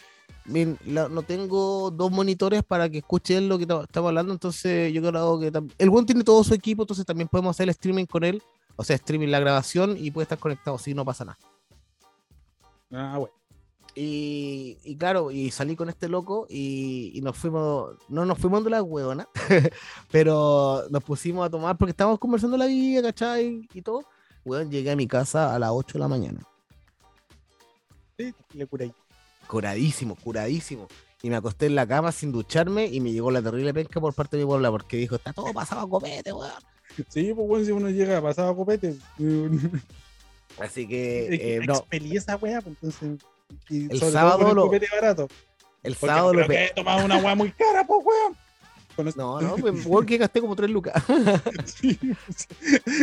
la- 0.86 1.10
no 1.10 1.22
tengo 1.24 1.92
dos 1.92 2.10
monitores 2.10 2.64
para 2.64 2.90
que 2.90 3.00
escuchen 3.00 3.50
lo 3.50 3.58
que 3.60 3.66
ta- 3.66 3.84
estamos 3.84 4.08
hablando, 4.10 4.32
entonces 4.32 4.94
yo 4.94 5.02
creo 5.02 5.40
que 5.40 5.52
el 5.78 5.90
buen 5.90 6.06
tiene 6.06 6.24
todo 6.24 6.44
su 6.44 6.54
equipo, 6.54 6.84
entonces 6.84 7.06
también 7.06 7.28
podemos 7.28 7.56
hacer 7.56 7.66
el 7.66 7.72
streaming 7.72 8.06
con 8.06 8.24
él, 8.24 8.42
o 8.78 8.84
sea, 8.84 8.96
streaming 8.96 9.28
la 9.28 9.40
grabación 9.42 9.98
y 10.00 10.10
puede 10.12 10.24
estar 10.24 10.40
conectado, 10.40 10.78
si 10.78 10.94
no 10.94 11.04
pasa 11.04 11.26
nada. 11.26 11.38
Ah, 12.92 13.18
bueno. 13.18 13.34
Y, 14.00 14.78
y 14.84 14.95
claro, 14.95 15.32
y 15.32 15.50
salí 15.50 15.76
con 15.76 15.89
este 15.89 16.08
loco 16.08 16.45
y, 16.48 17.14
y 17.16 17.22
nos 17.22 17.36
fuimos, 17.36 17.95
no 18.10 18.28
nos 18.28 18.38
fuimos 18.38 18.64
de 18.64 18.70
la 18.70 18.84
huevona, 18.84 19.28
pero 20.12 20.84
nos 20.91 21.04
pusimos 21.04 21.43
a 21.43 21.50
tomar 21.50 21.76
porque 21.80 21.89
estábamos 21.93 22.20
conversando 22.20 22.58
la 22.58 22.68
vida, 22.68 23.02
¿cachai? 23.02 23.68
Y 23.74 23.82
todo. 23.82 24.04
Weón, 24.45 24.70
llegué 24.70 24.91
a 24.91 24.95
mi 24.95 25.08
casa 25.08 25.56
a 25.56 25.58
las 25.58 25.72
8 25.72 25.93
de 25.93 26.00
la 26.00 26.08
mañana. 26.08 26.41
Sí, 28.20 28.36
le 28.54 28.68
curé. 28.68 28.93
curadísimo, 29.48 30.16
curadísimo. 30.16 30.88
Y 31.24 31.32
me 31.32 31.36
acosté 31.38 31.66
en 31.66 31.74
la 31.74 31.88
cama 31.88 32.12
sin 32.12 32.32
ducharme 32.32 32.86
y 32.86 33.00
me 33.00 33.12
llegó 33.12 33.32
la 33.32 33.41
terrible 33.41 33.74
penca 33.74 34.00
por 34.00 34.14
parte 34.14 34.38
de 34.38 34.43
mi 34.43 34.48
puebla 34.48 34.70
porque 34.70 34.98
dijo, 34.98 35.16
está 35.16 35.34
todo 35.34 35.52
pasado 35.54 35.82
a 35.82 35.89
copete, 35.89 36.32
weón. 36.32 36.52
Sí, 37.10 37.34
pues 37.34 37.48
bueno, 37.48 37.66
si 37.66 37.72
uno 37.72 37.89
llega 37.89 38.22
pasado 38.22 38.52
a 38.52 38.56
copete, 38.56 38.95
Así 40.60 40.88
que, 40.88 41.56
eh, 41.56 41.62
no, 41.66 41.84
esa 41.89 42.36
wea, 42.36 42.62
pues 42.62 42.76
entonces. 42.76 43.26
Y 43.70 43.91
El 43.91 44.00
sábado 44.00 44.50
el 44.50 44.56
lo- 44.56 44.70
barato. 44.70 45.28
el 45.84 45.93
Porque 45.95 46.14
sábado 46.14 46.34
no 46.34 46.39
lo 46.41 46.48
pe- 46.48 46.72
tomado 46.76 47.06
una 47.06 47.18
wea 47.18 47.36
muy 47.36 47.52
cara, 47.52 47.86
pues 47.86 48.06
weón. 48.06 48.38
No, 49.16 49.39
no, 49.39 49.56
pues, 49.58 49.86
weón, 49.86 50.06
que 50.08 50.18
gasté 50.18 50.41
como 50.41 50.56
3 50.56 50.72
lucas. 50.72 51.04
Sí, 51.66 52.00
sí. 52.36 52.48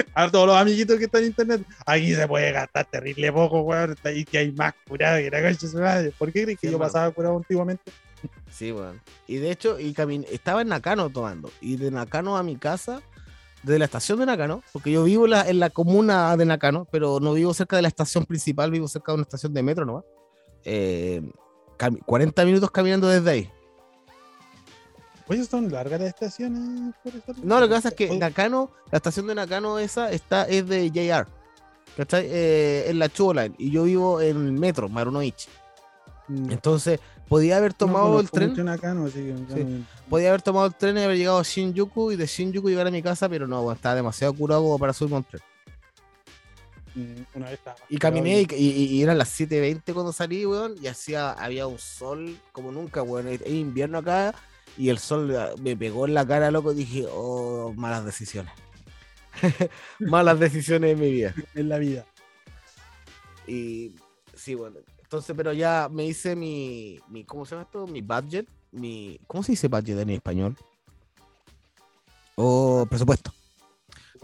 A 0.14 0.28
todos 0.30 0.48
los 0.48 0.56
amiguitos 0.56 0.98
que 0.98 1.04
están 1.04 1.20
en 1.22 1.28
internet, 1.28 1.62
aquí 1.86 2.14
se 2.14 2.26
puede 2.26 2.50
gastar 2.50 2.84
terrible 2.90 3.32
poco, 3.32 3.60
weón. 3.60 3.94
ahí 4.02 4.24
que 4.24 4.38
hay 4.38 4.52
más 4.52 4.74
curado 4.88 5.18
que 5.18 5.30
la 5.30 5.40
concha 5.42 5.68
su 5.68 5.78
madre. 5.78 6.10
¿Por 6.18 6.32
qué 6.32 6.42
crees 6.44 6.58
que 6.58 6.66
Sí, 6.66 6.72
yo 6.72 6.78
pasaba 6.80 7.10
curado 7.12 7.36
antiguamente? 7.36 7.92
Sí, 8.50 8.72
weón. 8.72 9.00
Y 9.28 9.36
de 9.36 9.50
hecho, 9.52 9.78
y 9.78 9.92
camin- 9.94 10.26
estaba 10.32 10.62
en 10.62 10.68
Nakano 10.68 11.10
tomando. 11.10 11.50
Y 11.60 11.76
de 11.76 11.90
Nakano 11.92 12.36
a 12.36 12.42
mi 12.42 12.56
casa, 12.56 13.00
de 13.62 13.78
la 13.78 13.84
estación 13.84 14.18
de 14.18 14.26
Nakano, 14.26 14.62
porque 14.72 14.90
yo 14.90 15.04
vivo 15.04 15.26
en 15.26 15.30
la, 15.30 15.48
en 15.48 15.60
la 15.60 15.70
comuna 15.70 16.36
de 16.36 16.44
Nakano, 16.44 16.88
pero 16.90 17.20
no 17.20 17.34
vivo 17.34 17.54
cerca 17.54 17.76
de 17.76 17.82
la 17.82 17.88
estación 17.88 18.24
principal, 18.26 18.70
vivo 18.72 18.88
cerca 18.88 19.12
de 19.12 19.16
una 19.16 19.22
estación 19.22 19.54
de 19.54 19.62
metro 19.62 19.84
nomás. 19.86 20.04
Eh, 20.64 21.22
cami- 21.78 22.00
40 22.04 22.44
minutos 22.44 22.70
caminando 22.70 23.08
desde 23.08 23.30
ahí. 23.30 23.50
Oye, 25.26 25.44
son 25.44 25.70
largas 25.72 26.00
las 26.00 26.10
estaciones. 26.10 26.94
No, 27.42 27.58
lo 27.58 27.66
que 27.68 27.74
pasa 27.74 27.88
es 27.88 27.94
que 27.94 28.16
Nakano, 28.18 28.70
la 28.90 28.96
estación 28.98 29.26
de 29.26 29.34
Nakano 29.34 29.78
esa 29.78 30.10
está, 30.10 30.44
es 30.44 30.66
de 30.68 30.90
JR. 30.90 31.26
¿Cachai? 31.96 32.26
Eh, 32.28 32.90
en 32.90 32.98
la 32.98 33.08
Chuo 33.08 33.32
Line. 33.32 33.54
Y 33.56 33.70
yo 33.70 33.84
vivo 33.84 34.20
en 34.20 34.36
el 34.46 34.52
metro, 34.52 34.88
Marunoichi. 34.88 35.48
mm, 36.28 36.50
Entonces, 36.50 37.00
podía 37.28 37.56
haber 37.56 37.70
no 37.72 37.76
tomado 37.78 38.20
el 38.20 38.30
tren. 38.30 38.50
mucho 38.50 38.64
Nakano, 38.64 39.06
así 39.06 39.14
que- 39.14 39.54
Sí. 39.54 39.84
Podía 40.10 40.28
haber 40.28 40.42
tomado 40.42 40.66
el 40.66 40.74
tren 40.74 40.98
y 40.98 41.02
haber 41.02 41.16
llegado 41.16 41.38
a 41.38 41.42
Shinjuku 41.42 42.12
y 42.12 42.16
de 42.16 42.26
Shinjuku 42.26 42.68
llegar 42.68 42.86
a 42.86 42.90
mi 42.90 43.02
casa, 43.02 43.28
pero 43.28 43.46
no, 43.46 43.70
estaba 43.72 43.94
demasiado 43.94 44.34
curado 44.34 44.62
como 44.62 44.78
para 44.78 44.92
subirme 44.92 45.16
a 45.16 45.18
un 45.20 45.24
tren. 45.24 45.42
Mm, 46.94 47.22
Una 47.34 47.46
vez 47.46 47.54
estaba 47.58 47.76
Y 47.88 47.98
caminé 47.98 48.42
y, 48.42 48.46
y- 48.56 48.84
y 48.96 49.02
eran 49.02 49.18
las 49.18 49.28
7.20 49.40 49.92
cuando 49.92 50.12
salí, 50.12 50.46
weón, 50.46 50.74
y 50.80 50.86
hacía, 50.86 51.32
había 51.32 51.66
un 51.66 51.78
sol 51.78 52.38
como 52.52 52.70
nunca, 52.72 53.02
weón. 53.02 53.28
Es 53.28 53.44
invierno 53.46 53.98
acá 53.98 54.34
y 54.76 54.88
el 54.90 54.98
sol 54.98 55.34
ah, 55.36 55.50
me 55.60 55.76
pegó 55.76 56.06
en 56.06 56.14
la 56.14 56.26
cara, 56.26 56.50
loco, 56.50 56.72
y 56.72 56.76
dije, 56.76 57.06
oh, 57.10 57.72
malas 57.76 58.04
decisiones. 58.04 58.52
malas 59.98 60.38
decisiones 60.38 60.92
en 60.92 61.00
mi 61.00 61.10
vida. 61.10 61.34
en 61.54 61.68
la 61.68 61.78
vida. 61.78 62.04
Y 63.46 63.92
sí, 64.34 64.54
bueno. 64.54 64.78
Entonces, 65.02 65.34
pero 65.36 65.52
ya 65.52 65.88
me 65.90 66.04
hice 66.06 66.34
mi, 66.34 66.98
mi 67.08 67.24
¿cómo 67.24 67.44
se 67.44 67.54
llama 67.54 67.62
esto? 67.64 67.86
Mi 67.86 68.00
budget. 68.00 68.46
Mi, 68.72 69.20
¿Cómo 69.26 69.42
se 69.44 69.52
dice 69.52 69.68
budget 69.68 69.98
en 69.98 70.10
español? 70.10 70.56
O 72.36 72.86
presupuesto. 72.88 73.32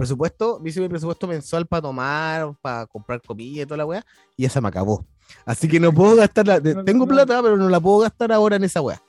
Presupuesto, 0.01 0.59
me 0.61 0.70
hice 0.70 0.80
mi 0.80 0.88
presupuesto 0.88 1.26
mensual 1.26 1.66
para 1.66 1.82
tomar, 1.82 2.55
para 2.62 2.86
comprar 2.86 3.20
comida 3.20 3.62
y 3.62 3.66
toda 3.66 3.76
la 3.76 3.84
weá, 3.86 4.03
y 4.34 4.46
esa 4.46 4.59
me 4.62 4.68
acabó. 4.68 5.05
Así 5.44 5.68
que 5.68 5.78
no 5.78 5.92
puedo 6.09 6.16
gastar 6.16 6.46
la, 6.46 6.59
tengo 6.59 7.07
plata, 7.07 7.42
pero 7.42 7.59
no 7.59 7.68
la 7.68 7.78
puedo 7.78 7.98
gastar 7.98 8.32
ahora 8.32 8.57
en 8.57 8.64
esa 8.64 8.80
weá. 8.80 9.01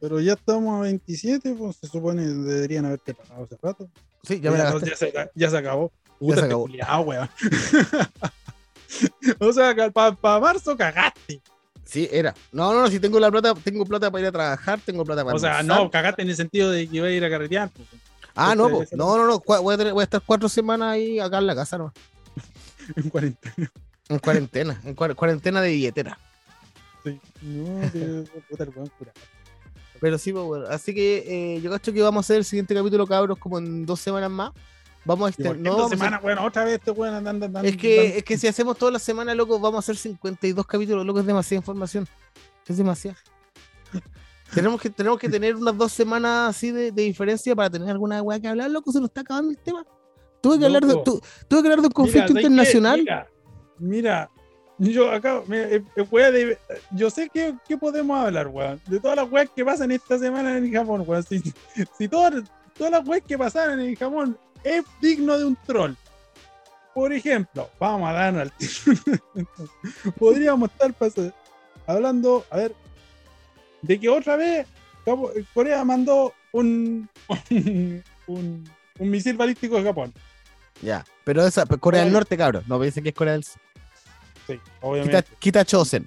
Pero 0.00 0.18
ya 0.18 0.32
estamos 0.32 0.78
a 0.78 0.82
27, 0.84 1.54
pues 1.58 1.76
se 1.76 1.88
supone 1.88 2.22
que 2.22 2.28
deberían 2.28 2.86
haberte 2.86 3.12
pagado 3.12 3.44
hace 3.44 3.56
rato. 3.62 3.86
Sí, 4.22 4.40
ya 4.40 4.50
me 4.50 4.56
la 4.56 4.64
Ya, 4.64 4.70
gasté. 4.72 4.88
ya 4.90 4.96
se, 4.96 5.12
ya 5.34 5.50
se 5.50 5.58
acabó. 5.58 5.92
Ya 6.06 6.16
Puta, 6.18 6.34
se 6.36 6.40
te 6.40 6.46
acabó. 6.46 6.62
culiao, 6.62 7.00
weón. 7.02 7.28
o 9.40 9.52
sea, 9.52 9.74
para 9.92 10.40
marzo 10.40 10.76
cagaste. 10.76 11.42
Sí, 11.84 12.08
era. 12.10 12.34
No, 12.50 12.72
no, 12.72 12.80
no, 12.80 12.88
si 12.88 12.98
tengo 12.98 13.20
la 13.20 13.30
plata, 13.30 13.54
tengo 13.62 13.84
plata 13.84 14.10
para 14.10 14.22
ir 14.22 14.28
a 14.28 14.32
trabajar, 14.32 14.80
tengo 14.84 15.04
plata 15.04 15.22
para 15.24 15.36
O 15.36 15.38
sea, 15.38 15.58
almorzar. 15.58 15.84
no, 15.84 15.90
cagaste 15.90 16.22
en 16.22 16.30
el 16.30 16.36
sentido 16.36 16.70
de 16.70 16.88
que 16.88 16.96
iba 16.96 17.06
a 17.08 17.10
ir 17.10 17.24
a 17.24 17.30
carretear. 17.30 17.68
pues. 17.70 17.86
Ah, 18.34 18.54
no, 18.54 18.68
po. 18.68 18.82
Ese- 18.82 18.96
no, 18.96 19.16
no, 19.16 19.26
no, 19.26 19.40
cua- 19.40 19.60
voy 19.62 19.74
a, 19.74 19.78
tener- 19.78 19.92
voy 19.92 20.02
a 20.02 20.04
estar 20.04 20.22
cuatro 20.24 20.48
semanas 20.48 20.92
ahí 20.92 21.18
acá 21.20 21.38
en 21.38 21.46
la 21.46 21.54
casa, 21.54 21.78
¿no? 21.78 21.92
En 22.96 23.08
cuarentena. 23.10 23.70
En 24.08 24.18
cuarentena, 24.18 24.80
en 24.84 24.96
cua- 24.96 25.14
cuarentena 25.14 25.60
de 25.60 25.70
billetera. 25.70 26.18
Sí. 27.04 27.20
No, 27.42 27.80
sí, 27.92 28.24
puta. 28.48 28.66
Pero 30.00 30.18
sí, 30.18 30.32
pues 30.32 30.44
bueno. 30.44 30.66
Así 30.68 30.92
que 30.94 31.56
eh, 31.56 31.60
yo 31.60 31.70
cacho 31.70 31.92
que 31.92 32.02
vamos 32.02 32.24
a 32.24 32.26
hacer 32.26 32.36
el 32.38 32.44
siguiente 32.44 32.74
capítulo, 32.74 33.06
cabros, 33.06 33.38
como 33.38 33.58
en 33.58 33.86
dos 33.86 34.00
semanas 34.00 34.30
más. 34.30 34.50
Vamos 35.04 35.30
a 35.30 35.36
qué 35.36 35.42
No, 35.54 35.76
dos 35.76 35.86
a 35.86 35.96
semanas, 35.96 36.22
weón, 36.22 36.38
otra 36.38 36.62
vez 36.64 36.74
este 36.74 36.92
weón 36.92 37.14
andando, 37.14 37.46
andando. 37.46 37.68
es, 37.68 37.76
que, 37.76 38.18
es 38.18 38.24
que 38.24 38.38
si 38.38 38.46
hacemos 38.46 38.78
todas 38.78 38.92
las 38.92 39.02
semanas, 39.02 39.34
loco, 39.36 39.58
vamos 39.58 39.76
a 39.78 39.80
hacer 39.80 39.96
52 39.96 40.64
capítulos, 40.66 41.04
loco, 41.04 41.18
es 41.20 41.26
demasiada 41.26 41.58
información. 41.60 42.06
Es 42.68 42.76
demasiado. 42.76 43.16
tenemos, 44.54 44.80
que, 44.80 44.90
tenemos 44.90 45.18
que 45.18 45.28
tener 45.28 45.56
unas 45.56 45.76
dos 45.76 45.92
semanas 45.92 46.50
así 46.50 46.70
de, 46.70 46.92
de 46.92 47.02
diferencia 47.02 47.54
para 47.56 47.70
tener 47.70 47.90
alguna 47.90 48.22
weá 48.22 48.40
que 48.40 48.48
hablar, 48.48 48.70
loco, 48.70 48.92
se 48.92 48.98
nos 49.00 49.08
está 49.08 49.22
acabando 49.22 49.50
el 49.50 49.58
tema. 49.58 49.84
Tuve 50.40 50.58
que, 50.58 50.64
hablar 50.66 50.84
de, 50.86 50.94
tu- 51.04 51.20
tuve 51.48 51.62
que 51.62 51.68
hablar 51.68 51.80
de 51.80 51.86
un 51.86 51.92
conflicto 51.92 52.32
internacional. 52.32 52.98
Mira, 53.00 53.28
mira, 53.78 54.30
yo 54.78 55.10
acá, 55.10 55.42
mira, 55.46 55.68
eh, 55.68 55.84
eh, 55.96 56.32
de- 56.32 56.58
yo 56.92 57.10
sé 57.10 57.28
que, 57.28 57.54
que 57.66 57.76
podemos 57.76 58.18
hablar, 58.18 58.48
weón, 58.48 58.80
de 58.86 58.98
todas 59.00 59.16
las 59.16 59.30
weas 59.30 59.48
que 59.54 59.64
pasan 59.64 59.90
esta 59.92 60.18
semana 60.18 60.58
en 60.58 60.72
Japón, 60.72 61.04
weón. 61.06 61.22
Si, 61.22 61.40
si 61.96 62.08
todas, 62.08 62.42
todas 62.76 62.90
las 62.92 63.06
weas 63.06 63.22
que 63.26 63.38
pasaron 63.38 63.80
en 63.80 63.94
Japón 63.94 64.36
es 64.64 64.84
digno 65.00 65.38
de 65.38 65.44
un 65.44 65.56
troll. 65.66 65.92
Por 66.94 67.12
ejemplo, 67.12 67.70
vamos 67.80 68.08
a 68.10 68.12
darnos 68.12 68.42
al 68.42 68.52
Podríamos 70.18 70.70
estar 70.70 70.94
hablando, 71.86 72.44
a 72.50 72.56
ver, 72.58 72.74
de 73.82 74.00
que 74.00 74.08
otra 74.08 74.36
vez 74.36 74.66
Corea 75.54 75.84
mandó 75.84 76.32
un, 76.52 77.08
un, 78.26 78.64
un 78.98 79.10
misil 79.10 79.36
balístico 79.36 79.76
a 79.78 79.82
Japón. 79.82 80.12
Ya, 80.80 81.04
pero 81.24 81.46
esa, 81.46 81.66
Corea 81.66 82.04
del. 82.04 82.12
Norte, 82.12 82.36
cabros. 82.36 82.66
No 82.68 82.80
piensen 82.80 83.02
que 83.02 83.10
es 83.10 83.14
Corea 83.14 83.34
del 83.34 83.44
Sur. 83.44 83.60
Sí, 84.46 84.54
Quita, 84.54 84.62
obviamente. 84.80 85.24
quita 85.38 85.64
Chosen. 85.64 86.06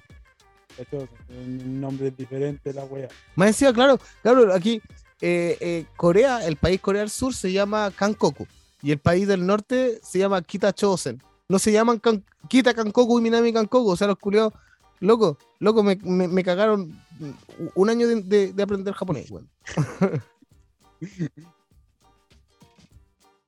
Esto 0.78 0.98
es 0.98 1.08
un 1.30 1.80
nombre 1.80 2.10
diferente 2.10 2.72
la 2.74 2.84
wea. 2.84 3.08
Más 3.34 3.48
encima, 3.48 3.72
claro, 3.72 3.98
claro, 4.22 4.52
aquí 4.54 4.82
eh, 5.22 5.56
eh, 5.60 5.86
Corea, 5.96 6.46
el 6.46 6.56
país 6.56 6.80
Corea 6.80 7.00
del 7.00 7.08
Sur 7.10 7.34
se 7.34 7.50
llama 7.50 7.90
Kankoku 7.96 8.46
y 8.82 8.92
el 8.92 8.98
país 8.98 9.26
del 9.26 9.46
norte 9.46 9.98
se 10.02 10.18
llama 10.18 10.42
Kita 10.42 10.74
Chosen. 10.74 11.22
No 11.48 11.58
se 11.58 11.72
llaman 11.72 11.98
Kan- 11.98 12.24
Kita 12.48 12.74
Kankoku 12.74 13.18
y 13.18 13.22
Minami 13.22 13.54
Kankoku, 13.54 13.88
o 13.90 13.96
sea, 13.96 14.06
los 14.08 14.18
culiados, 14.18 14.52
loco, 15.00 15.38
loco, 15.60 15.82
me, 15.82 15.96
me- 16.02 16.28
me 16.28 16.44
cagaron 16.44 17.00
un 17.74 17.90
año 17.90 18.06
de, 18.08 18.22
de- 18.22 18.52
de 18.52 18.62
aprender 18.62 18.94
japonés, 18.94 19.30
weón. 19.30 19.48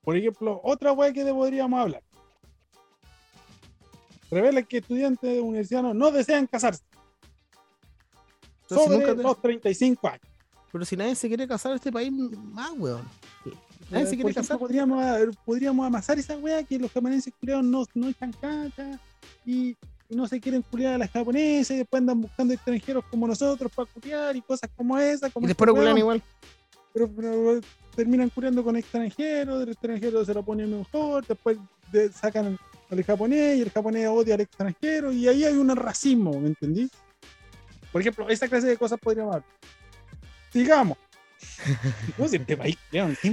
Por 0.03 0.17
ejemplo, 0.17 0.61
otra 0.65 0.93
wea 0.93 1.13
que 1.13 1.25
podríamos 1.27 1.79
hablar. 1.81 2.03
Revela 4.31 4.63
que 4.63 4.79
estudiantes 4.79 5.41
universitarios 5.41 5.95
no 5.95 6.11
desean 6.11 6.47
casarse. 6.47 6.83
Entonces, 8.63 8.87
sobre 8.87 8.99
nunca 8.99 9.17
te- 9.17 9.23
los 9.23 9.41
35 9.43 10.09
años. 10.09 10.23
Pero 10.71 10.85
si 10.85 10.97
nadie 10.97 11.15
se 11.15 11.29
quiere 11.29 11.49
casar 11.49 11.73
en 11.73 11.77
este 11.77 11.91
país, 11.93 12.13
más, 12.13 12.71
weón. 12.77 13.03
Nadie 13.91 14.07
se 14.07 14.17
quiere 14.17 14.35
casar. 14.35 14.59
podríamos, 14.59 15.03
podríamos 15.47 15.87
amasar 15.87 16.19
esa 16.19 16.37
wea 16.37 16.63
que 16.63 16.79
los 16.79 16.93
japoneses 16.93 17.33
culiados 17.41 17.65
no, 17.65 17.85
no 17.95 18.09
echan 18.09 18.33
caca 18.33 19.01
y 19.47 19.75
no 20.11 20.27
se 20.27 20.41
quieren 20.41 20.63
culiar 20.63 20.95
a 20.95 20.99
las 20.99 21.11
japonesas 21.11 21.73
y 21.75 21.79
después 21.79 22.01
andan 22.01 22.21
buscando 22.23 22.55
extranjeros 22.55 23.05
como 23.11 23.27
nosotros 23.27 23.71
para 23.75 23.91
culiar 23.93 24.35
y 24.37 24.43
cosas 24.43 24.71
como 24.77 24.99
esa. 24.99 25.29
Como 25.31 25.47
Y 25.47 25.49
después 25.49 25.67
lo 25.67 25.75
culian 25.75 25.99
igual. 25.99 26.23
pero, 26.93 27.11
pero 27.15 27.61
terminan 27.95 28.31
curiando 28.31 28.63
con 28.65 28.77
extranjeros, 28.77 29.61
del 29.61 29.71
extranjero 29.71 30.25
se 30.25 30.33
lo 30.35 30.43
ponen 30.43 30.77
mejor, 30.79 31.27
después 31.27 31.59
de- 31.93 32.11
sacan 32.13 32.59
al 32.91 33.05
japonés 33.05 33.59
y 33.59 33.63
el 33.63 33.71
japonés 33.71 34.09
odia 34.09 34.35
al 34.35 34.41
extranjero 34.41 35.13
y 35.13 35.29
ahí 35.29 35.45
hay 35.45 35.55
un 35.57 35.75
racismo, 35.77 36.31
¿me 36.41 36.49
entendí? 36.49 36.89
Por 37.93 38.01
ejemplo, 38.01 38.29
esa 38.29 38.49
clase 38.49 38.67
de 38.67 38.77
cosas 38.77 38.99
podríamos 39.01 39.35
hablar. 39.35 39.49
Sigamos. 40.53 40.97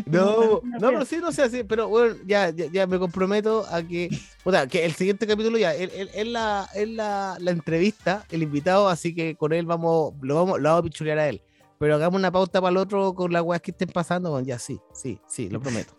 No 0.05 0.61
No, 0.63 0.89
pero 0.89 1.05
sí, 1.05 1.17
no 1.17 1.31
sé 1.31 1.43
así, 1.43 1.63
pero 1.63 1.87
bueno, 1.87 2.15
ya, 2.25 2.49
ya, 2.49 2.65
ya 2.67 2.87
me 2.87 2.99
comprometo 2.99 3.65
a 3.69 3.83
que, 3.83 4.09
puta, 4.43 4.67
que 4.67 4.85
el 4.85 4.93
siguiente 4.93 5.27
capítulo 5.27 5.57
ya, 5.57 5.73
él 5.73 6.33
la, 6.33 6.67
él 6.73 6.95
la, 6.95 7.37
la 7.39 7.51
entrevista, 7.51 8.25
el 8.31 8.43
invitado, 8.43 8.89
así 8.89 9.13
que 9.13 9.35
con 9.35 9.53
él 9.53 9.65
vamos, 9.65 10.13
lo 10.21 10.35
vamos, 10.35 10.59
lo 10.59 10.69
vamos 10.69 10.79
a 10.79 10.83
pichulear 10.83 11.19
a 11.19 11.29
él. 11.29 11.41
Pero 11.77 11.95
hagamos 11.95 12.17
una 12.19 12.31
pauta 12.31 12.61
para 12.61 12.71
el 12.71 12.77
otro 12.77 13.13
con 13.13 13.33
las 13.33 13.41
weas 13.41 13.61
que 13.61 13.71
estén 13.71 13.89
pasando, 13.89 14.31
bueno, 14.31 14.47
ya 14.47 14.59
sí, 14.59 14.79
sí, 14.93 15.19
sí, 15.27 15.49
lo 15.49 15.59
prometo. 15.59 15.93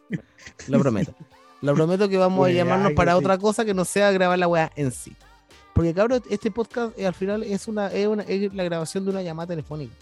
lo 0.68 0.80
prometo. 0.80 1.14
Lo 1.62 1.74
prometo 1.74 2.08
que 2.08 2.18
vamos 2.18 2.46
a 2.46 2.50
llamarnos 2.50 2.92
para 2.92 3.12
sí. 3.12 3.18
otra 3.18 3.38
cosa 3.38 3.64
que 3.64 3.74
no 3.74 3.84
sea 3.84 4.10
grabar 4.12 4.38
la 4.38 4.48
wea 4.48 4.70
en 4.76 4.90
sí. 4.90 5.16
Porque 5.74 5.92
cabrón, 5.92 6.22
este 6.30 6.50
podcast 6.50 6.98
eh, 6.98 7.06
al 7.06 7.14
final 7.14 7.42
es 7.42 7.68
una, 7.68 7.88
es 7.88 8.06
una, 8.06 8.22
es 8.22 8.52
la 8.54 8.64
grabación 8.64 9.04
de 9.04 9.10
una 9.10 9.22
llamada 9.22 9.48
telefónica. 9.48 9.94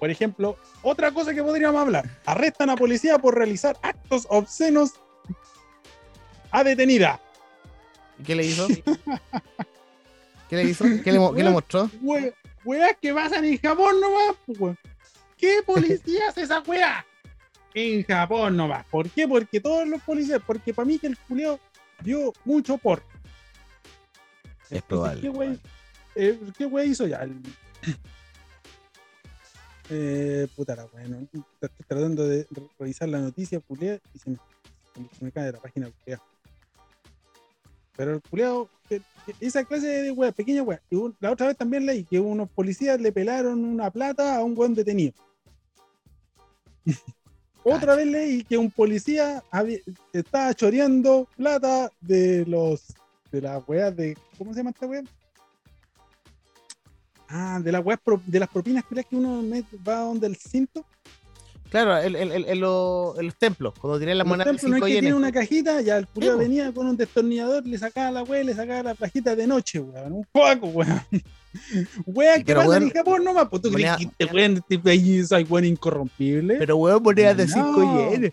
Por 0.00 0.10
ejemplo, 0.10 0.56
otra 0.82 1.12
cosa 1.12 1.32
que 1.34 1.42
podríamos 1.42 1.80
hablar. 1.80 2.08
Arrestan 2.24 2.70
a 2.70 2.76
policía 2.76 3.18
por 3.18 3.36
realizar 3.36 3.76
actos 3.82 4.26
obscenos 4.30 4.94
a 6.50 6.64
detenida. 6.64 7.20
¿Y 8.18 8.22
qué 8.24 8.34
le 8.34 8.46
hizo? 8.46 8.66
¿Qué 10.48 10.56
le 10.56 10.64
hizo? 10.64 10.84
¿Qué 11.04 11.12
le, 11.12 11.18
mo- 11.18 11.32
qué 11.34 11.44
le 11.44 11.50
mostró? 11.50 11.90
We- 12.02 12.34
Weas 12.64 12.96
que 13.00 13.14
pasan 13.14 13.44
en 13.44 13.58
Japón 13.58 14.00
nomás, 14.00 14.36
pues. 14.58 14.76
¿Qué 15.36 15.62
policía 15.64 16.28
hace 16.28 16.42
esa 16.42 16.60
wea? 16.60 17.06
En 17.72 18.02
Japón 18.04 18.56
nomás. 18.56 18.84
¿Por 18.90 19.08
qué? 19.10 19.28
Porque 19.28 19.60
todos 19.60 19.86
los 19.86 20.02
policías, 20.02 20.40
porque 20.46 20.74
para 20.74 20.86
mí 20.86 20.98
que 20.98 21.06
el 21.06 21.16
culeo 21.18 21.60
dio 22.02 22.32
mucho 22.44 22.76
por. 22.78 23.02
Es 24.70 24.82
probable. 24.82 25.20
¿Qué 25.22 25.28
wea, 25.30 25.56
eh, 26.14 26.38
¿qué 26.58 26.66
wea 26.66 26.84
hizo 26.84 27.06
ya? 27.06 27.18
El- 27.18 27.40
Eh, 29.90 30.46
puta 30.54 30.76
la 30.76 30.84
weá, 30.86 31.06
¿no? 31.08 31.18
Estoy 31.20 31.42
tratando 31.86 32.26
de 32.28 32.46
re- 32.50 32.68
revisar 32.78 33.08
la 33.08 33.18
noticia, 33.18 33.58
culiá, 33.60 33.98
y 34.14 34.18
se 34.18 34.30
me, 34.30 34.38
se 35.18 35.24
me 35.24 35.32
cae 35.32 35.46
de 35.46 35.52
la 35.52 35.58
página, 35.60 35.90
culiá. 35.90 36.22
Pero 37.96 38.12
el 38.14 38.22
que 38.88 39.02
esa 39.40 39.64
clase 39.64 39.86
de 39.88 40.10
weá, 40.12 40.32
pequeña 40.32 40.62
weá. 40.62 40.80
La 41.18 41.32
otra 41.32 41.48
vez 41.48 41.56
también 41.56 41.84
leí 41.86 42.04
que 42.04 42.20
unos 42.20 42.48
policías 42.50 43.00
le 43.00 43.12
pelaron 43.12 43.64
una 43.64 43.90
plata 43.90 44.36
a 44.36 44.44
un 44.44 44.56
weón 44.56 44.74
detenido. 44.74 45.12
Otra 47.62 47.94
vez 47.94 48.06
leí 48.06 48.42
que 48.44 48.56
un 48.56 48.70
policía 48.70 49.44
había- 49.50 49.80
estaba 50.14 50.54
choreando 50.54 51.28
plata 51.36 51.92
de 52.00 52.46
los 52.46 52.86
de 53.30 53.42
las 53.42 53.62
weas 53.68 53.94
de. 53.94 54.16
¿Cómo 54.38 54.52
se 54.54 54.60
llama 54.60 54.70
esta 54.70 54.86
wea? 54.86 55.02
Ah, 57.30 57.60
de 57.62 57.70
las 57.72 57.84
weas 57.84 58.00
pro- 58.02 58.20
de 58.26 58.40
las 58.40 58.48
propinas 58.48 58.84
que 58.84 59.16
uno 59.16 59.42
va 59.86 60.00
donde 60.00 60.26
el 60.26 60.36
cinto. 60.36 60.84
Claro, 61.70 61.96
el, 61.98 62.16
el, 62.16 62.32
el, 62.32 62.44
el- 62.46 62.58
lo- 62.58 63.14
en 63.16 63.26
los 63.26 63.36
templos, 63.36 63.72
cuando 63.80 63.98
tienen 63.98 64.18
las 64.18 64.24
Por 64.24 64.30
monedas 64.36 64.46
de 64.52 64.56
ejemplo, 64.56 64.70
no 64.70 64.76
es 64.76 64.80
5 64.80 64.86
que 64.86 65.00
tiene 65.00 65.14
una 65.14 65.30
cajita, 65.30 65.80
ya 65.82 65.98
el 65.98 66.08
culiao 66.08 66.32
po. 66.34 66.38
venía 66.40 66.72
con 66.72 66.88
un 66.88 66.96
destornillador, 66.96 67.64
le 67.64 67.78
sacaba 67.78 68.10
la 68.10 68.22
wea, 68.24 68.42
y 68.42 68.46
le 68.46 68.54
sacaba 68.54 68.82
la 68.82 68.94
plajita 68.96 69.36
de 69.36 69.46
noche, 69.46 69.78
weón. 69.78 70.12
Un 70.12 70.24
juego, 70.32 70.66
weón. 70.68 71.00
Que 72.06 72.42
Pero, 72.44 72.60
pasa 72.60 72.68
weón, 72.70 72.82
en 72.84 72.90
Japón 72.90 73.24
nomás, 73.24 73.48
pues 73.48 73.62
tú 73.62 73.70
crees 73.70 73.90
moneda- 73.92 73.96
que 73.98 74.24
este 74.24 74.34
weón, 74.34 74.52
este 74.56 74.78
país 74.80 75.30
hay 75.32 75.44
weón 75.44 75.64
incorrompible. 75.64 76.56
Pero 76.56 76.76
weón, 76.76 77.02
monedas 77.04 77.36
de 77.36 77.46
No. 77.46 77.54
5 77.54 78.10
yenes. 78.10 78.32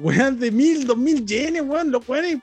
Weón 0.00 0.40
de 0.40 0.50
mil, 0.50 0.84
dos 0.84 0.96
mil 0.98 1.24
yenes, 1.24 1.62
weón, 1.62 1.92
los 1.92 2.08
weones. 2.08 2.38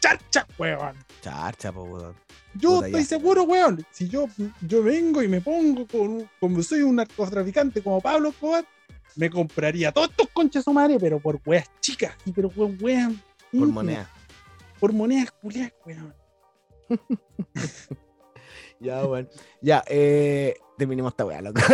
Chacha, 0.00 0.46
weón. 0.56 0.94
Charcha, 1.20 1.72
po, 1.72 1.82
weón. 1.82 2.14
Yo 2.54 2.76
Puta, 2.76 2.86
estoy 2.86 3.02
ya. 3.02 3.08
seguro, 3.08 3.42
weón. 3.44 3.84
Si 3.90 4.08
yo, 4.08 4.26
yo 4.62 4.82
vengo 4.82 5.22
y 5.22 5.28
me 5.28 5.40
pongo 5.40 5.86
con, 5.86 6.28
como 6.40 6.62
soy 6.62 6.82
un 6.82 6.96
narcotraficante 6.96 7.82
como 7.82 8.00
Pablo 8.00 8.28
Escobar, 8.30 8.64
me 9.16 9.30
compraría 9.30 9.92
todos 9.92 10.10
estos 10.10 10.28
conchas 10.32 10.66
madre, 10.68 10.98
pero 11.00 11.20
por 11.20 11.40
weas 11.44 11.70
chicas. 11.80 12.14
Y 12.24 12.32
pero 12.32 12.50
weón, 12.54 12.78
weón. 12.80 13.22
Por 13.50 13.60
íntimas, 13.60 13.74
moneda. 13.74 14.10
Por 14.80 14.92
monedas 14.92 15.30
culiadas, 15.32 15.72
weón. 15.84 16.14
Ya, 18.80 19.04
weón. 19.06 19.28
Ya, 19.62 19.82
eh, 19.86 20.56
terminemos 20.76 21.12
esta 21.12 21.24
weá, 21.24 21.40
loco. 21.40 21.60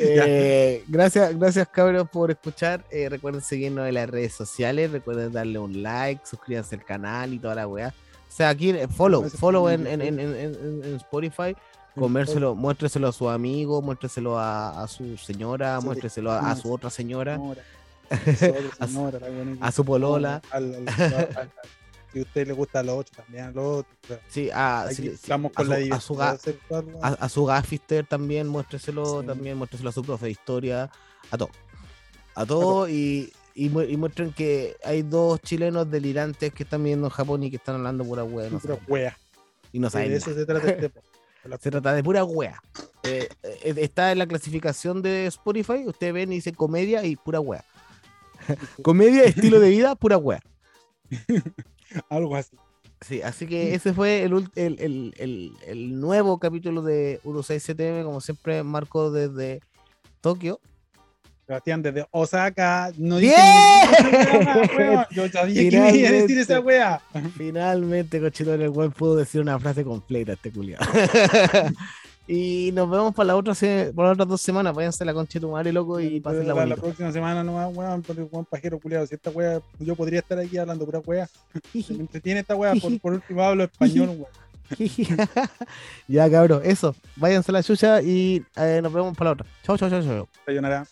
Eh, 0.00 0.84
gracias, 0.88 1.38
gracias 1.38 1.68
cabros 1.68 2.08
por 2.08 2.30
escuchar. 2.30 2.84
Eh, 2.90 3.08
recuerden 3.08 3.42
seguirnos 3.42 3.86
en 3.88 3.94
las 3.94 4.08
redes 4.08 4.32
sociales. 4.32 4.90
Recuerden 4.90 5.32
darle 5.32 5.58
un 5.58 5.82
like, 5.82 6.22
suscríbanse 6.24 6.76
al 6.76 6.84
canal 6.84 7.32
y 7.32 7.38
toda 7.38 7.54
la 7.54 7.68
weá. 7.68 7.94
O 8.28 8.32
sea, 8.38 8.50
aquí 8.50 8.70
eh, 8.70 8.86
follow, 8.88 9.28
follow 9.30 9.68
en, 9.68 9.86
en, 9.86 10.00
en, 10.02 10.18
en- 10.20 10.94
Spotify. 10.96 11.56
Comérselo, 11.96 12.54
muéstreselo 12.54 13.08
a 13.08 13.12
su 13.12 13.28
amigo, 13.28 13.82
muéstreselo 13.82 14.38
a, 14.38 14.82
a 14.82 14.86
su 14.86 15.16
señora, 15.16 15.80
muéstreselo 15.80 16.30
a, 16.30 16.54
su 16.54 16.72
otra 16.72 16.90
señora, 16.90 17.40
A 18.78 18.86
su- 18.86 19.02
a 19.60 19.84
polola. 19.84 20.40
Si 22.12 22.20
a 22.20 22.22
usted 22.22 22.46
le 22.46 22.52
gusta 22.54 22.78
a 22.78 22.82
los 22.82 22.98
otros, 23.00 23.16
también 23.16 23.44
a 23.46 23.50
los 23.50 23.78
otros. 23.80 24.18
Sí, 24.28 24.48
a, 24.54 24.86
sí, 24.90 25.14
sí, 25.20 25.32
a 25.32 25.36
su- 25.38 25.94
a 25.94 26.00
su 26.00 26.14
ga- 26.14 26.38
sexual, 26.38 26.84
weón. 26.86 26.98
a, 27.04 27.08
a 27.08 27.28
su 27.28 27.44
gafister 27.44 28.06
también, 28.06 28.46
muéstreselo 28.48 29.20
Sí. 29.20 29.26
también, 29.26 29.58
muéstreselo 29.58 29.90
a 29.90 29.92
su 29.92 30.02
profe 30.02 30.26
de 30.26 30.30
historia, 30.32 30.90
a 31.30 31.36
todo. 31.36 31.50
A 32.34 32.46
todo 32.46 32.88
y, 32.88 33.32
y, 33.64 33.68
mu- 33.70 33.82
y 33.82 33.96
muestren 33.96 34.32
que 34.32 34.76
hay 34.84 35.02
dos 35.02 35.40
chilenos 35.42 35.90
delirantes 35.90 36.52
que 36.52 36.62
están 36.62 36.82
viviendo 36.82 37.06
en 37.08 37.10
Japón 37.12 37.42
y 37.42 37.50
que 37.50 37.56
están 37.56 37.74
hablando 37.76 38.04
pura 38.04 38.24
wea. 38.24 38.48
No 38.50 38.60
wea. 38.88 39.16
y 39.72 39.78
no 39.78 39.90
saben 39.90 40.08
de 40.10 40.18
nada. 40.18 40.30
eso 40.30 40.34
se 40.38 40.46
trata 40.46 40.70
este. 40.70 40.88
De 41.44 41.48
la- 41.50 41.58
Se 41.58 41.70
trata 41.70 41.92
de 41.94 42.02
pura 42.02 42.24
wea. 42.24 42.60
Eh, 43.04 43.28
eh, 43.44 43.74
está 43.78 44.10
en 44.12 44.18
la 44.18 44.26
clasificación 44.26 45.02
de 45.02 45.26
Spotify, 45.26 45.84
ustedes 45.86 46.12
ven 46.12 46.32
y 46.32 46.36
dice 46.36 46.52
comedia 46.52 47.04
y 47.04 47.16
pura 47.16 47.38
wea. 47.40 47.64
comedia, 48.82 49.24
estilo 49.24 49.60
de 49.60 49.70
vida, 49.70 49.94
pura 49.94 50.18
wea. 50.18 50.40
Algo 52.10 52.36
así. 52.36 52.56
Sí, 53.00 53.22
así 53.22 53.46
que 53.46 53.74
ese 53.74 53.92
fue 53.92 54.24
el, 54.24 54.32
el, 54.56 54.80
el- 54.80 55.14
el- 55.18 55.52
el 55.66 56.00
nuevo 56.00 56.38
capítulo 56.38 56.82
de 56.82 57.20
167M, 57.24 58.04
como 58.04 58.20
siempre, 58.20 58.62
Marco 58.64 59.10
desde 59.12 59.60
Tokio. 60.20 60.60
Sebastián, 61.48 61.82
desde 61.82 62.06
Osaka. 62.10 62.92
No 62.98 63.16
¡Bien! 63.16 63.34
weón. 64.78 65.06
Yo 65.10 65.28
sabía 65.30 65.70
que 65.70 65.80
me 65.80 65.96
iba 65.96 66.08
a 66.10 66.12
decir 66.12 66.38
esa 66.38 66.60
wea. 66.60 67.00
Finalmente, 67.38 68.20
Cochilón, 68.20 68.60
el 68.60 68.68
buen 68.68 68.92
pudo 68.92 69.16
decir 69.16 69.40
una 69.40 69.58
frase 69.58 69.82
completa 69.82 70.34
este 70.34 70.52
culiado. 70.52 70.84
y 72.28 72.70
nos 72.74 72.90
vemos 72.90 73.14
para, 73.14 73.28
la 73.28 73.36
otra 73.36 73.54
se- 73.54 73.92
para 73.96 74.08
las 74.08 74.14
otras 74.16 74.28
dos 74.28 74.42
semanas. 74.42 74.74
Váyanse 74.74 75.06
la 75.06 75.14
concha 75.14 75.38
de 75.38 75.40
tu 75.40 75.50
madre, 75.50 75.72
loco, 75.72 75.98
y 75.98 76.20
pásenla 76.20 76.52
la, 76.52 76.66
la 76.66 76.76
próxima 76.76 77.10
semana 77.12 77.42
nomás, 77.42 77.74
weón, 77.74 78.02
por 78.02 78.18
el 78.18 78.24
buen 78.24 78.44
pajero 78.44 78.78
culiado. 78.78 79.06
Si 79.06 79.14
esta 79.14 79.30
wea, 79.30 79.62
yo 79.78 79.96
podría 79.96 80.18
estar 80.18 80.38
aquí 80.38 80.58
hablando 80.58 80.84
pura 80.84 80.98
wea. 80.98 81.26
Se 81.72 81.94
me 81.94 82.00
entretiene 82.00 82.40
esta 82.40 82.56
wea, 82.56 82.74
por, 82.74 83.00
por 83.00 83.12
último 83.14 83.42
hablo 83.42 83.64
español, 83.64 84.10
weón. 84.10 84.90
ya, 86.08 86.30
cabrón, 86.30 86.60
eso. 86.62 86.94
Váyanse 87.16 87.50
a 87.50 87.54
la 87.54 87.62
chucha 87.62 88.02
y 88.02 88.44
eh, 88.56 88.80
nos 88.82 88.92
vemos 88.92 89.16
para 89.16 89.30
la 89.30 89.32
otra. 89.32 89.46
Chao, 89.62 89.78
chao, 89.78 89.88
chao, 89.88 90.02
chao. 90.02 90.28
Sayonara. 90.44 90.86